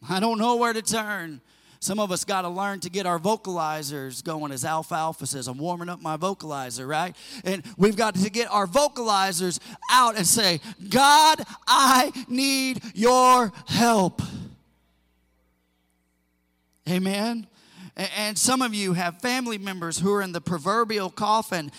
I 0.10 0.20
don't 0.20 0.38
know 0.38 0.58
where 0.58 0.74
to 0.74 0.82
turn. 0.82 1.40
Some 1.84 2.00
of 2.00 2.14
us 2.14 2.24
got 2.24 2.44
to 2.44 2.50
learn 2.50 2.80
to 2.80 2.90
get 2.90 3.06
our 3.06 3.20
vocalizers 3.20 4.24
going, 4.24 4.54
as 4.54 4.64
Alfalfa 4.64 5.26
says. 5.26 5.50
I'm 5.50 5.58
warming 5.58 5.90
up 5.90 6.02
my 6.02 6.16
vocalizer, 6.16 6.88
right? 6.88 7.14
And 7.44 7.62
we've 7.76 7.98
got 7.98 8.16
to 8.16 8.30
get 8.30 8.50
our 8.50 8.66
vocalizers 8.66 9.60
out 9.92 10.16
and 10.16 10.26
say, 10.26 10.62
God, 10.88 11.44
I 11.68 12.14
need 12.30 12.82
your 12.96 13.52
help. 13.68 14.22
Amen. 16.90 17.48
And 17.96 18.36
some 18.36 18.64
of 18.64 18.74
you 18.74 18.94
have 18.94 19.22
family 19.22 19.60
members 19.60 20.00
who 20.00 20.12
are 20.14 20.24
in 20.24 20.32
the 20.32 20.42
proverbial 20.42 21.12
coffin, 21.12 21.72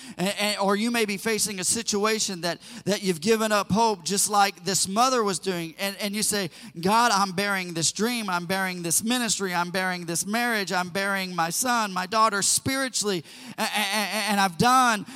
or 0.62 0.76
you 0.76 0.92
may 0.92 1.06
be 1.06 1.16
facing 1.16 1.58
a 1.58 1.64
situation 1.64 2.42
that, 2.42 2.60
that 2.84 3.02
you've 3.02 3.20
given 3.20 3.50
up 3.50 3.72
hope, 3.72 4.04
just 4.04 4.30
like 4.30 4.64
this 4.64 4.86
mother 4.86 5.24
was 5.24 5.40
doing. 5.40 5.74
And, 5.76 5.96
and 6.00 6.14
you 6.14 6.22
say, 6.22 6.50
God, 6.80 7.10
I'm 7.10 7.32
bearing 7.32 7.74
this 7.74 7.90
dream, 7.90 8.30
I'm 8.30 8.46
bearing 8.46 8.82
this 8.82 9.02
ministry, 9.02 9.52
I'm 9.52 9.70
bearing 9.70 10.06
this 10.06 10.24
marriage, 10.24 10.72
I'm 10.72 10.90
bearing 10.90 11.34
my 11.34 11.50
son, 11.50 11.92
my 11.92 12.06
daughter 12.06 12.42
spiritually, 12.42 13.24
and 13.58 14.40
I've 14.40 14.56
done 14.56 15.06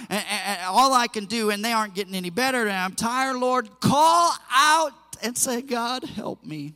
all 0.67 0.93
I 0.95 1.07
can 1.07 1.27
do, 1.27 1.51
and 1.51 1.65
they 1.65 1.73
aren't 1.73 1.95
getting 1.95 2.17
any 2.17 2.31
better, 2.31 2.63
and 2.63 2.73
I'm 2.73 2.95
tired, 2.95 3.37
Lord. 3.37 3.79
Call 3.79 4.33
out 4.53 4.93
and 5.23 5.39
say, 5.39 5.63
God, 5.63 6.03
help 6.03 6.45
me. 6.45 6.75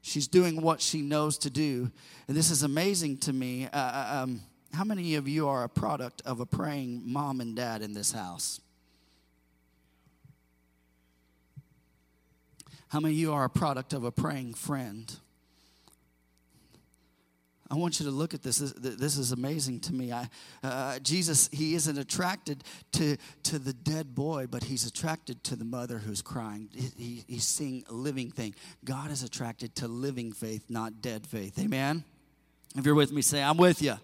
She's 0.00 0.26
doing 0.26 0.62
what 0.62 0.80
she 0.80 1.02
knows 1.02 1.36
to 1.38 1.50
do. 1.50 1.90
And 2.28 2.36
this 2.36 2.50
is 2.50 2.62
amazing 2.62 3.16
to 3.18 3.32
me. 3.32 3.66
Uh, 3.66 4.22
um, 4.22 4.42
how 4.74 4.84
many 4.84 5.14
of 5.14 5.26
you 5.26 5.48
are 5.48 5.64
a 5.64 5.68
product 5.68 6.20
of 6.26 6.40
a 6.40 6.46
praying 6.46 7.02
mom 7.04 7.40
and 7.40 7.56
dad 7.56 7.80
in 7.80 7.94
this 7.94 8.12
house? 8.12 8.60
How 12.88 13.00
many 13.00 13.14
of 13.14 13.18
you 13.18 13.32
are 13.32 13.44
a 13.44 13.50
product 13.50 13.94
of 13.94 14.04
a 14.04 14.12
praying 14.12 14.54
friend? 14.54 15.14
I 17.70 17.74
want 17.74 18.00
you 18.00 18.06
to 18.06 18.12
look 18.12 18.32
at 18.32 18.42
this. 18.42 18.58
This, 18.58 19.18
is 19.18 19.32
amazing 19.32 19.80
to 19.80 19.94
me. 19.94 20.10
I, 20.10 20.28
uh, 20.62 20.98
Jesus, 21.00 21.50
he 21.52 21.74
isn't 21.74 21.98
attracted 21.98 22.64
to, 22.92 23.16
to 23.42 23.58
the 23.58 23.74
dead 23.74 24.14
boy, 24.14 24.46
but 24.50 24.64
he's 24.64 24.86
attracted 24.86 25.44
to 25.44 25.56
the 25.56 25.66
mother 25.66 25.98
who's 25.98 26.22
crying. 26.22 26.70
He, 26.72 27.24
he's 27.26 27.44
seeing 27.44 27.84
a 27.90 27.92
living 27.92 28.30
thing. 28.30 28.54
God 28.84 29.10
is 29.10 29.22
attracted 29.22 29.74
to 29.76 29.88
living 29.88 30.32
faith, 30.32 30.64
not 30.70 31.02
dead 31.02 31.26
faith. 31.26 31.58
Amen? 31.58 32.04
If 32.76 32.84
you're 32.86 32.94
with 32.94 33.12
me, 33.12 33.22
say, 33.22 33.42
I'm 33.42 33.56
with 33.56 33.82
you. 33.82 33.96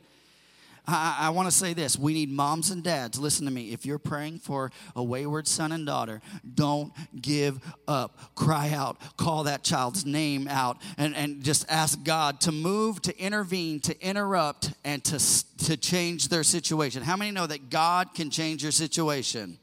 I, 0.87 1.17
I 1.21 1.31
want 1.31 1.49
to 1.49 1.55
say 1.55 1.73
this. 1.73 1.99
We 1.99 2.13
need 2.13 2.31
moms 2.31 2.71
and 2.71 2.83
dads. 2.83 3.19
Listen 3.19 3.47
to 3.47 3.53
me. 3.53 3.73
If 3.73 3.87
you're 3.87 3.99
praying 3.99 4.41
for 4.41 4.71
a 4.95 5.03
wayward 5.03 5.49
son 5.49 5.73
and 5.73 5.87
daughter, 5.87 6.21
don't 6.55 6.93
give 7.21 7.59
up. 7.89 8.35
Cry 8.35 8.71
out. 8.71 8.99
Call 9.17 9.45
that 9.45 9.63
child's 9.63 10.05
name 10.05 10.47
out 10.47 10.77
and, 10.99 11.17
and 11.17 11.43
just 11.43 11.65
ask 11.71 12.03
God 12.05 12.41
to 12.43 12.53
move, 12.53 13.01
to 13.03 13.19
intervene, 13.19 13.81
to 13.81 13.99
interrupt, 14.07 14.73
and 14.85 15.03
to, 15.05 15.19
to 15.65 15.77
change 15.77 16.29
their 16.29 16.43
situation. 16.43 17.03
How 17.03 17.17
many 17.17 17.31
know 17.31 17.47
that 17.47 17.71
God 17.71 18.13
can 18.15 18.31
change 18.31 18.63
your 18.63 18.73
situation? 18.73 19.59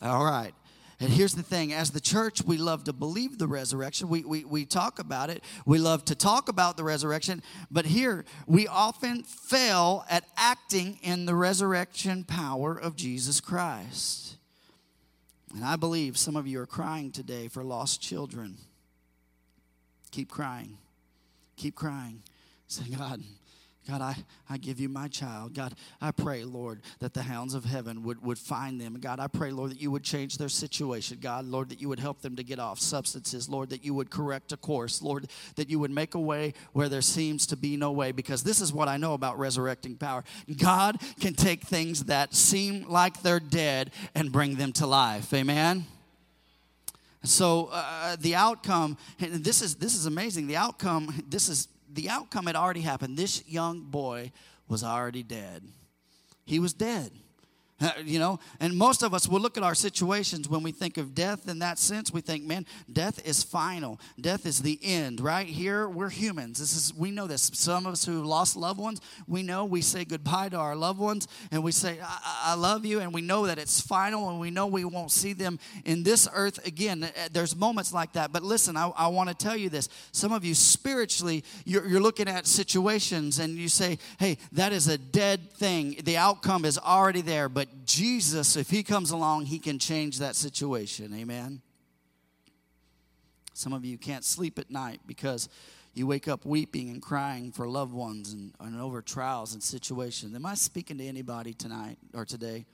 All 0.00 0.24
right. 0.24 0.54
And 1.02 1.08
here's 1.08 1.32
the 1.32 1.42
thing 1.42 1.72
as 1.72 1.90
the 1.90 2.00
church, 2.00 2.42
we 2.42 2.58
love 2.58 2.84
to 2.84 2.92
believe 2.92 3.38
the 3.38 3.48
resurrection. 3.48 4.10
We, 4.10 4.22
we, 4.22 4.44
we 4.44 4.66
talk 4.66 4.98
about 4.98 5.30
it. 5.30 5.42
We 5.64 5.78
love 5.78 6.04
to 6.06 6.14
talk 6.14 6.50
about 6.50 6.76
the 6.76 6.84
resurrection. 6.84 7.42
But 7.70 7.86
here, 7.86 8.26
we 8.46 8.68
often 8.68 9.22
fail 9.22 10.04
at 10.10 10.24
acting 10.36 10.98
in 11.02 11.24
the 11.24 11.34
resurrection 11.34 12.24
power 12.24 12.78
of 12.78 12.96
Jesus 12.96 13.40
Christ. 13.40 14.36
And 15.54 15.64
I 15.64 15.76
believe 15.76 16.18
some 16.18 16.36
of 16.36 16.46
you 16.46 16.60
are 16.60 16.66
crying 16.66 17.12
today 17.12 17.48
for 17.48 17.64
lost 17.64 18.02
children. 18.02 18.58
Keep 20.10 20.28
crying. 20.28 20.76
Keep 21.56 21.76
crying. 21.76 22.22
Say, 22.68 22.84
God, 22.94 23.22
God, 23.90 24.02
I, 24.02 24.14
I 24.48 24.56
give 24.56 24.78
you 24.78 24.88
my 24.88 25.08
child. 25.08 25.52
God, 25.52 25.74
I 26.00 26.12
pray, 26.12 26.44
Lord, 26.44 26.80
that 27.00 27.12
the 27.12 27.22
hounds 27.22 27.54
of 27.54 27.64
heaven 27.64 28.04
would, 28.04 28.22
would 28.24 28.38
find 28.38 28.80
them. 28.80 28.96
God, 29.00 29.18
I 29.18 29.26
pray, 29.26 29.50
Lord, 29.50 29.72
that 29.72 29.80
you 29.80 29.90
would 29.90 30.04
change 30.04 30.38
their 30.38 30.48
situation. 30.48 31.18
God, 31.20 31.44
Lord, 31.44 31.70
that 31.70 31.80
you 31.80 31.88
would 31.88 31.98
help 31.98 32.20
them 32.20 32.36
to 32.36 32.44
get 32.44 32.60
off 32.60 32.78
substances. 32.78 33.48
Lord, 33.48 33.70
that 33.70 33.84
you 33.84 33.92
would 33.94 34.08
correct 34.08 34.52
a 34.52 34.56
course. 34.56 35.02
Lord, 35.02 35.28
that 35.56 35.68
you 35.68 35.80
would 35.80 35.90
make 35.90 36.14
a 36.14 36.20
way 36.20 36.54
where 36.72 36.88
there 36.88 37.02
seems 37.02 37.46
to 37.46 37.56
be 37.56 37.76
no 37.76 37.90
way. 37.90 38.12
Because 38.12 38.44
this 38.44 38.60
is 38.60 38.72
what 38.72 38.86
I 38.86 38.96
know 38.96 39.14
about 39.14 39.40
resurrecting 39.40 39.96
power 39.96 40.22
God 40.56 41.00
can 41.18 41.34
take 41.34 41.64
things 41.64 42.04
that 42.04 42.32
seem 42.32 42.88
like 42.88 43.22
they're 43.22 43.40
dead 43.40 43.90
and 44.14 44.30
bring 44.30 44.54
them 44.54 44.72
to 44.74 44.86
life. 44.86 45.34
Amen? 45.34 45.84
So 47.24 47.70
uh, 47.72 48.14
the 48.20 48.36
outcome, 48.36 48.96
and 49.18 49.44
this 49.44 49.60
is 49.60 49.74
this 49.74 49.96
is 49.96 50.06
amazing. 50.06 50.46
The 50.46 50.56
outcome, 50.56 51.24
this 51.28 51.48
is 51.48 51.66
the 51.92 52.08
outcome 52.08 52.46
had 52.46 52.56
already 52.56 52.80
happened. 52.80 53.16
This 53.16 53.46
young 53.46 53.80
boy 53.80 54.32
was 54.68 54.84
already 54.84 55.22
dead. 55.22 55.62
He 56.44 56.58
was 56.58 56.72
dead. 56.72 57.12
Uh, 57.80 57.90
you 58.04 58.18
know, 58.18 58.38
and 58.60 58.76
most 58.76 59.02
of 59.02 59.14
us 59.14 59.28
will 59.28 59.40
look 59.40 59.56
at 59.56 59.62
our 59.62 59.74
situations 59.74 60.48
when 60.48 60.62
we 60.62 60.72
think 60.72 60.96
of 60.96 61.14
death 61.14 61.48
in 61.48 61.58
that 61.60 61.78
sense. 61.78 62.12
We 62.12 62.20
think, 62.20 62.44
man, 62.44 62.66
death 62.92 63.26
is 63.26 63.42
final. 63.42 64.00
Death 64.20 64.46
is 64.46 64.62
the 64.62 64.78
end, 64.82 65.20
right? 65.20 65.46
Here, 65.46 65.88
we're 65.88 66.10
humans. 66.10 66.58
This 66.58 66.76
is 66.76 66.94
we 66.94 67.10
know 67.10 67.26
this. 67.26 67.50
Some 67.54 67.86
of 67.86 67.92
us 67.92 68.04
who 68.04 68.22
lost 68.22 68.56
loved 68.56 68.80
ones, 68.80 69.00
we 69.26 69.42
know 69.42 69.64
we 69.64 69.80
say 69.80 70.04
goodbye 70.04 70.50
to 70.50 70.56
our 70.56 70.76
loved 70.76 70.98
ones, 70.98 71.26
and 71.50 71.62
we 71.62 71.72
say, 71.72 71.98
I, 72.02 72.52
I 72.52 72.54
love 72.54 72.84
you, 72.84 73.00
and 73.00 73.14
we 73.14 73.22
know 73.22 73.46
that 73.46 73.58
it's 73.58 73.80
final, 73.80 74.30
and 74.30 74.40
we 74.40 74.50
know 74.50 74.66
we 74.66 74.84
won't 74.84 75.10
see 75.10 75.32
them 75.32 75.58
in 75.84 76.02
this 76.02 76.28
earth 76.34 76.64
again. 76.66 77.04
Uh, 77.04 77.28
there's 77.32 77.56
moments 77.56 77.92
like 77.92 78.12
that. 78.12 78.32
But 78.32 78.42
listen, 78.42 78.76
I, 78.76 78.88
I 78.96 79.08
want 79.08 79.28
to 79.28 79.34
tell 79.34 79.56
you 79.56 79.68
this. 79.68 79.88
Some 80.12 80.32
of 80.32 80.44
you 80.44 80.54
spiritually, 80.54 81.44
you're, 81.64 81.86
you're 81.86 82.00
looking 82.00 82.28
at 82.28 82.46
situations, 82.46 83.38
and 83.38 83.56
you 83.56 83.68
say, 83.68 83.98
hey, 84.18 84.38
that 84.52 84.72
is 84.72 84.88
a 84.88 84.98
dead 84.98 85.52
thing. 85.52 85.96
The 86.04 86.16
outcome 86.16 86.64
is 86.64 86.78
already 86.78 87.20
there, 87.20 87.48
but 87.48 87.69
Jesus, 87.84 88.56
if 88.56 88.70
He 88.70 88.82
comes 88.82 89.10
along, 89.10 89.46
He 89.46 89.58
can 89.58 89.78
change 89.78 90.18
that 90.18 90.36
situation. 90.36 91.12
Amen. 91.14 91.62
Some 93.54 93.72
of 93.72 93.84
you 93.84 93.98
can't 93.98 94.24
sleep 94.24 94.58
at 94.58 94.70
night 94.70 95.00
because 95.06 95.48
you 95.92 96.06
wake 96.06 96.28
up 96.28 96.46
weeping 96.46 96.88
and 96.88 97.02
crying 97.02 97.52
for 97.52 97.68
loved 97.68 97.92
ones 97.92 98.32
and, 98.32 98.52
and 98.60 98.80
over 98.80 99.02
trials 99.02 99.54
and 99.54 99.62
situations. 99.62 100.34
Am 100.34 100.46
I 100.46 100.54
speaking 100.54 100.98
to 100.98 101.04
anybody 101.04 101.52
tonight 101.52 101.98
or 102.14 102.24
today? 102.24 102.64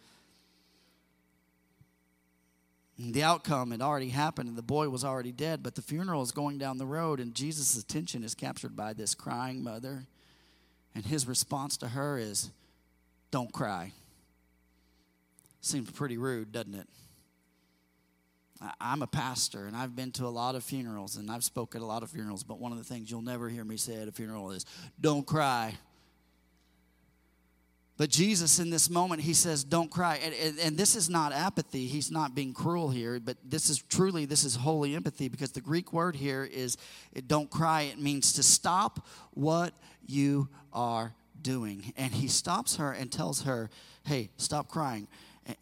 The 2.99 3.23
outcome 3.23 3.73
had 3.73 3.83
already 3.83 4.09
happened, 4.09 4.49
and 4.49 4.57
the 4.57 4.63
boy 4.63 4.89
was 4.89 5.05
already 5.05 5.33
dead, 5.33 5.63
but 5.63 5.75
the 5.75 5.83
funeral 5.83 6.23
is 6.23 6.33
going 6.33 6.57
down 6.57 6.79
the 6.79 6.87
road, 6.87 7.21
and 7.21 7.35
Jesus' 7.35 7.77
attention 7.77 8.25
is 8.25 8.35
captured 8.35 8.75
by 8.75 8.95
this 8.95 9.15
crying 9.15 9.63
mother. 9.63 10.07
And 10.95 11.05
his 11.05 11.29
response 11.29 11.77
to 11.79 11.89
her 11.89 12.17
is, 12.17 12.51
Don't 13.31 13.53
cry. 13.53 13.93
Seems 15.67 15.91
pretty 15.91 16.17
rude, 16.17 16.53
doesn't 16.53 16.77
it? 16.77 16.87
I'm 18.81 19.03
a 19.03 19.09
pastor 19.09 19.67
and 19.67 19.77
I've 19.77 19.97
been 19.97 20.13
to 20.13 20.25
a 20.25 20.29
lot 20.29 20.55
of 20.55 20.63
funerals 20.63 21.17
and 21.17 21.29
I've 21.29 21.43
spoken 21.43 21.83
at 21.83 21.85
a 21.85 21.87
lot 21.87 22.05
of 22.05 22.11
funerals, 22.11 22.45
but 22.45 22.61
one 22.61 22.71
of 22.71 22.79
the 22.79 22.85
things 22.85 23.11
you'll 23.11 23.21
never 23.21 23.49
hear 23.49 23.65
me 23.65 23.77
say 23.77 23.97
at 23.97 24.07
a 24.07 24.13
funeral 24.13 24.53
is, 24.53 24.65
Don't 25.01 25.27
cry. 25.27 25.75
But 27.97 28.11
Jesus, 28.11 28.61
in 28.61 28.71
this 28.71 28.89
moment, 28.89 29.23
he 29.23 29.35
says, 29.35 29.65
Don't 29.65 29.91
cry. 29.91 30.21
And, 30.23 30.35
and, 30.35 30.59
and, 30.61 30.79
this 30.79 30.95
is 30.95 31.11
not 31.11 31.33
apathy. 31.33 31.87
He's 31.87 32.13
not 32.13 32.33
being 32.33 32.55
cruel 32.55 32.91
here, 32.91 33.19
but 33.19 33.37
this 33.45 33.69
is 33.69 33.83
truly, 33.89 34.25
this 34.25 34.45
is 34.45 34.55
holy 34.55 34.95
empathy 34.95 35.29
because 35.29 35.51
the 35.51 35.61
Greek 35.61 35.93
word 35.93 36.15
here 36.15 36.45
is 36.45 36.77
don't 37.27 37.51
cry. 37.51 37.83
It 37.83 37.99
means 37.99 38.35
to 38.35 38.45
stop 38.45 39.05
what 39.33 39.75
you 40.07 40.49
are 40.73 41.13
doing? 41.43 41.93
And 41.97 42.13
he 42.13 42.29
stops 42.29 42.77
her 42.77 42.93
and 42.93 43.11
tells 43.11 43.43
her, 43.43 43.69
Hey, 44.05 44.31
stop 44.37 44.69
crying. 44.69 45.09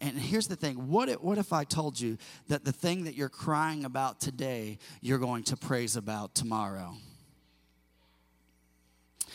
And 0.01 0.17
here's 0.17 0.47
the 0.47 0.55
thing 0.55 0.89
what 0.89 1.09
if, 1.09 1.21
what 1.21 1.37
if 1.37 1.53
I 1.53 1.63
told 1.63 1.99
you 1.99 2.17
that 2.47 2.65
the 2.65 2.71
thing 2.71 3.03
that 3.05 3.15
you're 3.15 3.29
crying 3.29 3.85
about 3.85 4.19
today, 4.19 4.79
you're 5.01 5.19
going 5.19 5.43
to 5.43 5.57
praise 5.57 5.95
about 5.95 6.33
tomorrow? 6.35 6.95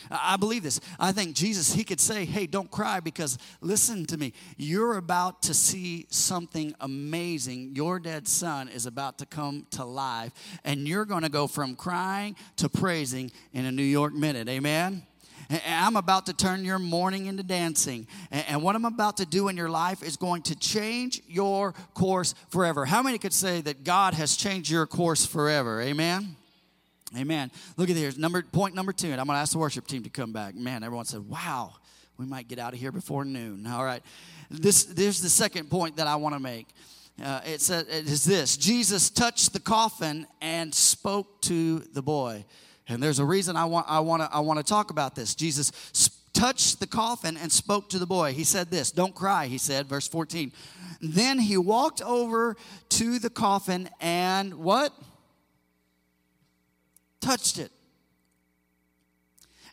I 0.09 0.37
believe 0.37 0.63
this. 0.63 0.79
I 0.99 1.11
think 1.11 1.35
Jesus, 1.35 1.73
he 1.73 1.83
could 1.83 1.99
say, 1.99 2.25
Hey, 2.25 2.47
don't 2.47 2.71
cry 2.71 2.99
because 2.99 3.37
listen 3.61 4.05
to 4.07 4.17
me. 4.17 4.33
You're 4.57 4.97
about 4.97 5.43
to 5.43 5.53
see 5.53 6.07
something 6.09 6.73
amazing. 6.79 7.75
Your 7.75 7.99
dead 7.99 8.27
son 8.27 8.67
is 8.69 8.85
about 8.85 9.19
to 9.19 9.25
come 9.25 9.67
to 9.71 9.85
life, 9.85 10.31
and 10.63 10.87
you're 10.87 11.05
going 11.05 11.23
to 11.23 11.29
go 11.29 11.47
from 11.47 11.75
crying 11.75 12.35
to 12.57 12.69
praising 12.69 13.31
in 13.53 13.65
a 13.65 13.71
New 13.71 13.83
York 13.83 14.13
minute. 14.13 14.49
Amen? 14.49 15.03
And 15.51 15.85
I'm 15.85 15.97
about 15.97 16.27
to 16.27 16.33
turn 16.33 16.63
your 16.63 16.79
mourning 16.79 17.25
into 17.25 17.43
dancing. 17.43 18.07
And 18.31 18.63
what 18.63 18.75
I'm 18.75 18.85
about 18.85 19.17
to 19.17 19.25
do 19.25 19.49
in 19.49 19.57
your 19.57 19.69
life 19.69 20.01
is 20.01 20.15
going 20.15 20.43
to 20.43 20.55
change 20.55 21.21
your 21.27 21.73
course 21.93 22.33
forever. 22.49 22.85
How 22.85 23.03
many 23.03 23.17
could 23.17 23.33
say 23.33 23.59
that 23.61 23.83
God 23.83 24.13
has 24.13 24.37
changed 24.37 24.71
your 24.71 24.87
course 24.87 25.25
forever? 25.25 25.81
Amen? 25.81 26.37
Amen. 27.17 27.51
Look 27.75 27.89
at 27.89 27.97
here. 27.97 28.11
Number 28.17 28.41
point 28.41 28.73
number 28.73 28.93
two, 28.93 29.11
and 29.11 29.19
I'm 29.19 29.27
going 29.27 29.35
to 29.35 29.41
ask 29.41 29.51
the 29.51 29.57
worship 29.57 29.85
team 29.85 30.03
to 30.03 30.09
come 30.09 30.31
back. 30.31 30.55
Man, 30.55 30.81
everyone 30.81 31.03
said, 31.03 31.27
"Wow, 31.27 31.73
we 32.17 32.25
might 32.25 32.47
get 32.47 32.57
out 32.57 32.73
of 32.73 32.79
here 32.79 32.93
before 32.93 33.25
noon." 33.25 33.67
All 33.67 33.83
right. 33.83 34.01
This 34.49 34.85
there's 34.85 35.21
the 35.21 35.29
second 35.29 35.69
point 35.69 35.97
that 35.97 36.07
I 36.07 36.15
want 36.15 36.35
to 36.35 36.39
make. 36.39 36.67
Uh, 37.21 37.41
it 37.45 37.59
says 37.59 37.85
it 37.89 38.09
is 38.09 38.23
this: 38.23 38.55
Jesus 38.55 39.09
touched 39.09 39.51
the 39.51 39.59
coffin 39.59 40.25
and 40.39 40.73
spoke 40.73 41.41
to 41.41 41.79
the 41.79 42.01
boy. 42.01 42.45
And 42.91 43.01
there's 43.01 43.19
a 43.19 43.25
reason 43.25 43.55
I 43.55 43.65
want 43.65 43.87
I 43.89 43.99
want 43.99 44.21
to 44.21 44.29
I 44.31 44.39
want 44.41 44.59
to 44.59 44.65
talk 44.65 44.91
about 44.91 45.15
this. 45.15 45.33
Jesus 45.35 45.71
touched 46.33 46.79
the 46.79 46.87
coffin 46.87 47.37
and 47.37 47.51
spoke 47.51 47.89
to 47.89 47.99
the 47.99 48.05
boy. 48.05 48.33
He 48.33 48.43
said 48.43 48.69
this, 48.69 48.91
"Don't 48.91 49.15
cry," 49.15 49.47
he 49.47 49.57
said, 49.57 49.87
verse 49.87 50.07
14. 50.07 50.51
Then 51.01 51.39
he 51.39 51.57
walked 51.57 52.01
over 52.01 52.55
to 52.89 53.19
the 53.19 53.29
coffin 53.29 53.89
and 53.99 54.55
what? 54.55 54.93
touched 57.21 57.59
it. 57.59 57.71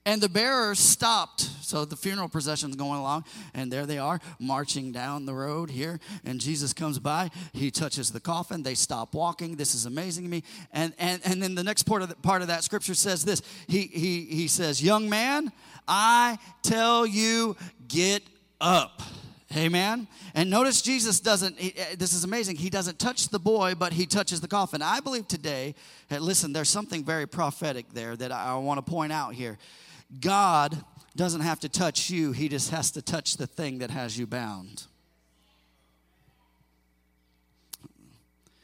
And 0.08 0.22
the 0.22 0.28
bearers 0.30 0.78
stopped. 0.78 1.42
So 1.60 1.84
the 1.84 1.94
funeral 1.94 2.30
procession's 2.30 2.76
going 2.76 2.98
along, 2.98 3.26
and 3.52 3.70
there 3.70 3.84
they 3.84 3.98
are 3.98 4.20
marching 4.40 4.90
down 4.90 5.26
the 5.26 5.34
road 5.34 5.68
here. 5.68 6.00
And 6.24 6.40
Jesus 6.40 6.72
comes 6.72 6.98
by. 6.98 7.30
He 7.52 7.70
touches 7.70 8.10
the 8.10 8.18
coffin. 8.18 8.62
They 8.62 8.74
stop 8.74 9.14
walking. 9.14 9.56
This 9.56 9.74
is 9.74 9.84
amazing 9.84 10.24
to 10.24 10.30
me. 10.30 10.44
And 10.72 10.94
and 10.98 11.20
and 11.26 11.42
then 11.42 11.54
the 11.54 11.62
next 11.62 11.82
part 11.82 12.00
of 12.00 12.08
the, 12.08 12.14
part 12.14 12.40
of 12.40 12.48
that 12.48 12.64
scripture 12.64 12.94
says 12.94 13.22
this. 13.22 13.42
He 13.66 13.82
he 13.82 14.24
he 14.24 14.48
says, 14.48 14.82
"Young 14.82 15.10
man, 15.10 15.52
I 15.86 16.38
tell 16.62 17.06
you, 17.06 17.54
get 17.86 18.22
up." 18.62 19.02
Amen. 19.54 20.08
And 20.34 20.48
notice 20.48 20.80
Jesus 20.80 21.20
doesn't, 21.20 21.58
he- 21.58 21.74
uh, 21.78 21.96
this 21.98 22.12
is 22.12 22.24
amazing, 22.24 22.56
he 22.56 22.68
doesn't 22.68 22.98
touch 22.98 23.28
the 23.28 23.38
boy, 23.38 23.74
but 23.74 23.94
he 23.94 24.04
touches 24.04 24.42
the 24.42 24.48
coffin. 24.48 24.82
I 24.82 25.00
believe 25.00 25.26
today, 25.26 25.74
uh, 26.10 26.18
listen, 26.18 26.52
there's 26.52 26.68
something 26.68 27.02
very 27.02 27.26
prophetic 27.26 27.86
there 27.94 28.14
that 28.16 28.30
I, 28.30 28.48
I 28.48 28.54
want 28.56 28.84
to 28.84 28.90
point 28.90 29.10
out 29.10 29.32
here. 29.34 29.56
God 30.20 30.82
doesn't 31.16 31.40
have 31.40 31.60
to 31.60 31.68
touch 31.68 32.10
you, 32.10 32.32
he 32.32 32.48
just 32.48 32.70
has 32.70 32.90
to 32.92 33.02
touch 33.02 33.36
the 33.36 33.46
thing 33.46 33.78
that 33.78 33.90
has 33.90 34.18
you 34.18 34.26
bound. 34.26 34.86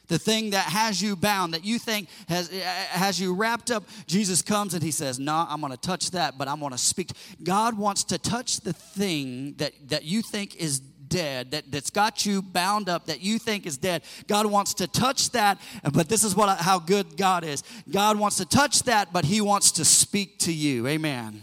the 0.09 0.19
thing 0.19 0.51
that 0.51 0.67
has 0.67 1.03
you 1.03 1.17
bound, 1.17 1.55
that 1.55 1.65
you 1.65 1.79
think 1.79 2.09
has, 2.29 2.49
has 2.51 3.21
you 3.21 3.35
wrapped 3.35 3.71
up, 3.71 3.85
Jesus 4.07 4.43
comes 4.43 4.75
and 4.75 4.83
he 4.83 4.91
says, 4.91 5.19
No, 5.19 5.47
I'm 5.49 5.61
going 5.61 5.73
to 5.73 5.79
touch 5.79 6.11
that, 6.13 6.37
but 6.39 6.47
I'm 6.47 6.61
going 6.61 6.73
to 6.73 6.79
speak. 6.79 7.11
God 7.43 7.77
wants 7.77 8.05
to 8.05 8.19
touch 8.19 8.61
the 8.61 8.73
thing 8.73 9.55
that, 9.55 9.73
that 9.89 10.05
you 10.05 10.23
think 10.23 10.57
is 10.57 10.81
dead, 11.15 11.53
that, 11.53 11.71
that's 11.71 11.91
got 11.91 12.27
you 12.27 12.43
bound 12.43 12.89
up, 12.89 13.07
that 13.07 13.21
you 13.21 13.39
think 13.39 13.67
is 13.67 13.79
dead. 13.79 14.03
God 14.27 14.47
wants 14.47 14.75
to 14.75 14.89
touch 14.89 15.31
that, 15.31 15.61
but 15.93 16.09
this 16.09 16.25
is 16.25 16.35
what 16.35 16.59
how 16.59 16.81
good 16.81 17.17
God 17.17 17.45
is. 17.45 17.63
God 17.89 18.19
wants 18.19 18.39
to 18.39 18.45
touch 18.45 18.83
that, 18.83 19.13
but 19.13 19.25
he 19.25 19.41
wants 19.41 19.71
to 19.73 19.85
speak 19.85 20.41
to 20.41 20.53
you. 20.53 20.89
Amen. 20.89 21.43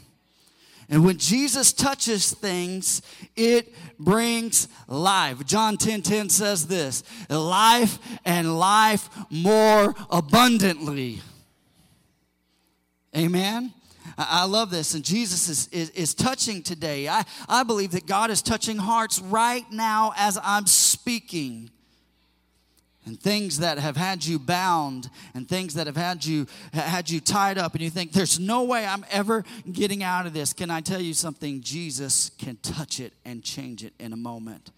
And 0.89 1.05
when 1.05 1.17
Jesus 1.17 1.71
touches 1.71 2.33
things, 2.33 3.01
it 3.37 3.73
brings 3.97 4.67
life. 4.89 5.45
John 5.45 5.77
10 5.77 6.01
10 6.01 6.27
says 6.27 6.67
this 6.67 7.03
life 7.29 7.97
and 8.25 8.59
life 8.59 9.09
more 9.29 9.95
abundantly. 10.09 11.21
Amen. 13.15 13.73
I 14.17 14.45
love 14.45 14.71
this, 14.71 14.93
and 14.93 15.03
Jesus 15.03 15.49
is, 15.49 15.67
is, 15.69 15.89
is 15.91 16.13
touching 16.13 16.63
today. 16.63 17.07
I, 17.07 17.23
I 17.47 17.63
believe 17.63 17.91
that 17.91 18.05
God 18.05 18.29
is 18.29 18.41
touching 18.41 18.77
hearts 18.77 19.19
right 19.19 19.65
now 19.71 20.13
as 20.17 20.39
I'm 20.43 20.67
speaking. 20.67 21.69
And 23.05 23.19
things 23.19 23.59
that 23.59 23.79
have 23.79 23.97
had 23.97 24.23
you 24.23 24.37
bound 24.37 25.09
and 25.33 25.49
things 25.49 25.73
that 25.73 25.87
have 25.87 25.97
had 25.97 26.23
you 26.23 26.45
had 26.71 27.09
you 27.09 27.19
tied 27.19 27.57
up 27.57 27.73
and 27.73 27.81
you 27.81 27.89
think 27.89 28.11
there's 28.11 28.39
no 28.39 28.63
way 28.63 28.85
I'm 28.85 29.03
ever 29.09 29.43
getting 29.71 30.03
out 30.03 30.27
of 30.27 30.33
this. 30.33 30.53
Can 30.53 30.69
I 30.69 30.81
tell 30.81 31.01
you 31.01 31.15
something? 31.15 31.61
Jesus 31.61 32.29
can 32.37 32.57
touch 32.57 32.99
it 32.99 33.13
and 33.25 33.43
change 33.43 33.83
it 33.83 33.93
in 33.99 34.13
a 34.13 34.17
moment. 34.17 34.69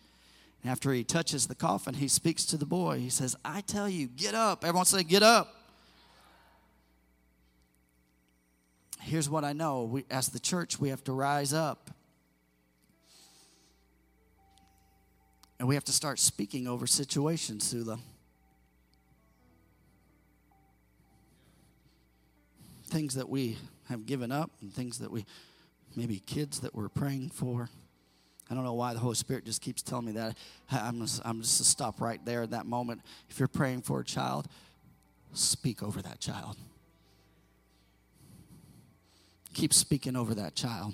And 0.62 0.72
after 0.72 0.94
he 0.94 1.04
touches 1.04 1.48
the 1.48 1.56
coffin 1.56 1.96
he 1.96 2.08
speaks 2.08 2.46
to 2.46 2.58
the 2.58 2.66
boy. 2.66 3.00
He 3.00 3.10
says 3.10 3.36
I 3.44 3.60
tell 3.60 3.90
you 3.90 4.08
get 4.08 4.36
up. 4.36 4.64
Everyone 4.64 4.86
say 4.86 5.04
get 5.04 5.22
up 5.22 5.63
here's 9.04 9.30
what 9.30 9.44
I 9.44 9.54
know. 9.54 9.84
We 9.84 10.06
as 10.10 10.30
the 10.30 10.40
church 10.40 10.80
we 10.80 10.90
have 10.90 11.04
to 11.06 11.14
rise 11.14 11.54
up. 11.54 11.92
And 15.60 15.68
we 15.68 15.76
have 15.76 15.84
to 15.86 15.92
start 15.92 16.20
speaking 16.20 16.68
over 16.68 16.88
situations 16.88 17.66
Sula. 17.66 18.00
Things 22.88 23.16
that 23.16 23.30
we 23.30 23.58
have 23.90 24.06
given 24.06 24.32
up 24.32 24.52
and 24.62 24.74
things 24.74 25.00
that 25.00 25.12
we 25.12 25.26
maybe 25.96 26.20
kids 26.20 26.60
that 26.62 26.74
we're 26.74 26.90
praying 26.90 27.30
for. 27.30 27.70
I 28.50 28.56
don't 28.56 28.64
know 28.64 28.74
why 28.74 28.94
the 28.94 29.00
holy 29.00 29.16
spirit 29.16 29.46
just 29.46 29.62
keeps 29.62 29.82
telling 29.82 30.06
me 30.06 30.12
that. 30.14 30.36
I'm 30.72 31.00
just, 31.02 31.22
I'm 31.24 31.42
just 31.42 31.58
to 31.58 31.64
stop 31.64 32.02
right 32.02 32.24
there 32.26 32.44
at 32.44 32.52
that 32.52 32.66
moment. 32.66 33.02
If 33.30 33.40
you're 33.40 33.48
praying 33.48 33.82
for 33.82 34.00
a 34.00 34.04
child 34.04 34.48
speak 35.36 35.82
over 35.82 36.00
that 36.02 36.20
child 36.20 36.58
keep 39.54 39.74
speaking 39.74 40.16
over 40.16 40.34
that 40.34 40.56
child 40.56 40.94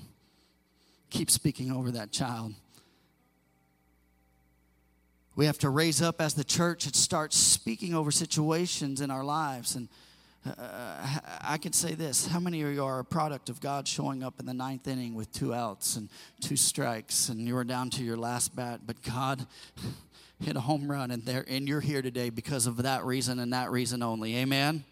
keep 1.09 1.31
speaking 1.31 1.71
over 1.71 1.91
that 1.91 2.11
child 2.11 2.53
we 5.35 5.45
have 5.45 5.57
to 5.57 5.69
raise 5.69 6.01
up 6.01 6.19
as 6.19 6.33
the 6.33 6.43
church 6.43 6.85
and 6.85 6.95
start 6.95 7.33
speaking 7.33 7.93
over 7.93 8.11
situations 8.11 9.01
in 9.01 9.09
our 9.09 9.23
lives 9.23 9.75
and 9.75 9.87
uh, 10.45 11.19
I 11.41 11.57
can 11.57 11.73
say 11.73 11.95
this. 11.95 12.27
How 12.27 12.39
many 12.39 12.61
of 12.61 12.71
you 12.71 12.83
are 12.83 12.99
a 12.99 13.05
product 13.05 13.49
of 13.49 13.59
God 13.59 13.87
showing 13.87 14.23
up 14.23 14.39
in 14.39 14.45
the 14.45 14.53
ninth 14.53 14.87
inning 14.87 15.13
with 15.13 15.31
two 15.31 15.53
outs 15.53 15.97
and 15.97 16.09
two 16.39 16.55
strikes, 16.55 17.29
and 17.29 17.41
you 17.41 17.55
were 17.55 17.65
down 17.65 17.89
to 17.91 18.03
your 18.03 18.17
last 18.17 18.55
bat, 18.55 18.81
but 18.85 19.01
God 19.03 19.45
hit 20.39 20.55
a 20.55 20.61
home 20.61 20.89
run, 20.89 21.11
and, 21.11 21.23
there, 21.25 21.43
and 21.47 21.67
you're 21.67 21.81
here 21.81 22.01
today 22.01 22.29
because 22.29 22.67
of 22.67 22.77
that 22.83 23.03
reason 23.03 23.39
and 23.39 23.51
that 23.51 23.69
reason 23.69 24.01
only. 24.01 24.37
Amen? 24.37 24.85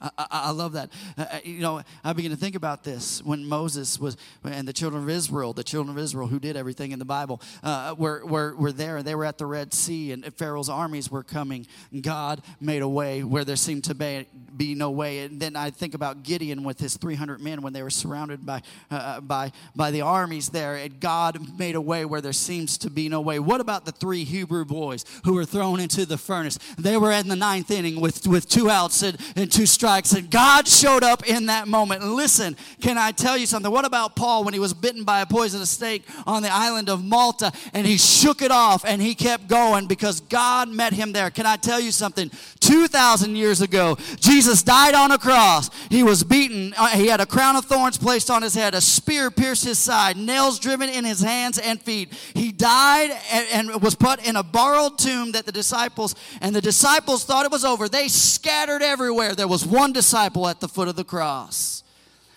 I, 0.00 0.26
I, 0.30 0.50
love 0.50 0.72
that. 0.72 0.90
Uh, 1.16 1.24
uh, 1.30 1.38
you 1.44 1.60
know, 1.60 1.82
I 2.02 2.12
begin 2.12 2.30
to 2.32 2.36
think 2.36 2.56
about 2.56 2.82
this 2.82 3.22
when 3.22 3.44
Moses 3.46 4.00
was, 4.00 4.16
and 4.42 4.66
the 4.66 4.72
children 4.72 5.02
of 5.02 5.08
Israel, 5.08 5.52
the 5.52 5.62
children 5.62 5.96
of 5.96 6.02
Israel 6.02 6.26
who 6.26 6.40
did 6.40 6.56
everything 6.56 6.92
in 6.92 6.98
the 6.98 7.04
Bible, 7.04 7.40
uh, 7.62 7.94
were, 7.96 8.24
were, 8.24 8.56
were 8.56 8.72
there 8.72 8.96
and 8.96 9.06
they 9.06 9.14
were 9.14 9.24
at 9.24 9.38
the 9.38 9.46
Red 9.46 9.72
Sea 9.72 10.12
and 10.12 10.24
Pharaoh's 10.34 10.68
armies 10.68 11.10
were 11.10 11.22
coming. 11.22 11.66
God 12.00 12.42
made 12.60 12.82
a 12.82 12.88
way 12.88 13.22
where 13.22 13.44
there 13.44 13.56
seemed 13.56 13.84
to 13.84 13.94
be, 13.94 14.26
be 14.56 14.74
no 14.74 14.90
way. 14.90 15.20
And 15.20 15.40
then 15.40 15.56
I 15.56 15.70
think 15.70 15.94
about 15.94 16.22
Gideon 16.22 16.64
with 16.64 16.80
his 16.80 16.96
300 16.96 17.40
men 17.40 17.62
when 17.62 17.72
they 17.72 17.82
were 17.82 17.90
surrounded 17.90 18.44
by, 18.44 18.62
uh, 18.90 19.20
by, 19.20 19.52
by 19.76 19.90
the 19.90 20.00
armies 20.00 20.48
there. 20.48 20.76
And 20.76 20.98
God 20.98 21.58
made 21.58 21.76
a 21.76 21.80
way 21.80 22.04
where 22.04 22.20
there 22.20 22.32
seems 22.32 22.76
to 22.78 22.90
be 22.90 23.08
no 23.08 23.20
way. 23.20 23.38
What 23.38 23.60
about 23.60 23.84
the 23.84 23.92
three 23.92 24.24
Hebrew 24.24 24.64
boys 24.64 25.04
who 25.24 25.34
were 25.34 25.44
thrown 25.44 25.78
into 25.80 26.06
the 26.06 26.18
furnace? 26.18 26.58
They 26.76 26.96
were 26.96 27.12
in 27.12 27.28
the 27.28 27.36
ninth 27.36 27.70
inning 27.70 28.00
with, 28.00 28.26
with 28.26 28.48
two 28.48 28.68
outs 28.68 29.02
and, 29.02 29.18
and 29.36 29.50
two 29.50 29.66
strikes, 29.66 29.81
and 29.82 30.30
God 30.30 30.68
showed 30.68 31.02
up 31.02 31.26
in 31.28 31.46
that 31.46 31.66
moment. 31.66 32.02
And 32.02 32.12
listen, 32.12 32.56
can 32.80 32.98
I 32.98 33.10
tell 33.10 33.36
you 33.36 33.46
something? 33.46 33.70
What 33.70 33.84
about 33.84 34.14
Paul 34.14 34.44
when 34.44 34.54
he 34.54 34.60
was 34.60 34.74
bitten 34.74 35.04
by 35.04 35.20
a 35.20 35.26
poisonous 35.26 35.70
snake 35.70 36.04
on 36.26 36.42
the 36.42 36.52
island 36.52 36.88
of 36.88 37.04
Malta 37.04 37.52
and 37.72 37.86
he 37.86 37.96
shook 37.96 38.42
it 38.42 38.50
off 38.50 38.84
and 38.84 39.02
he 39.02 39.14
kept 39.14 39.48
going 39.48 39.86
because 39.86 40.20
God 40.20 40.68
met 40.68 40.92
him 40.92 41.12
there? 41.12 41.30
Can 41.30 41.46
I 41.46 41.56
tell 41.56 41.80
you 41.80 41.90
something? 41.90 42.30
2,000 42.60 43.34
years 43.34 43.60
ago, 43.60 43.96
Jesus 44.20 44.62
died 44.62 44.94
on 44.94 45.10
a 45.10 45.18
cross. 45.18 45.68
He 45.90 46.02
was 46.02 46.22
beaten. 46.22 46.74
Uh, 46.76 46.88
He 46.88 47.08
had 47.08 47.20
a 47.20 47.26
crown 47.26 47.56
of 47.56 47.64
thorns 47.64 47.98
placed 47.98 48.30
on 48.30 48.42
his 48.42 48.54
head, 48.54 48.74
a 48.74 48.80
spear 48.80 49.30
pierced 49.30 49.64
his 49.64 49.78
side, 49.78 50.16
nails 50.16 50.58
driven 50.58 50.88
in 50.88 51.04
his 51.04 51.20
hands 51.20 51.58
and 51.58 51.80
feet. 51.82 52.12
He 52.34 52.52
died 52.52 53.10
and, 53.32 53.70
and 53.70 53.82
was 53.82 53.94
put 53.94 54.26
in 54.26 54.36
a 54.36 54.42
borrowed 54.42 54.98
tomb 54.98 55.32
that 55.32 55.44
the 55.44 55.52
disciples, 55.52 56.14
and 56.40 56.54
the 56.54 56.60
disciples 56.60 57.24
thought 57.24 57.44
it 57.44 57.52
was 57.52 57.64
over. 57.64 57.88
They 57.88 58.08
scattered 58.08 58.82
everywhere. 58.82 59.34
There 59.34 59.48
was 59.48 59.66
one 59.72 59.92
disciple 59.92 60.46
at 60.46 60.60
the 60.60 60.68
foot 60.68 60.88
of 60.88 60.96
the 60.96 61.04
cross. 61.04 61.82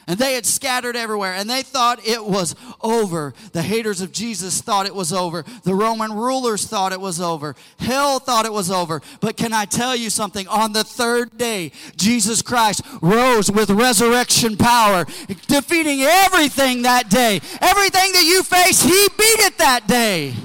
And 0.08 0.20
they 0.20 0.36
had 0.36 0.46
scattered 0.46 0.96
everywhere, 0.96 1.34
and 1.34 1.50
they 1.50 1.64
thought 1.64 2.06
it 2.06 2.24
was 2.24 2.56
over. 2.82 3.34
The 3.54 3.64
haters 3.64 4.02
of 4.02 4.12
Jesus 4.12 4.62
thought 4.62 4.86
it 4.86 4.94
was 4.94 5.12
over. 5.12 5.44
The 5.64 5.74
Roman 5.74 6.14
rulers 6.14 6.68
thought 6.68 6.94
it 6.94 7.02
was 7.02 7.20
over. 7.20 7.56
Hell 7.80 8.20
thought 8.20 8.46
it 8.46 8.54
was 8.54 8.70
over. 8.70 9.02
But 9.20 9.36
can 9.36 9.52
I 9.52 9.66
tell 9.66 9.96
you 9.96 10.12
something? 10.12 10.48
On 10.48 10.74
the 10.74 10.84
third 10.84 11.40
day, 11.40 11.72
Jesus 11.96 12.44
Christ 12.44 12.84
rose 13.02 13.50
with 13.50 13.72
resurrection 13.72 14.58
power, 14.58 15.06
defeating 15.48 16.02
everything 16.02 16.84
that 16.84 17.10
day. 17.10 17.42
Everything 17.60 18.12
that 18.12 18.26
you 18.26 18.44
face, 18.44 18.84
He 18.84 19.08
beat 19.18 19.40
it 19.40 19.58
that 19.58 19.88
day. 19.88 20.36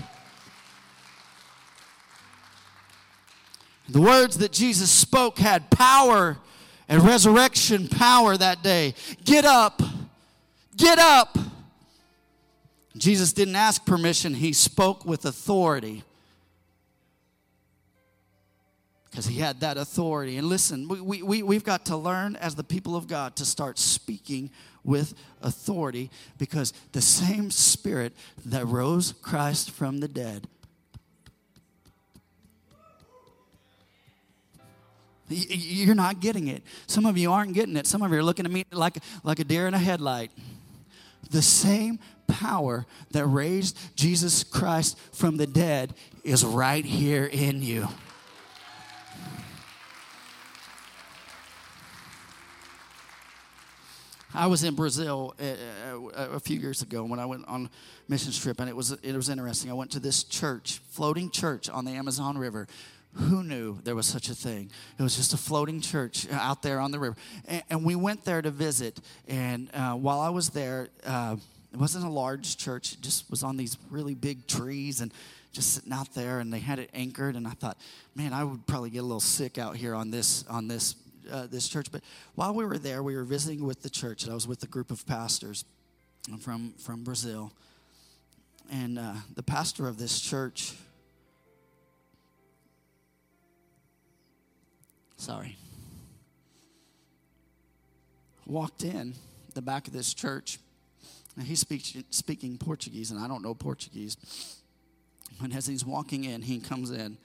The 3.90 4.00
words 4.00 4.38
that 4.38 4.52
Jesus 4.52 4.90
spoke 4.90 5.38
had 5.38 5.70
power 5.70 6.38
and 6.90 7.04
resurrection 7.04 7.86
power 7.88 8.36
that 8.36 8.62
day. 8.62 8.94
Get 9.24 9.46
up. 9.46 9.80
Get 10.76 10.98
up. 10.98 11.38
Jesus 12.96 13.32
didn't 13.32 13.54
ask 13.54 13.86
permission, 13.86 14.34
he 14.34 14.52
spoke 14.52 15.06
with 15.06 15.24
authority. 15.24 16.02
Because 19.08 19.24
he 19.26 19.38
had 19.38 19.60
that 19.60 19.76
authority. 19.76 20.36
And 20.36 20.48
listen, 20.48 20.88
we, 20.88 21.22
we, 21.22 21.42
we've 21.42 21.64
got 21.64 21.86
to 21.86 21.96
learn 21.96 22.36
as 22.36 22.56
the 22.56 22.64
people 22.64 22.96
of 22.96 23.06
God 23.06 23.36
to 23.36 23.44
start 23.44 23.78
speaking 23.78 24.50
with 24.82 25.14
authority 25.42 26.10
because 26.38 26.72
the 26.92 27.00
same 27.00 27.50
spirit 27.50 28.12
that 28.46 28.66
rose 28.66 29.12
Christ 29.22 29.70
from 29.70 29.98
the 29.98 30.08
dead 30.08 30.46
You're 35.30 35.94
not 35.94 36.20
getting 36.20 36.48
it. 36.48 36.62
Some 36.86 37.06
of 37.06 37.16
you 37.16 37.30
aren't 37.32 37.54
getting 37.54 37.76
it. 37.76 37.86
Some 37.86 38.02
of 38.02 38.10
you 38.10 38.18
are 38.18 38.22
looking 38.22 38.46
at 38.46 38.52
me 38.52 38.64
like, 38.72 38.98
like 39.22 39.38
a 39.38 39.44
deer 39.44 39.66
in 39.66 39.74
a 39.74 39.78
headlight. 39.78 40.30
The 41.30 41.42
same 41.42 42.00
power 42.26 42.86
that 43.12 43.24
raised 43.26 43.96
Jesus 43.96 44.42
Christ 44.42 44.98
from 45.12 45.36
the 45.36 45.46
dead 45.46 45.94
is 46.24 46.44
right 46.44 46.84
here 46.84 47.26
in 47.26 47.62
you. 47.62 47.88
I 54.32 54.46
was 54.46 54.62
in 54.62 54.74
Brazil 54.76 55.34
uh, 55.40 55.44
uh, 55.44 56.28
a 56.32 56.40
few 56.40 56.58
years 56.58 56.82
ago 56.82 57.04
when 57.04 57.18
I 57.18 57.26
went 57.26 57.48
on 57.48 57.68
mission 58.08 58.32
trip, 58.32 58.60
and 58.60 58.68
it 58.68 58.76
was 58.76 58.92
it 58.92 59.14
was 59.14 59.28
interesting. 59.28 59.70
I 59.70 59.74
went 59.74 59.90
to 59.92 60.00
this 60.00 60.22
church, 60.22 60.80
floating 60.90 61.30
church 61.30 61.68
on 61.68 61.84
the 61.84 61.92
Amazon 61.92 62.38
River. 62.38 62.68
Who 63.14 63.42
knew 63.42 63.78
there 63.82 63.96
was 63.96 64.06
such 64.06 64.28
a 64.28 64.34
thing? 64.34 64.70
It 64.98 65.02
was 65.02 65.16
just 65.16 65.34
a 65.34 65.36
floating 65.36 65.80
church 65.80 66.28
out 66.30 66.62
there 66.62 66.78
on 66.78 66.92
the 66.92 66.98
river, 66.98 67.16
and, 67.46 67.62
and 67.68 67.84
we 67.84 67.96
went 67.96 68.24
there 68.24 68.40
to 68.40 68.50
visit. 68.50 69.00
And 69.26 69.68
uh, 69.74 69.94
while 69.94 70.20
I 70.20 70.28
was 70.28 70.50
there, 70.50 70.88
uh, 71.04 71.36
it 71.72 71.78
wasn't 71.78 72.04
a 72.04 72.10
large 72.10 72.56
church; 72.56 72.92
it 72.92 73.00
just 73.00 73.28
was 73.28 73.42
on 73.42 73.56
these 73.56 73.76
really 73.90 74.14
big 74.14 74.46
trees 74.46 75.00
and 75.00 75.12
just 75.52 75.74
sitting 75.74 75.92
out 75.92 76.14
there. 76.14 76.38
And 76.38 76.52
they 76.52 76.60
had 76.60 76.78
it 76.78 76.90
anchored. 76.94 77.34
And 77.34 77.48
I 77.48 77.50
thought, 77.50 77.78
man, 78.14 78.32
I 78.32 78.44
would 78.44 78.64
probably 78.68 78.90
get 78.90 79.00
a 79.00 79.02
little 79.02 79.18
sick 79.18 79.58
out 79.58 79.76
here 79.76 79.94
on 79.94 80.12
this 80.12 80.44
on 80.48 80.68
this 80.68 80.94
uh, 81.32 81.48
this 81.48 81.68
church. 81.68 81.90
But 81.90 82.02
while 82.36 82.54
we 82.54 82.64
were 82.64 82.78
there, 82.78 83.02
we 83.02 83.16
were 83.16 83.24
visiting 83.24 83.66
with 83.66 83.82
the 83.82 83.90
church, 83.90 84.22
and 84.22 84.30
I 84.30 84.34
was 84.34 84.46
with 84.46 84.62
a 84.62 84.68
group 84.68 84.92
of 84.92 85.04
pastors 85.06 85.64
from 86.40 86.74
from 86.78 87.02
Brazil. 87.02 87.52
And 88.70 89.00
uh, 89.00 89.14
the 89.34 89.42
pastor 89.42 89.88
of 89.88 89.98
this 89.98 90.20
church, 90.20 90.74
sorry, 95.20 95.56
walked 98.46 98.82
in 98.82 99.14
the 99.54 99.62
back 99.62 99.86
of 99.86 99.92
this 99.92 100.14
church, 100.14 100.58
and 101.36 101.46
he's 101.46 101.60
speak, 101.60 102.04
speaking 102.10 102.56
Portuguese, 102.56 103.10
and 103.10 103.20
I 103.20 103.28
don't 103.28 103.42
know 103.42 103.54
Portuguese. 103.54 104.16
And 105.42 105.54
as 105.54 105.66
he's 105.66 105.84
walking 105.84 106.24
in, 106.24 106.42
he 106.42 106.58
comes 106.58 106.90
in, 106.90 107.18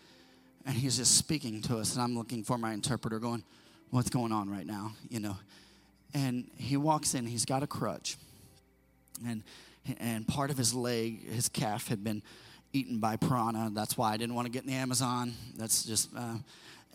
and 0.65 0.75
he's 0.75 0.97
just 0.97 1.17
speaking 1.17 1.61
to 1.63 1.77
us, 1.77 1.93
and 1.93 2.03
I'm 2.03 2.17
looking 2.17 2.43
for 2.43 2.57
my 2.57 2.73
interpreter, 2.73 3.19
going, 3.19 3.43
"What's 3.91 4.09
going 4.09 4.31
on 4.31 4.49
right 4.49 4.65
now?" 4.65 4.91
You 5.09 5.21
know. 5.21 5.37
And 6.13 6.49
he 6.57 6.77
walks 6.77 7.13
in. 7.13 7.25
He's 7.25 7.45
got 7.45 7.63
a 7.63 7.67
crutch, 7.67 8.17
and 9.25 9.43
and 9.99 10.27
part 10.27 10.49
of 10.49 10.57
his 10.57 10.73
leg, 10.73 11.29
his 11.29 11.49
calf, 11.49 11.87
had 11.87 12.03
been 12.03 12.23
eaten 12.73 12.99
by 12.99 13.15
piranha. 13.15 13.71
That's 13.73 13.97
why 13.97 14.13
I 14.13 14.17
didn't 14.17 14.35
want 14.35 14.47
to 14.47 14.51
get 14.51 14.63
in 14.63 14.69
the 14.69 14.75
Amazon. 14.75 15.33
That's 15.55 15.83
just, 15.85 16.09
uh, 16.15 16.37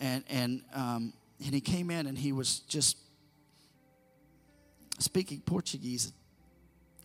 and 0.01 0.23
and 0.29 0.63
um, 0.73 1.13
and 1.43 1.53
he 1.53 1.61
came 1.61 1.89
in 1.89 2.07
and 2.07 2.17
he 2.17 2.33
was 2.33 2.59
just 2.61 2.97
speaking 4.99 5.41
Portuguese, 5.45 6.11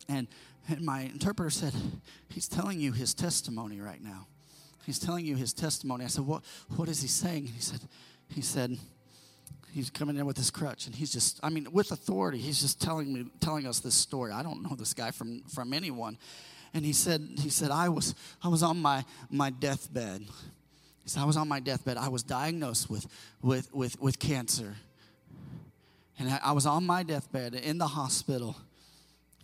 and 0.09 0.27
and 0.67 0.81
my 0.81 1.01
interpreter 1.01 1.49
said, 1.49 1.73
"He's 2.29 2.47
telling 2.47 2.79
you 2.79 2.91
his 2.91 3.13
testimony 3.13 3.79
right 3.79 4.03
now. 4.03 4.27
He's 4.85 4.99
telling 4.99 5.25
you 5.25 5.35
his 5.35 5.53
testimony." 5.53 6.03
I 6.03 6.07
said, 6.07 6.25
"What 6.25 6.43
what 6.75 6.89
is 6.89 7.01
he 7.01 7.07
saying?" 7.07 7.45
He 7.45 7.61
said, 7.61 7.79
he 8.29 8.41
said 8.41 8.77
he's 9.71 9.89
coming 9.89 10.17
in 10.17 10.25
with 10.25 10.37
his 10.37 10.49
crutch 10.49 10.87
and 10.87 10.95
he's 10.95 11.11
just 11.11 11.39
i 11.43 11.49
mean 11.49 11.67
with 11.71 11.91
authority 11.91 12.37
he's 12.37 12.61
just 12.61 12.81
telling 12.81 13.13
me 13.13 13.25
telling 13.39 13.67
us 13.67 13.79
this 13.79 13.95
story 13.95 14.31
i 14.31 14.41
don't 14.41 14.63
know 14.63 14.75
this 14.75 14.93
guy 14.93 15.11
from 15.11 15.41
from 15.43 15.73
anyone 15.73 16.17
and 16.73 16.85
he 16.85 16.93
said 16.93 17.21
he 17.39 17.49
said 17.49 17.69
i 17.69 17.89
was 17.89 18.15
i 18.43 18.47
was 18.47 18.63
on 18.63 18.77
my 18.81 19.03
my 19.29 19.49
deathbed 19.49 20.25
he 21.07 21.11
said 21.11 21.21
i 21.21 21.25
was 21.25 21.37
on 21.37 21.47
my 21.47 21.61
deathbed 21.61 21.95
i 21.95 22.09
was 22.09 22.21
diagnosed 22.21 22.89
with 22.89 23.07
with 23.41 23.73
with 23.73 23.97
with 24.01 24.19
cancer 24.19 24.75
and 26.19 26.29
i, 26.43 26.51
was 26.51 26.65
on 26.65 26.85
my 26.85 27.01
deathbed 27.01 27.55
in 27.55 27.77
the 27.77 27.87
hospital 27.87 28.57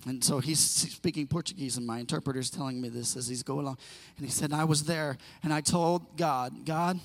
and 0.05 0.21
so 0.21 0.39
he's 0.39 0.59
speaking 0.59 1.27
Portuguese, 1.27 1.77
and 1.77 1.87
my 1.87 1.99
interpreter's 1.99 2.49
telling 2.49 2.81
me 2.81 2.89
this 2.89 3.15
as 3.15 3.29
he's 3.29 3.41
going 3.41 3.61
along. 3.61 3.77
And 4.17 4.25
he 4.25 4.31
said, 4.33 4.51
I 4.51 4.65
was 4.65 4.83
there, 4.83 5.17
and 5.43 5.53
I 5.53 5.61
told 5.61 6.17
God, 6.17 6.65
God, 6.65 6.99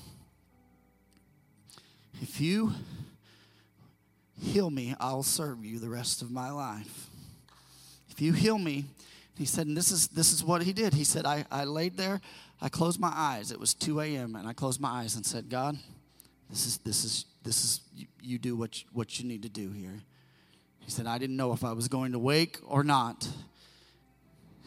if 2.21 2.41
you 2.41 2.73
heal 4.41 4.69
me, 4.69 4.95
I'll 4.99 5.23
serve 5.23 5.63
you 5.63 5.79
the 5.79 5.87
rest 5.87 6.21
of 6.21 6.29
my 6.29 6.51
life. 6.51 7.07
If 8.09 8.19
you 8.19 8.33
heal 8.33 8.57
me, 8.57 8.83
he 9.37 9.45
said, 9.45 9.67
and 9.67 9.77
this 9.77 9.91
is 9.91 10.09
this 10.09 10.33
is 10.33 10.43
what 10.43 10.63
he 10.63 10.73
did. 10.73 10.93
He 10.93 11.05
said, 11.05 11.25
I, 11.25 11.45
I 11.49 11.63
laid 11.63 11.95
there, 11.95 12.19
I 12.61 12.69
closed 12.69 12.99
my 12.99 13.11
eyes. 13.13 13.51
It 13.51 13.59
was 13.59 13.73
2 13.73 14.01
a.m. 14.01 14.35
and 14.35 14.47
I 14.47 14.53
closed 14.53 14.81
my 14.81 14.89
eyes 14.89 15.15
and 15.15 15.25
said, 15.25 15.49
God, 15.49 15.77
this 16.49 16.65
is 16.65 16.77
this 16.79 17.03
is 17.05 17.25
this 17.43 17.63
is 17.63 17.81
you, 18.21 18.37
do 18.37 18.55
what 18.55 18.81
you, 18.81 18.87
what 18.91 19.19
you 19.19 19.25
need 19.25 19.43
to 19.43 19.49
do 19.49 19.71
here. 19.71 20.01
He 20.79 20.91
said, 20.91 21.07
I 21.07 21.17
didn't 21.17 21.37
know 21.37 21.53
if 21.53 21.63
I 21.63 21.71
was 21.73 21.87
going 21.87 22.11
to 22.11 22.19
wake 22.19 22.57
or 22.65 22.83
not. 22.83 23.27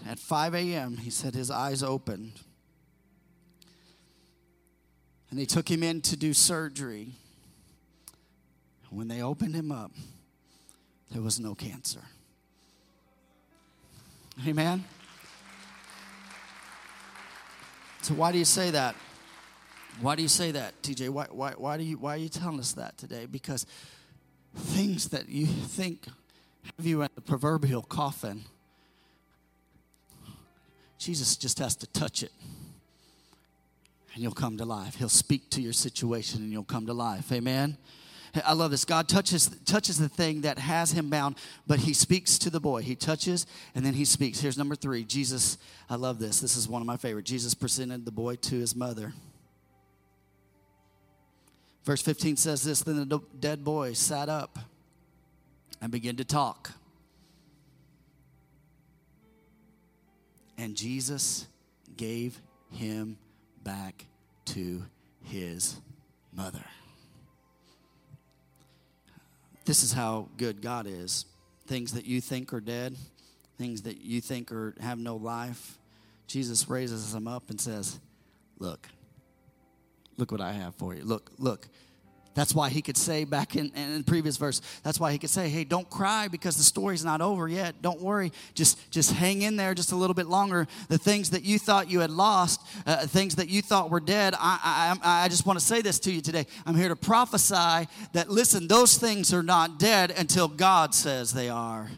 At 0.06 0.18
5 0.18 0.54
a.m., 0.54 0.96
he 0.96 1.10
said 1.10 1.34
his 1.34 1.50
eyes 1.50 1.82
opened. 1.82 2.32
And 5.30 5.38
they 5.38 5.44
took 5.44 5.70
him 5.70 5.82
in 5.82 6.00
to 6.02 6.16
do 6.16 6.34
surgery. 6.34 7.12
When 8.90 9.08
they 9.08 9.22
opened 9.22 9.54
him 9.54 9.72
up, 9.72 9.92
there 11.10 11.22
was 11.22 11.40
no 11.40 11.54
cancer. 11.54 12.02
Amen? 14.46 14.84
So, 18.02 18.14
why 18.14 18.32
do 18.32 18.38
you 18.38 18.44
say 18.44 18.70
that? 18.72 18.96
Why 20.00 20.16
do 20.16 20.22
you 20.22 20.28
say 20.28 20.50
that, 20.50 20.80
TJ? 20.82 21.08
Why, 21.10 21.26
why, 21.30 21.52
why, 21.56 21.76
do 21.76 21.84
you, 21.84 21.98
why 21.98 22.14
are 22.14 22.18
you 22.18 22.28
telling 22.28 22.58
us 22.58 22.72
that 22.72 22.98
today? 22.98 23.26
Because 23.26 23.64
things 24.56 25.08
that 25.10 25.28
you 25.28 25.46
think 25.46 26.06
have 26.76 26.84
you 26.84 27.02
in 27.02 27.08
the 27.14 27.20
proverbial 27.20 27.82
coffin, 27.82 28.44
Jesus 30.98 31.36
just 31.36 31.58
has 31.60 31.76
to 31.76 31.86
touch 31.88 32.22
it 32.22 32.32
and 34.14 34.22
you'll 34.22 34.32
come 34.32 34.58
to 34.58 34.64
life. 34.64 34.96
He'll 34.96 35.08
speak 35.08 35.48
to 35.50 35.62
your 35.62 35.72
situation 35.72 36.42
and 36.42 36.52
you'll 36.52 36.64
come 36.64 36.86
to 36.86 36.92
life. 36.92 37.30
Amen. 37.32 37.76
I 38.44 38.54
love 38.54 38.70
this. 38.70 38.84
God 38.86 39.08
touches 39.08 39.48
touches 39.66 39.98
the 39.98 40.08
thing 40.08 40.42
that 40.42 40.58
has 40.58 40.92
him 40.92 41.10
bound, 41.10 41.36
but 41.66 41.80
he 41.80 41.92
speaks 41.92 42.38
to 42.38 42.50
the 42.50 42.60
boy. 42.60 42.80
He 42.80 42.94
touches 42.94 43.46
and 43.74 43.84
then 43.84 43.92
he 43.92 44.06
speaks. 44.06 44.40
Here's 44.40 44.56
number 44.56 44.74
3. 44.74 45.04
Jesus, 45.04 45.58
I 45.90 45.96
love 45.96 46.18
this. 46.18 46.40
This 46.40 46.56
is 46.56 46.66
one 46.66 46.80
of 46.80 46.86
my 46.86 46.96
favorite. 46.96 47.26
Jesus 47.26 47.52
presented 47.52 48.06
the 48.06 48.12
boy 48.12 48.36
to 48.36 48.58
his 48.58 48.74
mother. 48.74 49.12
Verse 51.84 52.00
15 52.00 52.36
says 52.36 52.62
this 52.62 52.80
Then 52.80 53.08
the 53.08 53.20
dead 53.38 53.64
boy 53.64 53.92
sat 53.92 54.28
up 54.28 54.58
and 55.82 55.92
began 55.92 56.16
to 56.16 56.24
talk. 56.24 56.72
And 60.56 60.76
Jesus 60.76 61.46
gave 61.96 62.40
him 62.70 63.18
back 63.62 64.06
to 64.46 64.84
his 65.24 65.76
mother. 66.32 66.64
This 69.64 69.82
is 69.82 69.92
how 69.92 70.28
good 70.36 70.60
God 70.60 70.86
is. 70.86 71.26
Things 71.66 71.92
that 71.92 72.04
you 72.04 72.20
think 72.20 72.52
are 72.52 72.60
dead, 72.60 72.96
things 73.58 73.82
that 73.82 74.00
you 74.00 74.20
think 74.20 74.50
are 74.50 74.74
have 74.80 74.98
no 74.98 75.16
life, 75.16 75.78
Jesus 76.26 76.68
raises 76.68 77.12
them 77.12 77.28
up 77.28 77.50
and 77.50 77.60
says, 77.60 78.00
"Look, 78.58 78.88
look 80.16 80.32
what 80.32 80.40
I 80.40 80.52
have 80.52 80.74
for 80.74 80.94
you. 80.94 81.04
Look, 81.04 81.30
look, 81.38 81.68
That's 82.34 82.54
why 82.54 82.70
he 82.70 82.80
could 82.80 82.96
say 82.96 83.24
back 83.24 83.56
in, 83.56 83.70
in 83.74 83.98
the 83.98 84.04
previous 84.04 84.36
verse, 84.36 84.60
that's 84.82 84.98
why 84.98 85.12
he 85.12 85.18
could 85.18 85.30
say, 85.30 85.48
hey, 85.48 85.64
don't 85.64 85.88
cry 85.90 86.28
because 86.28 86.56
the 86.56 86.62
story's 86.62 87.04
not 87.04 87.20
over 87.20 87.48
yet. 87.48 87.82
Don't 87.82 88.00
worry. 88.00 88.32
Just, 88.54 88.90
just 88.90 89.12
hang 89.12 89.42
in 89.42 89.56
there 89.56 89.74
just 89.74 89.92
a 89.92 89.96
little 89.96 90.14
bit 90.14 90.26
longer. 90.26 90.66
The 90.88 90.98
things 90.98 91.30
that 91.30 91.44
you 91.44 91.58
thought 91.58 91.90
you 91.90 92.00
had 92.00 92.10
lost, 92.10 92.60
uh, 92.86 93.06
things 93.06 93.36
that 93.36 93.48
you 93.48 93.60
thought 93.60 93.90
were 93.90 94.00
dead, 94.00 94.34
I, 94.38 94.96
I, 95.02 95.24
I 95.24 95.28
just 95.28 95.44
want 95.44 95.58
to 95.58 95.64
say 95.64 95.82
this 95.82 95.98
to 96.00 96.12
you 96.12 96.20
today. 96.20 96.46
I'm 96.64 96.74
here 96.74 96.88
to 96.88 96.96
prophesy 96.96 97.88
that, 98.12 98.28
listen, 98.28 98.66
those 98.66 98.96
things 98.96 99.34
are 99.34 99.42
not 99.42 99.78
dead 99.78 100.10
until 100.10 100.48
God 100.48 100.94
says 100.94 101.32
they 101.32 101.48
are. 101.48 101.90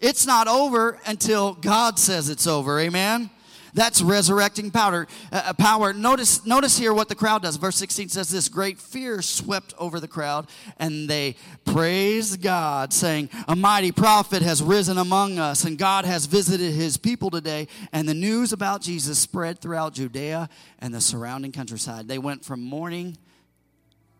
It's 0.00 0.26
not 0.26 0.46
over 0.46 1.00
until 1.06 1.54
God 1.54 1.98
says 1.98 2.28
it's 2.28 2.46
over. 2.46 2.78
Amen? 2.78 3.30
That's 3.76 4.00
resurrecting 4.00 4.70
power. 4.70 5.06
Uh, 5.30 5.52
power. 5.52 5.92
Notice, 5.92 6.46
notice 6.46 6.78
here 6.78 6.94
what 6.94 7.10
the 7.10 7.14
crowd 7.14 7.42
does. 7.42 7.56
Verse 7.56 7.76
16 7.76 8.08
says 8.08 8.30
this 8.30 8.48
great 8.48 8.78
fear 8.78 9.20
swept 9.20 9.74
over 9.78 10.00
the 10.00 10.08
crowd, 10.08 10.46
and 10.78 11.10
they 11.10 11.36
praised 11.66 12.40
God, 12.40 12.94
saying, 12.94 13.28
A 13.46 13.54
mighty 13.54 13.92
prophet 13.92 14.40
has 14.40 14.62
risen 14.62 14.96
among 14.96 15.38
us, 15.38 15.64
and 15.64 15.76
God 15.76 16.06
has 16.06 16.24
visited 16.24 16.72
his 16.72 16.96
people 16.96 17.28
today. 17.28 17.68
And 17.92 18.08
the 18.08 18.14
news 18.14 18.54
about 18.54 18.80
Jesus 18.80 19.18
spread 19.18 19.60
throughout 19.60 19.92
Judea 19.92 20.48
and 20.78 20.94
the 20.94 21.00
surrounding 21.02 21.52
countryside. 21.52 22.08
They 22.08 22.18
went 22.18 22.46
from 22.46 22.62
mourning, 22.62 23.18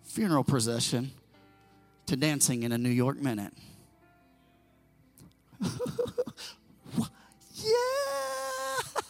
funeral 0.05 0.45
procession, 0.45 1.13
to 2.05 2.15
dancing 2.15 2.63
in 2.63 2.73
a 2.73 2.79
New 2.79 2.91
York 2.91 3.17
minute. 3.17 3.55
yeah! 7.55 7.73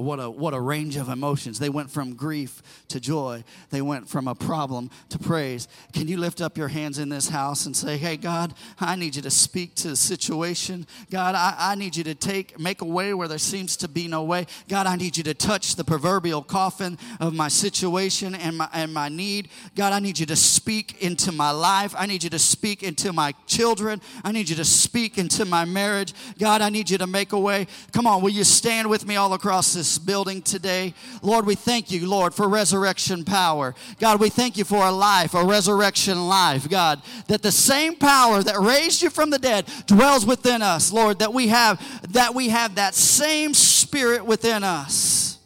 What 0.00 0.20
a, 0.20 0.30
what 0.30 0.54
a 0.54 0.60
range 0.60 0.96
of 0.96 1.08
emotions. 1.08 1.58
They 1.58 1.68
went 1.68 1.90
from 1.90 2.14
grief 2.14 2.62
to 2.88 3.00
joy. 3.00 3.44
They 3.70 3.82
went 3.82 4.08
from 4.08 4.28
a 4.28 4.34
problem 4.34 4.90
to 5.10 5.18
praise. 5.18 5.68
Can 5.92 6.08
you 6.08 6.16
lift 6.16 6.40
up 6.40 6.56
your 6.56 6.68
hands 6.68 6.98
in 6.98 7.08
this 7.08 7.28
house 7.28 7.66
and 7.66 7.76
say, 7.76 7.96
Hey, 7.96 8.16
God, 8.16 8.54
I 8.80 8.96
need 8.96 9.16
you 9.16 9.22
to 9.22 9.30
speak 9.30 9.74
to 9.76 9.88
the 9.88 9.96
situation. 9.96 10.86
God, 11.10 11.34
I, 11.34 11.54
I 11.58 11.74
need 11.74 11.96
you 11.96 12.04
to 12.04 12.14
take, 12.14 12.58
make 12.58 12.82
a 12.82 12.86
way 12.86 13.14
where 13.14 13.28
there 13.28 13.38
seems 13.38 13.76
to 13.78 13.88
be 13.88 14.08
no 14.08 14.24
way. 14.24 14.46
God, 14.68 14.86
I 14.86 14.96
need 14.96 15.16
you 15.16 15.24
to 15.24 15.34
touch 15.34 15.76
the 15.76 15.84
proverbial 15.84 16.42
coffin 16.42 16.98
of 17.20 17.34
my 17.34 17.48
situation 17.48 18.34
and 18.34 18.58
my, 18.58 18.68
and 18.72 18.92
my 18.92 19.08
need. 19.08 19.48
God, 19.74 19.92
I 19.92 19.98
need 19.98 20.18
you 20.18 20.26
to 20.26 20.36
speak 20.36 21.02
into 21.02 21.32
my 21.32 21.50
life. 21.50 21.94
I 21.96 22.06
need 22.06 22.22
you 22.22 22.30
to 22.30 22.38
speak 22.38 22.82
into 22.82 23.12
my 23.12 23.32
children. 23.46 24.00
I 24.22 24.32
need 24.32 24.48
you 24.48 24.56
to 24.56 24.64
speak 24.64 25.18
into 25.18 25.44
my 25.44 25.64
marriage. 25.64 26.14
God, 26.38 26.62
I 26.62 26.68
need 26.68 26.90
you 26.90 26.98
to 26.98 27.06
make 27.06 27.32
a 27.32 27.38
way. 27.38 27.66
Come 27.92 28.06
on, 28.06 28.22
will 28.22 28.30
you 28.30 28.44
stand 28.44 28.88
with 28.88 29.06
me 29.06 29.16
all 29.16 29.32
across 29.34 29.74
this 29.74 29.83
building 29.98 30.42
today? 30.42 30.94
Lord, 31.22 31.46
we 31.46 31.54
thank 31.54 31.90
you, 31.90 32.08
Lord, 32.08 32.34
for 32.34 32.48
resurrection 32.48 33.24
power. 33.24 33.74
God, 33.98 34.20
we 34.20 34.30
thank 34.30 34.56
you 34.56 34.64
for 34.64 34.84
a 34.84 34.90
life, 34.90 35.34
a 35.34 35.44
resurrection 35.44 36.28
life, 36.28 36.68
God, 36.68 37.02
that 37.28 37.42
the 37.42 37.52
same 37.52 37.96
power 37.96 38.42
that 38.42 38.58
raised 38.58 39.02
you 39.02 39.10
from 39.10 39.30
the 39.30 39.38
dead 39.38 39.66
dwells 39.86 40.26
within 40.26 40.62
us, 40.62 40.92
Lord, 40.92 41.18
that 41.18 41.32
we 41.32 41.48
have 41.48 41.80
that 42.12 42.34
we 42.34 42.48
have 42.48 42.76
that 42.76 42.94
same 42.94 43.54
spirit 43.54 44.24
within 44.24 44.64
us. 44.64 45.38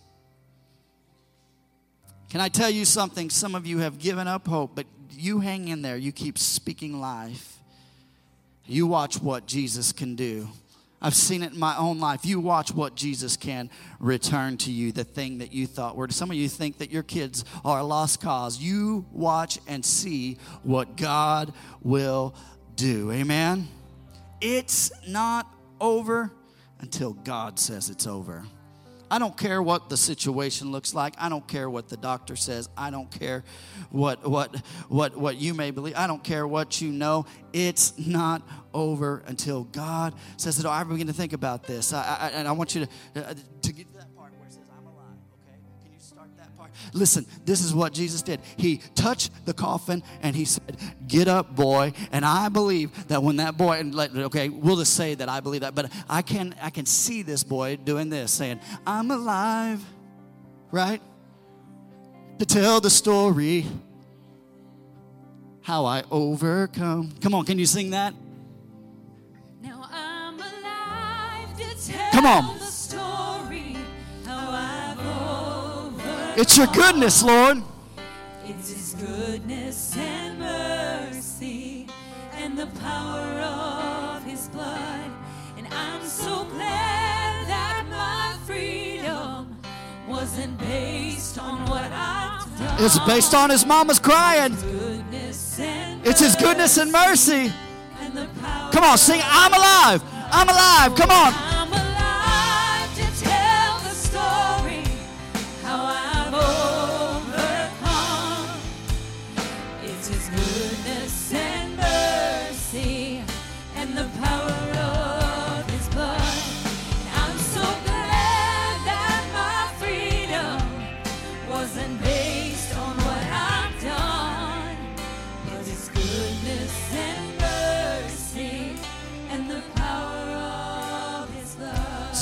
Can 2.31 2.41
I 2.41 2.49
tell 2.49 2.71
you 2.71 2.85
something? 2.85 3.31
Some 3.31 3.55
of 3.55 3.67
you 3.67 3.79
have 3.79 3.99
given 3.99 4.29
up 4.29 4.47
hope, 4.47 4.73
but 4.75 4.87
you 5.11 5.41
hang 5.41 5.69
in 5.69 5.83
there. 5.83 5.97
You 5.97 6.13
keep 6.13 6.39
speaking 6.39 7.01
life. 7.01 7.59
You 8.67 8.87
watch 8.87 9.21
what 9.21 9.47
Jesus 9.47 9.93
can 9.93 10.15
do. 10.15 10.49
I've 11.01 11.15
seen 11.15 11.43
it 11.43 11.53
in 11.53 11.59
my 11.59 11.77
own 11.77 12.01
life. 12.01 12.27
You 12.27 12.41
watch 12.41 12.73
what 12.73 12.97
Jesus 12.97 13.37
can 13.37 13.71
return 14.01 14.57
to 14.59 14.73
you, 14.73 14.91
the 14.91 15.05
thing 15.05 15.39
that 15.39 15.53
you 15.53 15.67
thought 15.67 15.97
were. 15.97 16.09
Some 16.09 16.31
of 16.31 16.37
you 16.37 16.49
think 16.49 16.79
that 16.79 16.91
your 16.91 17.05
kids 17.05 17.45
are 17.65 17.81
a 17.81 17.85
lost 17.85 18.21
cause. 18.21 18.59
You 18.59 19.07
watch 19.13 19.59
and 19.69 19.85
see 19.85 20.39
what 20.65 20.97
God 20.97 21.53
will 21.83 22.35
do. 22.75 23.13
Amen? 23.13 23.69
It's 24.41 24.91
not 25.07 25.47
over 25.81 26.33
until 26.81 27.13
God 27.13 27.59
says 27.59 27.91
it's 27.91 28.07
over. 28.07 28.45
I 29.11 29.19
don't 29.19 29.37
care 29.37 29.63
what 29.63 29.89
the 29.89 29.97
situation 29.97 30.71
looks 30.71 30.95
like. 30.95 31.15
I 31.19 31.29
don't 31.29 31.47
care 31.47 31.71
what 31.71 31.89
the 31.89 31.97
doctor 31.97 32.37
says. 32.37 32.69
I 32.77 32.91
don't 32.91 33.11
care 33.11 33.45
what 33.91 34.29
what 34.29 34.55
what 34.89 35.17
what 35.17 35.37
you 35.37 35.55
may 35.55 35.71
believe. 35.71 35.95
I 35.97 36.07
don't 36.07 36.23
care 36.23 36.47
what 36.47 36.81
you 36.81 36.91
know. 36.91 37.27
It's 37.53 37.99
not 37.99 38.43
over 38.75 39.23
until 39.27 39.65
God 39.65 40.15
says 40.37 40.59
it. 40.59 40.67
I 40.67 40.85
begin 40.85 41.07
to 41.07 41.13
think 41.13 41.33
about 41.33 41.65
this, 41.65 41.93
I, 41.93 42.19
I, 42.21 42.29
and 42.31 42.47
I 42.47 42.53
want 42.53 42.75
you 42.75 42.87
to 43.15 43.31
uh, 43.31 43.35
to 43.63 43.73
get 43.73 43.87
Listen, 46.99 47.25
this 47.45 47.63
is 47.63 47.73
what 47.73 47.93
Jesus 47.93 48.23
did. 48.23 48.41
He 48.57 48.79
touched 48.97 49.31
the 49.47 49.55
coffin 49.55 50.03
and 50.21 50.35
he 50.35 50.45
said, 50.45 50.77
"Get 51.07 51.29
up, 51.29 51.55
boy." 51.55 51.93
And 52.11 52.25
I 52.25 52.49
believe 52.49 52.91
that 53.09 53.23
when 53.23 53.37
that 53.37 53.57
boy, 53.57 53.79
and 53.79 53.95
let, 53.95 54.15
okay, 54.17 54.49
we'll 54.49 54.77
just 54.77 54.95
say 54.95 55.15
that 55.15 55.29
I 55.29 55.39
believe 55.41 55.61
that, 55.61 55.75
but 55.75 55.93
I 56.09 56.23
can 56.23 56.55
I 56.61 56.71
can 56.71 56.87
see 56.87 57.23
this 57.23 57.45
boy 57.45 57.77
doing 57.77 58.11
this, 58.11 58.33
saying, 58.33 58.61
"I'm 58.87 59.11
alive," 59.11 59.85
right? 60.73 61.01
To 62.41 62.47
tell 62.47 62.81
the 62.81 62.91
story 62.91 63.67
how 65.63 65.85
I 65.85 66.03
overcome. 66.11 67.13
Come 67.21 67.35
on, 67.35 67.45
can 67.45 67.59
you 67.59 67.67
sing 67.67 67.91
that? 67.91 68.15
Now 69.63 69.89
I'm 69.91 70.35
alive 70.35 71.57
to 71.59 71.93
tell 71.93 72.11
Come 72.11 72.27
on. 72.27 72.68
It's 76.41 76.57
your 76.57 76.69
goodness, 76.69 77.21
Lord. 77.25 77.65
It's 78.45 78.71
His 78.71 78.95
goodness 78.95 79.97
and 79.97 80.39
mercy 80.39 81.89
and 82.35 82.57
the 82.57 82.69
power 82.79 83.41
of 83.41 84.23
His 84.23 84.47
blood. 84.47 85.11
And 85.57 85.67
I'm 85.75 86.01
so 86.05 86.45
glad 86.45 87.49
that 87.49 87.85
my 87.91 88.37
freedom 88.47 89.59
wasn't 90.07 90.57
based 90.61 91.41
on 91.41 91.69
what 91.69 91.91
I've 91.91 92.57
done. 92.57 92.85
It's 92.85 93.01
based 93.01 93.35
on 93.35 93.51
his 93.51 93.67
mama's 93.67 93.99
crying. 93.99 94.55
goodness 94.55 95.59
It's 96.05 96.21
his 96.21 96.37
goodness 96.37 96.79
and 96.79 96.93
mercy. 96.93 97.53
and 98.01 98.15
Come 98.71 98.85
on, 98.85 98.97
sing, 98.97 99.21
I'm 99.25 99.53
alive. 99.53 100.05
I'm 100.31 100.49
alive. 100.49 100.95
Come 100.95 101.11
on. 101.11 101.48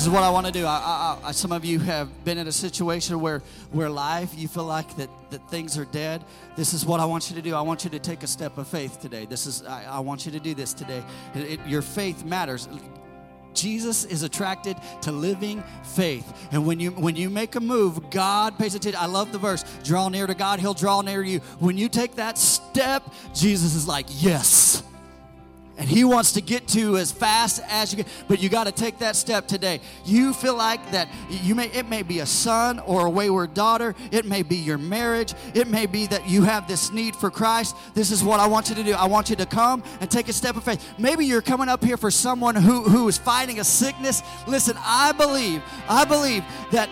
Is 0.06 0.12
what 0.12 0.22
I 0.22 0.30
want 0.30 0.46
to 0.46 0.52
do. 0.52 0.64
I, 0.64 1.18
I, 1.24 1.28
I, 1.28 1.32
some 1.32 1.50
of 1.50 1.64
you 1.64 1.80
have 1.80 2.24
been 2.24 2.38
in 2.38 2.46
a 2.46 2.52
situation 2.52 3.20
where, 3.20 3.40
where 3.72 3.90
life, 3.90 4.32
you 4.36 4.46
feel 4.46 4.64
like 4.64 4.96
that, 4.98 5.10
that 5.30 5.50
things 5.50 5.76
are 5.76 5.84
dead. 5.86 6.22
This 6.56 6.74
is 6.74 6.86
what 6.86 7.00
I 7.00 7.04
want 7.04 7.28
you 7.28 7.34
to 7.36 7.42
do. 7.42 7.54
I 7.56 7.60
want 7.60 7.82
you 7.82 7.90
to 7.90 7.98
take 7.98 8.22
a 8.22 8.26
step 8.26 8.56
of 8.56 8.68
faith 8.68 9.00
today. 9.00 9.26
This 9.26 9.46
is, 9.46 9.64
I, 9.64 9.84
I 9.84 10.00
want 10.00 10.24
you 10.24 10.30
to 10.32 10.38
do 10.38 10.54
this 10.54 10.72
today. 10.74 11.02
It- 11.34 11.50
it- 11.52 11.60
your 11.66 11.82
faith 11.82 12.24
matters. 12.24 12.68
Jesus 13.52 14.04
is 14.04 14.22
attracted 14.22 14.76
to 15.00 15.10
living 15.10 15.64
faith. 15.82 16.30
And 16.52 16.66
when 16.66 16.78
you 16.78 16.90
when 16.90 17.16
you 17.16 17.30
make 17.30 17.54
a 17.54 17.60
move, 17.60 18.10
God 18.10 18.58
pays 18.58 18.74
attention. 18.74 19.00
I 19.00 19.06
love 19.06 19.32
the 19.32 19.38
verse, 19.38 19.64
draw 19.82 20.10
near 20.10 20.26
to 20.26 20.34
God, 20.34 20.60
he'll 20.60 20.74
draw 20.74 21.00
near 21.00 21.22
to 21.22 21.28
you. 21.28 21.38
When 21.58 21.78
you 21.78 21.88
take 21.88 22.16
that 22.16 22.36
step, 22.36 23.02
Jesus 23.34 23.74
is 23.74 23.88
like, 23.88 24.06
"Yes." 24.10 24.82
And 25.78 25.88
he 25.88 26.04
wants 26.04 26.32
to 26.32 26.40
get 26.40 26.66
to 26.68 26.96
as 26.96 27.12
fast 27.12 27.60
as 27.68 27.92
you 27.92 28.02
can, 28.02 28.12
but 28.28 28.40
you 28.40 28.48
got 28.48 28.64
to 28.64 28.72
take 28.72 28.98
that 28.98 29.14
step 29.14 29.46
today. 29.46 29.80
You 30.04 30.32
feel 30.32 30.56
like 30.56 30.90
that 30.92 31.08
you 31.28 31.54
may 31.54 31.66
it 31.68 31.88
may 31.88 32.02
be 32.02 32.20
a 32.20 32.26
son 32.26 32.78
or 32.80 33.06
a 33.06 33.10
wayward 33.10 33.52
daughter, 33.52 33.94
it 34.10 34.24
may 34.24 34.42
be 34.42 34.56
your 34.56 34.78
marriage, 34.78 35.34
it 35.54 35.68
may 35.68 35.86
be 35.86 36.06
that 36.06 36.28
you 36.28 36.42
have 36.42 36.66
this 36.66 36.92
need 36.92 37.14
for 37.14 37.30
Christ. 37.30 37.76
This 37.94 38.10
is 38.10 38.24
what 38.24 38.40
I 38.40 38.46
want 38.46 38.70
you 38.70 38.74
to 38.76 38.82
do. 38.82 38.92
I 38.92 39.06
want 39.06 39.28
you 39.28 39.36
to 39.36 39.46
come 39.46 39.82
and 40.00 40.10
take 40.10 40.28
a 40.28 40.32
step 40.32 40.56
of 40.56 40.64
faith. 40.64 40.94
Maybe 40.98 41.26
you're 41.26 41.42
coming 41.42 41.68
up 41.68 41.84
here 41.84 41.96
for 41.96 42.10
someone 42.10 42.54
who 42.54 42.82
who 42.82 43.06
is 43.08 43.18
fighting 43.18 43.60
a 43.60 43.64
sickness. 43.64 44.22
Listen, 44.46 44.76
I 44.78 45.12
believe, 45.12 45.62
I 45.88 46.04
believe 46.04 46.42
that 46.72 46.88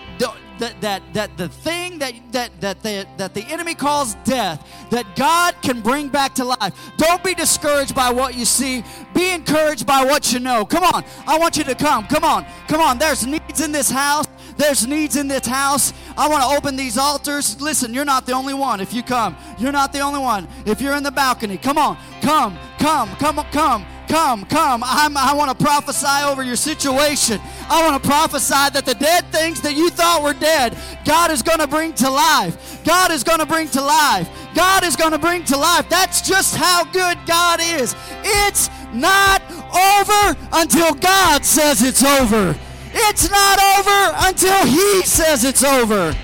that 0.59 0.79
that 0.81 1.01
that 1.13 1.37
the 1.37 1.49
thing 1.49 1.99
that 1.99 2.13
that 2.31 2.61
that 2.61 2.81
the 2.81 3.07
that 3.17 3.33
the 3.33 3.43
enemy 3.45 3.75
calls 3.75 4.15
death 4.23 4.65
that 4.89 5.15
God 5.15 5.55
can 5.61 5.81
bring 5.81 6.09
back 6.09 6.33
to 6.35 6.45
life. 6.45 6.73
Don't 6.97 7.23
be 7.23 7.33
discouraged 7.33 7.95
by 7.95 8.11
what 8.11 8.35
you 8.35 8.45
see. 8.45 8.83
Be 9.13 9.31
encouraged 9.31 9.85
by 9.85 10.03
what 10.03 10.31
you 10.33 10.39
know. 10.39 10.65
Come 10.65 10.83
on. 10.83 11.03
I 11.27 11.37
want 11.37 11.57
you 11.57 11.63
to 11.65 11.75
come. 11.75 12.05
Come 12.07 12.23
on. 12.23 12.45
Come 12.67 12.81
on. 12.81 12.97
There's 12.97 13.25
needs 13.25 13.61
in 13.61 13.71
this 13.71 13.89
house. 13.89 14.27
There's 14.57 14.87
needs 14.87 15.15
in 15.17 15.27
this 15.27 15.45
house. 15.45 15.93
I 16.17 16.29
want 16.29 16.43
to 16.43 16.57
open 16.57 16.75
these 16.75 16.97
altars. 16.97 17.59
Listen, 17.61 17.93
you're 17.93 18.05
not 18.05 18.25
the 18.25 18.31
only 18.31 18.53
one 18.53 18.79
if 18.79 18.93
you 18.93 19.03
come. 19.03 19.35
You're 19.57 19.73
not 19.73 19.91
the 19.91 19.99
only 19.99 20.19
one. 20.19 20.47
If 20.65 20.81
you're 20.81 20.95
in 20.95 21.03
the 21.03 21.11
balcony, 21.11 21.57
come 21.57 21.77
on, 21.77 21.97
come, 22.21 22.57
come, 22.85 23.09
come, 23.15 23.43
come. 23.51 23.85
Come, 24.07 24.45
come. 24.45 24.83
I'm, 24.85 25.17
I 25.17 25.33
want 25.33 25.57
to 25.57 25.63
prophesy 25.65 26.23
over 26.25 26.43
your 26.43 26.55
situation. 26.55 27.41
I 27.67 27.83
want 27.83 28.01
to 28.01 28.07
prophesy 28.07 28.69
that 28.73 28.85
the 28.85 28.93
dead 28.93 29.25
things 29.31 29.59
that 29.61 29.75
you 29.75 29.89
thought 29.89 30.21
were 30.21 30.35
dead, 30.35 30.77
God 31.03 31.31
is 31.31 31.41
going 31.41 31.57
to 31.57 31.65
bring 31.65 31.93
to 31.93 32.09
life. 32.11 32.83
God 32.83 33.09
is 33.09 33.23
going 33.23 33.39
to 33.39 33.47
bring 33.47 33.67
to 33.69 33.81
life. 33.81 34.29
God 34.53 34.83
is 34.83 34.95
going 34.95 35.13
to 35.13 35.17
bring 35.17 35.43
to 35.45 35.57
life. 35.57 35.89
That's 35.89 36.21
just 36.21 36.55
how 36.55 36.83
good 36.83 37.17
God 37.25 37.59
is. 37.59 37.95
It's 38.23 38.69
not 38.93 39.41
over 39.73 40.37
until 40.53 40.93
God 40.93 41.43
says 41.43 41.81
it's 41.81 42.03
over. 42.03 42.55
It's 42.93 43.31
not 43.31 43.59
over 43.79 44.27
until 44.27 44.63
He 44.67 45.01
says 45.01 45.43
it's 45.43 45.63
over. 45.63 46.15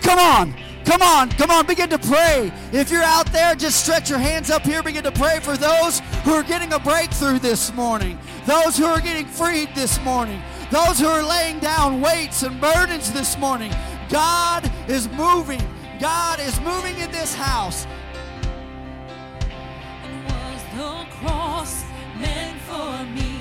Come 0.00 0.18
on. 0.18 0.69
Come 0.90 1.02
on, 1.02 1.30
come 1.30 1.52
on, 1.52 1.66
begin 1.66 1.88
to 1.90 2.00
pray. 2.00 2.52
If 2.72 2.90
you're 2.90 3.04
out 3.04 3.32
there, 3.32 3.54
just 3.54 3.80
stretch 3.80 4.10
your 4.10 4.18
hands 4.18 4.50
up 4.50 4.62
here. 4.62 4.82
Begin 4.82 5.04
to 5.04 5.12
pray 5.12 5.38
for 5.38 5.56
those 5.56 6.00
who 6.24 6.32
are 6.32 6.42
getting 6.42 6.72
a 6.72 6.80
breakthrough 6.80 7.38
this 7.38 7.72
morning, 7.74 8.18
those 8.44 8.76
who 8.76 8.86
are 8.86 9.00
getting 9.00 9.24
freed 9.24 9.72
this 9.76 10.02
morning, 10.02 10.42
those 10.72 10.98
who 10.98 11.06
are 11.06 11.22
laying 11.22 11.60
down 11.60 12.00
weights 12.00 12.42
and 12.42 12.60
burdens 12.60 13.12
this 13.12 13.38
morning. 13.38 13.72
God 14.08 14.68
is 14.88 15.08
moving. 15.10 15.62
God 16.00 16.40
is 16.40 16.60
moving 16.62 16.98
in 16.98 17.12
this 17.12 17.36
house. 17.36 17.86
And 20.02 20.24
was 20.24 20.62
the 20.74 21.16
cross 21.18 21.84
meant 22.18 22.60
for 22.62 23.04
me 23.14 23.39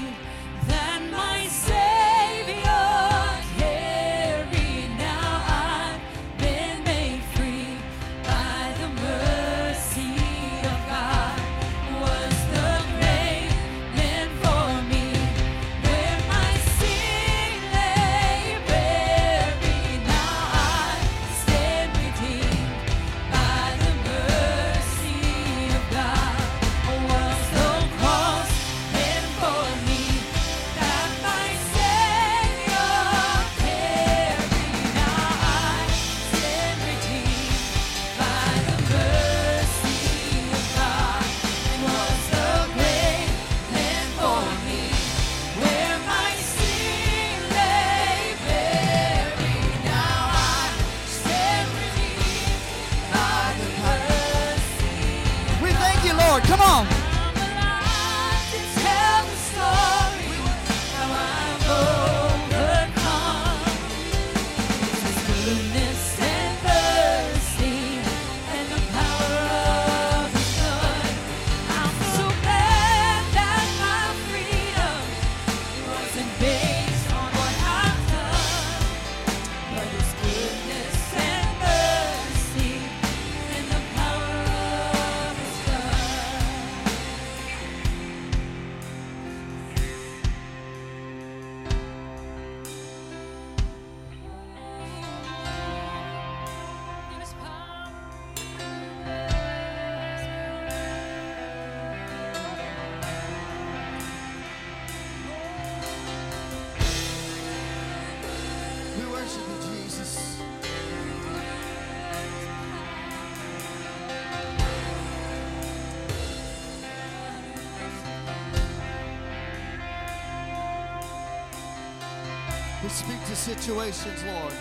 situations, 123.56 124.24
Lord. 124.26 124.54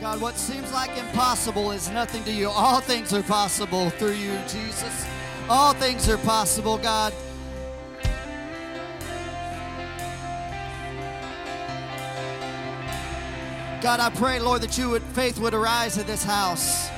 God, 0.00 0.20
what 0.22 0.36
seems 0.36 0.72
like 0.72 0.90
impossible 0.96 1.72
is 1.72 1.90
nothing 1.90 2.24
to 2.24 2.32
you. 2.32 2.48
All 2.48 2.80
things 2.80 3.12
are 3.12 3.22
possible 3.22 3.90
through 3.90 4.12
you, 4.12 4.38
Jesus. 4.48 5.06
All 5.50 5.74
things 5.74 6.08
are 6.08 6.18
possible, 6.18 6.78
God. 6.78 7.12
God, 13.82 14.00
I 14.00 14.10
pray, 14.14 14.40
Lord, 14.40 14.62
that 14.62 14.78
you 14.78 14.88
would 14.90 15.02
faith 15.02 15.38
would 15.38 15.52
arise 15.52 15.98
in 15.98 16.06
this 16.06 16.24
house. 16.24 16.88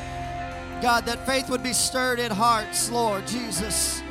God, 0.80 1.04
that 1.06 1.26
faith 1.26 1.50
would 1.50 1.62
be 1.62 1.72
stirred 1.72 2.20
in 2.20 2.30
hearts, 2.30 2.90
Lord 2.90 3.26
Jesus. 3.26 4.02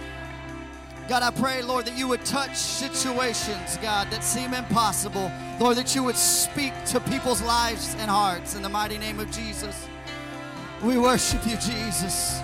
God, 1.08 1.24
I 1.24 1.32
pray, 1.32 1.62
Lord, 1.62 1.86
that 1.86 1.98
you 1.98 2.10
would 2.10 2.26
touch 2.26 2.58
situations, 2.58 3.78
God, 3.82 4.12
that 4.12 4.26
seem 4.26 4.54
impossible. 4.54 5.32
Lord, 5.60 5.78
that 5.78 5.96
you 5.96 6.04
would 6.04 6.16
speak 6.16 6.72
to 6.86 7.00
people's 7.00 7.42
lives 7.42 7.96
and 7.98 8.12
hearts 8.12 8.54
in 8.56 8.62
the 8.62 8.70
mighty 8.70 9.00
name 9.00 9.20
of 9.20 9.32
Jesus. 9.32 9.88
We 10.84 11.00
worship 11.00 11.44
you, 11.48 11.58
Jesus. 11.58 12.40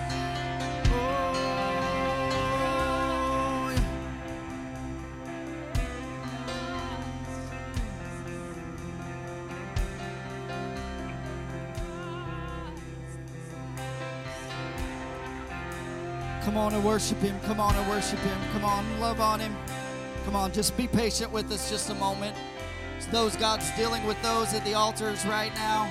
Come 16.42 16.56
on 16.56 16.74
and 16.74 16.84
worship 16.84 17.18
him. 17.18 17.38
Come 17.46 17.60
on 17.60 17.74
and 17.76 17.88
worship 17.88 18.18
him. 18.18 18.38
Come 18.52 18.64
on, 18.64 19.00
love 19.00 19.20
on 19.20 19.38
him. 19.38 19.56
Come 20.24 20.34
on, 20.34 20.52
just 20.52 20.76
be 20.76 20.88
patient 20.88 21.30
with 21.32 21.50
us 21.52 21.70
just 21.70 21.90
a 21.90 21.94
moment. 21.94 22.36
It's 23.04 23.12
those 23.12 23.36
God's 23.36 23.70
dealing 23.76 24.06
with 24.06 24.20
those 24.22 24.54
at 24.54 24.64
the 24.64 24.72
altars 24.72 25.26
right 25.26 25.54
now. 25.56 25.84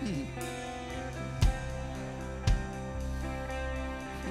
Hmm. 0.00 0.24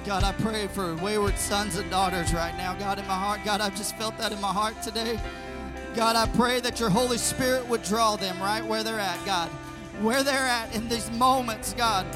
God, 0.04 0.24
I 0.24 0.32
pray 0.32 0.66
for 0.66 0.94
wayward 0.96 1.38
sons 1.38 1.76
and 1.76 1.90
daughters 1.90 2.34
right 2.34 2.54
now. 2.58 2.74
God, 2.74 2.98
in 2.98 3.06
my 3.06 3.14
heart, 3.14 3.40
God, 3.42 3.62
I've 3.62 3.74
just 3.74 3.96
felt 3.96 4.18
that 4.18 4.32
in 4.32 4.40
my 4.42 4.52
heart 4.52 4.82
today. 4.82 5.18
God, 5.94 6.16
I 6.16 6.26
pray 6.36 6.60
that 6.60 6.78
your 6.78 6.90
Holy 6.90 7.16
Spirit 7.16 7.66
would 7.66 7.82
draw 7.82 8.16
them 8.16 8.38
right 8.42 8.62
where 8.62 8.84
they're 8.84 9.00
at, 9.00 9.24
God. 9.24 9.48
Where 10.02 10.22
they're 10.22 10.34
at 10.36 10.74
in 10.74 10.90
these 10.90 11.10
moments, 11.12 11.72
God. 11.72 12.06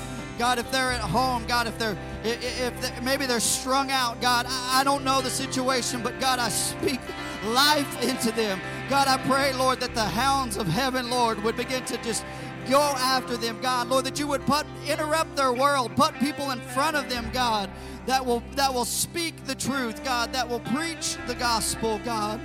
God, 0.40 0.58
if 0.58 0.72
they're 0.72 0.90
at 0.90 1.02
home, 1.02 1.44
God, 1.46 1.66
if 1.66 1.78
they're 1.78 1.98
if 2.24 2.80
they, 2.80 3.00
maybe 3.02 3.26
they're 3.26 3.40
strung 3.40 3.90
out, 3.90 4.22
God, 4.22 4.46
I 4.48 4.82
don't 4.84 5.04
know 5.04 5.20
the 5.20 5.28
situation, 5.28 6.02
but 6.02 6.18
God, 6.18 6.38
I 6.38 6.48
speak 6.48 6.98
life 7.44 8.02
into 8.02 8.32
them. 8.32 8.58
God, 8.88 9.06
I 9.06 9.18
pray, 9.28 9.52
Lord, 9.52 9.80
that 9.80 9.94
the 9.94 10.06
hounds 10.06 10.56
of 10.56 10.66
heaven, 10.66 11.10
Lord, 11.10 11.44
would 11.44 11.58
begin 11.58 11.84
to 11.84 11.98
just 11.98 12.24
go 12.70 12.80
after 12.80 13.36
them, 13.36 13.60
God. 13.60 13.88
Lord, 13.88 14.06
that 14.06 14.18
you 14.18 14.26
would 14.28 14.40
put 14.46 14.64
interrupt 14.88 15.36
their 15.36 15.52
world, 15.52 15.94
put 15.94 16.14
people 16.14 16.52
in 16.52 16.60
front 16.62 16.96
of 16.96 17.10
them, 17.10 17.28
God, 17.34 17.68
that 18.06 18.24
will 18.24 18.42
that 18.56 18.72
will 18.72 18.86
speak 18.86 19.44
the 19.44 19.54
truth, 19.54 20.02
God, 20.04 20.32
that 20.32 20.48
will 20.48 20.60
preach 20.60 21.18
the 21.26 21.34
gospel, 21.34 22.00
God. 22.02 22.40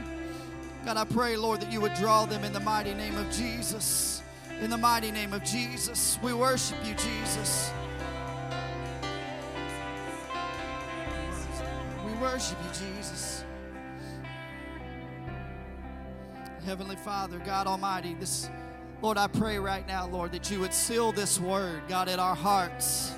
God, 0.84 0.98
I 0.98 1.06
pray, 1.06 1.38
Lord, 1.38 1.62
that 1.62 1.72
you 1.72 1.80
would 1.80 1.94
draw 1.94 2.26
them 2.26 2.44
in 2.44 2.52
the 2.52 2.60
mighty 2.60 2.94
name 2.94 3.16
of 3.16 3.32
Jesus. 3.32 4.22
In 4.60 4.70
the 4.70 4.78
mighty 4.78 5.12
name 5.12 5.32
of 5.32 5.46
Jesus. 5.46 6.20
We 6.22 6.34
worship 6.34 6.78
you, 6.84 6.94
Jesus. 6.96 7.72
Worship 12.26 12.58
you, 12.64 12.88
Jesus. 12.98 13.44
Heavenly 16.66 16.96
Father, 16.96 17.38
God 17.38 17.68
Almighty, 17.68 18.16
this 18.16 18.50
Lord, 19.04 19.20
I 19.20 19.28
pray 19.28 19.60
right 19.60 19.88
now, 19.88 20.08
Lord, 20.08 20.32
that 20.32 20.50
you 20.50 20.60
would 20.62 20.74
seal 20.74 21.12
this 21.12 21.40
word, 21.40 21.84
God, 21.88 22.10
in 22.10 22.20
our 22.20 22.34
hearts. 22.34 23.12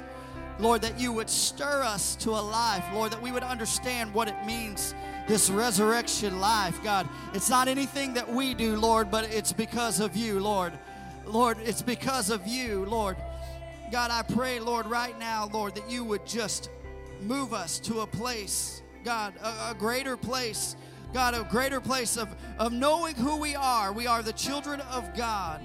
Lord, 0.60 0.82
that 0.82 1.00
you 1.00 1.14
would 1.14 1.30
stir 1.30 1.84
us 1.84 2.18
to 2.18 2.32
a 2.32 2.42
life, 2.42 2.84
Lord, 2.94 3.14
that 3.14 3.22
we 3.22 3.32
would 3.32 3.44
understand 3.44 4.14
what 4.14 4.28
it 4.28 4.36
means, 4.46 4.94
this 5.26 5.50
resurrection 5.50 6.42
life, 6.42 6.84
God. 6.84 7.08
It's 7.34 7.50
not 7.50 7.70
anything 7.70 8.16
that 8.16 8.28
we 8.30 8.54
do, 8.54 8.76
Lord, 8.76 9.10
but 9.10 9.34
it's 9.34 9.54
because 9.54 10.02
of 10.02 10.18
you, 10.18 10.42
Lord. 10.42 10.74
Lord, 11.26 11.60
it's 11.64 11.82
because 11.82 12.30
of 12.30 12.46
you, 12.46 12.84
Lord. 12.84 13.16
God, 13.90 14.12
I 14.12 14.24
pray, 14.24 14.60
Lord, 14.60 14.86
right 14.88 15.18
now, 15.18 15.50
Lord, 15.54 15.76
that 15.76 15.90
you 15.90 16.04
would 16.04 16.26
just 16.26 16.70
move 17.22 17.54
us 17.54 17.80
to 17.80 18.02
a 18.02 18.08
place, 18.08 18.82
God, 19.08 19.36
a, 19.42 19.72
a 19.72 19.74
greater 19.74 20.18
place, 20.18 20.76
God, 21.14 21.34
a 21.34 21.42
greater 21.50 21.80
place 21.80 22.18
of, 22.18 22.28
of 22.60 22.74
knowing 22.74 23.16
who 23.16 23.38
we 23.38 23.56
are. 23.56 23.94
We 23.94 24.06
are 24.06 24.22
the 24.22 24.34
children 24.34 24.82
of 24.82 25.16
God. 25.16 25.62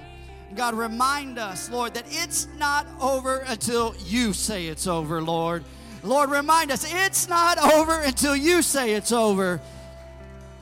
God, 0.54 0.74
remind 0.74 1.40
us, 1.40 1.68
Lord, 1.68 1.94
that 1.94 2.04
it's 2.06 2.46
not 2.56 2.86
over 3.00 3.38
until 3.38 3.96
you 4.06 4.32
say 4.32 4.66
it's 4.66 4.86
over, 4.86 5.20
Lord. 5.20 5.64
Lord, 6.04 6.30
remind 6.30 6.70
us, 6.70 6.86
it's 6.88 7.28
not 7.28 7.58
over 7.58 7.98
until 8.02 8.36
you 8.36 8.62
say 8.62 8.92
it's 8.92 9.10
over. 9.10 9.60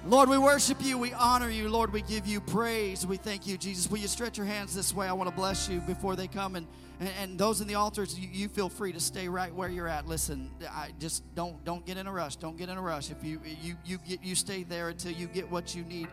Lord, 0.06 0.30
we 0.30 0.38
worship 0.38 0.82
you. 0.82 0.96
We 0.96 1.12
honor 1.12 1.50
you. 1.50 1.68
Lord, 1.68 1.92
we 1.92 2.00
give 2.00 2.26
you 2.26 2.40
praise. 2.40 3.06
We 3.06 3.18
thank 3.18 3.46
you, 3.46 3.58
Jesus. 3.58 3.90
Will 3.90 3.98
you 3.98 4.08
stretch 4.08 4.38
your 4.38 4.46
hands 4.46 4.74
this 4.74 4.94
way? 4.94 5.06
I 5.06 5.12
want 5.12 5.28
to 5.28 5.36
bless 5.36 5.68
you 5.68 5.80
before 5.80 6.16
they 6.16 6.26
come. 6.26 6.56
And, 6.56 6.66
and, 7.00 7.10
and 7.20 7.38
those 7.38 7.60
in 7.60 7.68
the 7.68 7.74
altars, 7.74 8.18
you, 8.18 8.26
you 8.32 8.48
feel 8.48 8.70
free 8.70 8.92
to 8.92 9.00
stay 9.00 9.28
right 9.28 9.54
where 9.54 9.68
you're 9.68 9.86
at. 9.86 10.06
Listen, 10.06 10.50
I 10.70 10.92
just 10.98 11.22
don't 11.34 11.62
don't 11.66 11.84
get 11.84 11.98
in 11.98 12.06
a 12.06 12.12
rush. 12.12 12.36
Don't 12.36 12.56
get 12.56 12.70
in 12.70 12.78
a 12.78 12.80
rush. 12.80 13.10
If 13.10 13.22
you 13.22 13.42
you 13.44 13.76
you 13.84 13.98
get 13.98 14.24
you 14.24 14.34
stay 14.34 14.62
there 14.62 14.88
until 14.88 15.12
you 15.12 15.26
get 15.26 15.50
what 15.50 15.74
you 15.74 15.84
need. 15.84 16.08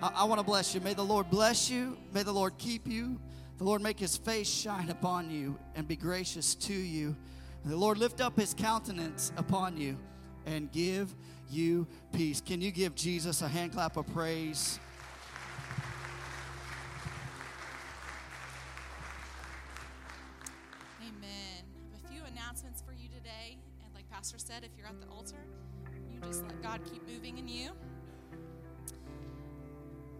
I, 0.00 0.12
I 0.14 0.24
want 0.24 0.38
to 0.38 0.46
bless 0.46 0.72
you. 0.72 0.80
May 0.80 0.94
the 0.94 1.04
Lord 1.04 1.28
bless 1.28 1.68
you. 1.68 1.96
May 2.12 2.22
the 2.22 2.32
Lord 2.32 2.56
keep 2.56 2.86
you. 2.86 3.18
The 3.58 3.64
Lord 3.64 3.82
make 3.82 3.98
his 3.98 4.16
face 4.16 4.48
shine 4.48 4.90
upon 4.90 5.28
you 5.30 5.58
and 5.74 5.88
be 5.88 5.96
gracious 5.96 6.54
to 6.54 6.72
you. 6.72 7.16
The 7.64 7.76
Lord 7.76 7.98
lift 7.98 8.20
up 8.20 8.38
his 8.38 8.54
countenance 8.54 9.32
upon 9.36 9.76
you 9.76 9.96
and 10.46 10.70
give 10.70 11.12
you 11.50 11.86
peace. 12.12 12.40
Can 12.40 12.60
you 12.60 12.70
give 12.70 12.94
Jesus 12.94 13.42
a 13.42 13.48
hand 13.48 13.72
clap 13.72 13.96
of 13.96 14.06
praise? 14.12 14.78
Amen. 21.00 21.12
I 21.22 21.96
have 21.96 22.04
a 22.04 22.08
few 22.12 22.22
announcements 22.24 22.82
for 22.82 22.92
you 22.92 23.08
today. 23.08 23.56
And 23.84 23.94
like 23.94 24.08
Pastor 24.10 24.38
said, 24.38 24.64
if 24.64 24.70
you're 24.76 24.86
at 24.86 25.00
the 25.00 25.08
altar, 25.08 25.36
you 26.10 26.20
just 26.20 26.42
let 26.42 26.62
God 26.62 26.80
keep 26.90 27.06
moving 27.08 27.38
in 27.38 27.48
you. 27.48 27.70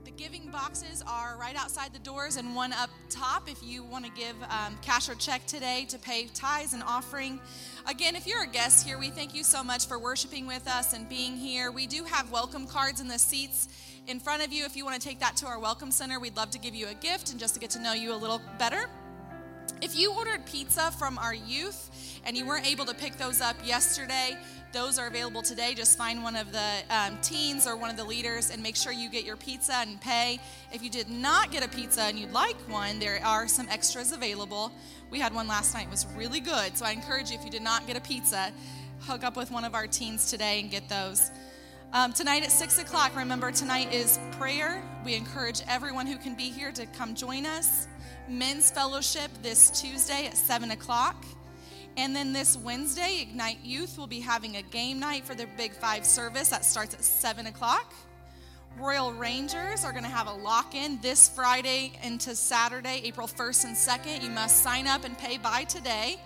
The 0.04 0.10
giving 0.10 0.50
boxes 0.50 1.02
are 1.06 1.38
right 1.40 1.56
outside 1.56 1.94
the 1.94 1.98
doors 1.98 2.36
and 2.36 2.54
one 2.54 2.74
up 2.74 2.90
top 3.08 3.50
if 3.50 3.62
you 3.62 3.82
want 3.82 4.04
to 4.04 4.10
give 4.10 4.36
um, 4.50 4.76
cash 4.82 5.08
or 5.08 5.14
check 5.14 5.46
today 5.46 5.86
to 5.88 5.98
pay 5.98 6.26
tithes 6.26 6.74
and 6.74 6.82
offering. 6.82 7.40
Again, 7.86 8.16
if 8.16 8.26
you're 8.26 8.42
a 8.42 8.46
guest 8.46 8.86
here, 8.86 8.98
we 8.98 9.10
thank 9.10 9.34
you 9.34 9.44
so 9.44 9.62
much 9.62 9.86
for 9.86 9.98
worshiping 9.98 10.46
with 10.46 10.66
us 10.66 10.94
and 10.94 11.06
being 11.06 11.36
here. 11.36 11.70
We 11.70 11.86
do 11.86 12.04
have 12.04 12.30
welcome 12.30 12.66
cards 12.66 12.98
in 12.98 13.08
the 13.08 13.18
seats 13.18 13.68
in 14.06 14.20
front 14.20 14.42
of 14.42 14.54
you. 14.54 14.64
If 14.64 14.74
you 14.74 14.86
want 14.86 14.98
to 14.98 15.06
take 15.06 15.20
that 15.20 15.36
to 15.36 15.46
our 15.46 15.58
welcome 15.58 15.90
center, 15.90 16.18
we'd 16.18 16.34
love 16.34 16.50
to 16.52 16.58
give 16.58 16.74
you 16.74 16.88
a 16.88 16.94
gift 16.94 17.30
and 17.30 17.38
just 17.38 17.52
to 17.54 17.60
get 17.60 17.68
to 17.70 17.78
know 17.78 17.92
you 17.92 18.14
a 18.14 18.16
little 18.16 18.40
better. 18.58 18.88
If 19.82 19.98
you 19.98 20.14
ordered 20.14 20.46
pizza 20.46 20.92
from 20.92 21.18
our 21.18 21.34
youth 21.34 22.20
and 22.24 22.38
you 22.38 22.46
weren't 22.46 22.66
able 22.66 22.86
to 22.86 22.94
pick 22.94 23.18
those 23.18 23.42
up 23.42 23.56
yesterday, 23.62 24.38
those 24.74 24.98
are 24.98 25.06
available 25.06 25.40
today. 25.40 25.72
Just 25.72 25.96
find 25.96 26.22
one 26.22 26.34
of 26.34 26.50
the 26.50 26.82
um, 26.90 27.16
teens 27.22 27.64
or 27.64 27.76
one 27.76 27.90
of 27.90 27.96
the 27.96 28.02
leaders 28.02 28.50
and 28.50 28.60
make 28.60 28.74
sure 28.74 28.92
you 28.92 29.08
get 29.08 29.24
your 29.24 29.36
pizza 29.36 29.76
and 29.76 30.00
pay. 30.00 30.40
If 30.72 30.82
you 30.82 30.90
did 30.90 31.08
not 31.08 31.52
get 31.52 31.64
a 31.64 31.68
pizza 31.68 32.02
and 32.02 32.18
you'd 32.18 32.32
like 32.32 32.56
one, 32.68 32.98
there 32.98 33.24
are 33.24 33.46
some 33.46 33.68
extras 33.68 34.10
available. 34.10 34.72
We 35.10 35.20
had 35.20 35.32
one 35.32 35.46
last 35.46 35.74
night, 35.74 35.86
it 35.86 35.90
was 35.90 36.06
really 36.16 36.40
good. 36.40 36.76
So 36.76 36.84
I 36.84 36.90
encourage 36.90 37.30
you, 37.30 37.38
if 37.38 37.44
you 37.44 37.52
did 37.52 37.62
not 37.62 37.86
get 37.86 37.96
a 37.96 38.00
pizza, 38.00 38.52
hook 39.02 39.22
up 39.22 39.36
with 39.36 39.52
one 39.52 39.64
of 39.64 39.74
our 39.74 39.86
teens 39.86 40.28
today 40.28 40.60
and 40.60 40.70
get 40.70 40.88
those. 40.88 41.30
Um, 41.92 42.12
tonight 42.12 42.42
at 42.42 42.50
6 42.50 42.78
o'clock, 42.80 43.14
remember, 43.16 43.52
tonight 43.52 43.94
is 43.94 44.18
prayer. 44.32 44.82
We 45.04 45.14
encourage 45.14 45.62
everyone 45.68 46.08
who 46.08 46.16
can 46.16 46.34
be 46.34 46.50
here 46.50 46.72
to 46.72 46.84
come 46.86 47.14
join 47.14 47.46
us. 47.46 47.86
Men's 48.28 48.72
fellowship 48.72 49.30
this 49.40 49.70
Tuesday 49.70 50.26
at 50.26 50.36
7 50.36 50.72
o'clock. 50.72 51.24
And 51.96 52.14
then 52.14 52.32
this 52.32 52.56
Wednesday, 52.56 53.20
Ignite 53.22 53.58
Youth 53.62 53.96
will 53.96 54.08
be 54.08 54.18
having 54.18 54.56
a 54.56 54.62
game 54.62 54.98
night 54.98 55.24
for 55.24 55.34
their 55.34 55.46
Big 55.56 55.72
Five 55.72 56.04
service 56.04 56.48
that 56.48 56.64
starts 56.64 56.92
at 56.92 57.04
7 57.04 57.46
o'clock. 57.46 57.94
Royal 58.76 59.12
Rangers 59.12 59.84
are 59.84 59.92
going 59.92 60.02
to 60.02 60.10
have 60.10 60.26
a 60.26 60.32
lock 60.32 60.74
in 60.74 60.98
this 61.00 61.28
Friday 61.28 61.92
into 62.02 62.34
Saturday, 62.34 63.00
April 63.04 63.28
1st 63.28 63.64
and 63.66 63.76
2nd. 63.76 64.22
You 64.24 64.30
must 64.30 64.64
sign 64.64 64.88
up 64.88 65.04
and 65.04 65.16
pay 65.16 65.38
by 65.38 65.62
today. 65.62 66.16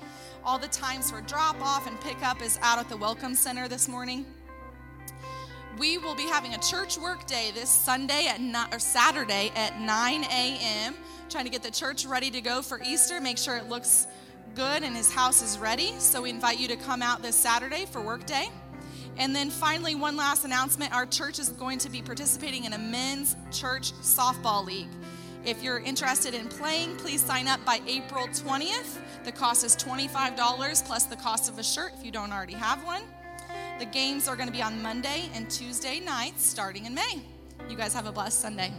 All 0.42 0.58
the 0.58 0.68
times 0.68 1.10
for 1.10 1.20
drop 1.20 1.60
off 1.60 1.86
and 1.86 2.00
pickup 2.00 2.40
is 2.40 2.58
out 2.62 2.78
at 2.78 2.88
the 2.88 2.96
Welcome 2.96 3.34
Center 3.34 3.68
this 3.68 3.86
morning. 3.86 4.24
We 5.78 5.98
will 5.98 6.14
be 6.14 6.26
having 6.26 6.54
a 6.54 6.58
church 6.58 6.96
work 6.96 7.26
day 7.26 7.50
this 7.54 7.68
Sunday 7.68 8.26
at 8.26 8.40
or 8.72 8.78
Saturday 8.78 9.52
at 9.54 9.78
9 9.78 10.24
a.m. 10.24 10.94
Trying 11.28 11.44
to 11.44 11.50
get 11.50 11.62
the 11.62 11.70
church 11.70 12.06
ready 12.06 12.30
to 12.30 12.40
go 12.40 12.62
for 12.62 12.80
Easter. 12.82 13.20
Make 13.20 13.36
sure 13.36 13.58
it 13.58 13.68
looks 13.68 14.06
good 14.58 14.82
and 14.82 14.96
his 14.96 15.12
house 15.12 15.40
is 15.40 15.56
ready. 15.56 15.94
So 16.00 16.22
we 16.22 16.30
invite 16.30 16.58
you 16.58 16.66
to 16.66 16.74
come 16.74 17.00
out 17.00 17.22
this 17.22 17.36
Saturday 17.36 17.86
for 17.86 18.00
work 18.00 18.26
day. 18.26 18.48
And 19.16 19.32
then 19.32 19.50
finally, 19.50 19.94
one 19.94 20.16
last 20.16 20.44
announcement 20.44 20.92
our 20.92 21.06
church 21.06 21.38
is 21.38 21.50
going 21.50 21.78
to 21.78 21.88
be 21.88 22.02
participating 22.02 22.64
in 22.64 22.72
a 22.72 22.78
men's 22.78 23.36
church 23.52 23.92
softball 24.02 24.66
league. 24.66 24.88
If 25.44 25.62
you're 25.62 25.78
interested 25.78 26.34
in 26.34 26.48
playing, 26.48 26.96
please 26.96 27.22
sign 27.22 27.46
up 27.46 27.64
by 27.64 27.80
April 27.86 28.26
20th. 28.26 28.98
The 29.22 29.30
cost 29.30 29.64
is 29.64 29.76
$25 29.76 30.84
plus 30.84 31.04
the 31.04 31.14
cost 31.14 31.48
of 31.48 31.60
a 31.60 31.62
shirt 31.62 31.92
if 31.96 32.04
you 32.04 32.10
don't 32.10 32.32
already 32.32 32.54
have 32.54 32.84
one. 32.84 33.02
The 33.78 33.86
games 33.86 34.26
are 34.26 34.34
going 34.34 34.48
to 34.48 34.52
be 34.52 34.62
on 34.62 34.82
Monday 34.82 35.30
and 35.34 35.48
Tuesday 35.48 36.00
nights 36.00 36.44
starting 36.44 36.84
in 36.84 36.94
May. 36.94 37.22
You 37.70 37.76
guys 37.76 37.94
have 37.94 38.06
a 38.06 38.12
blessed 38.12 38.40
Sunday. 38.40 38.72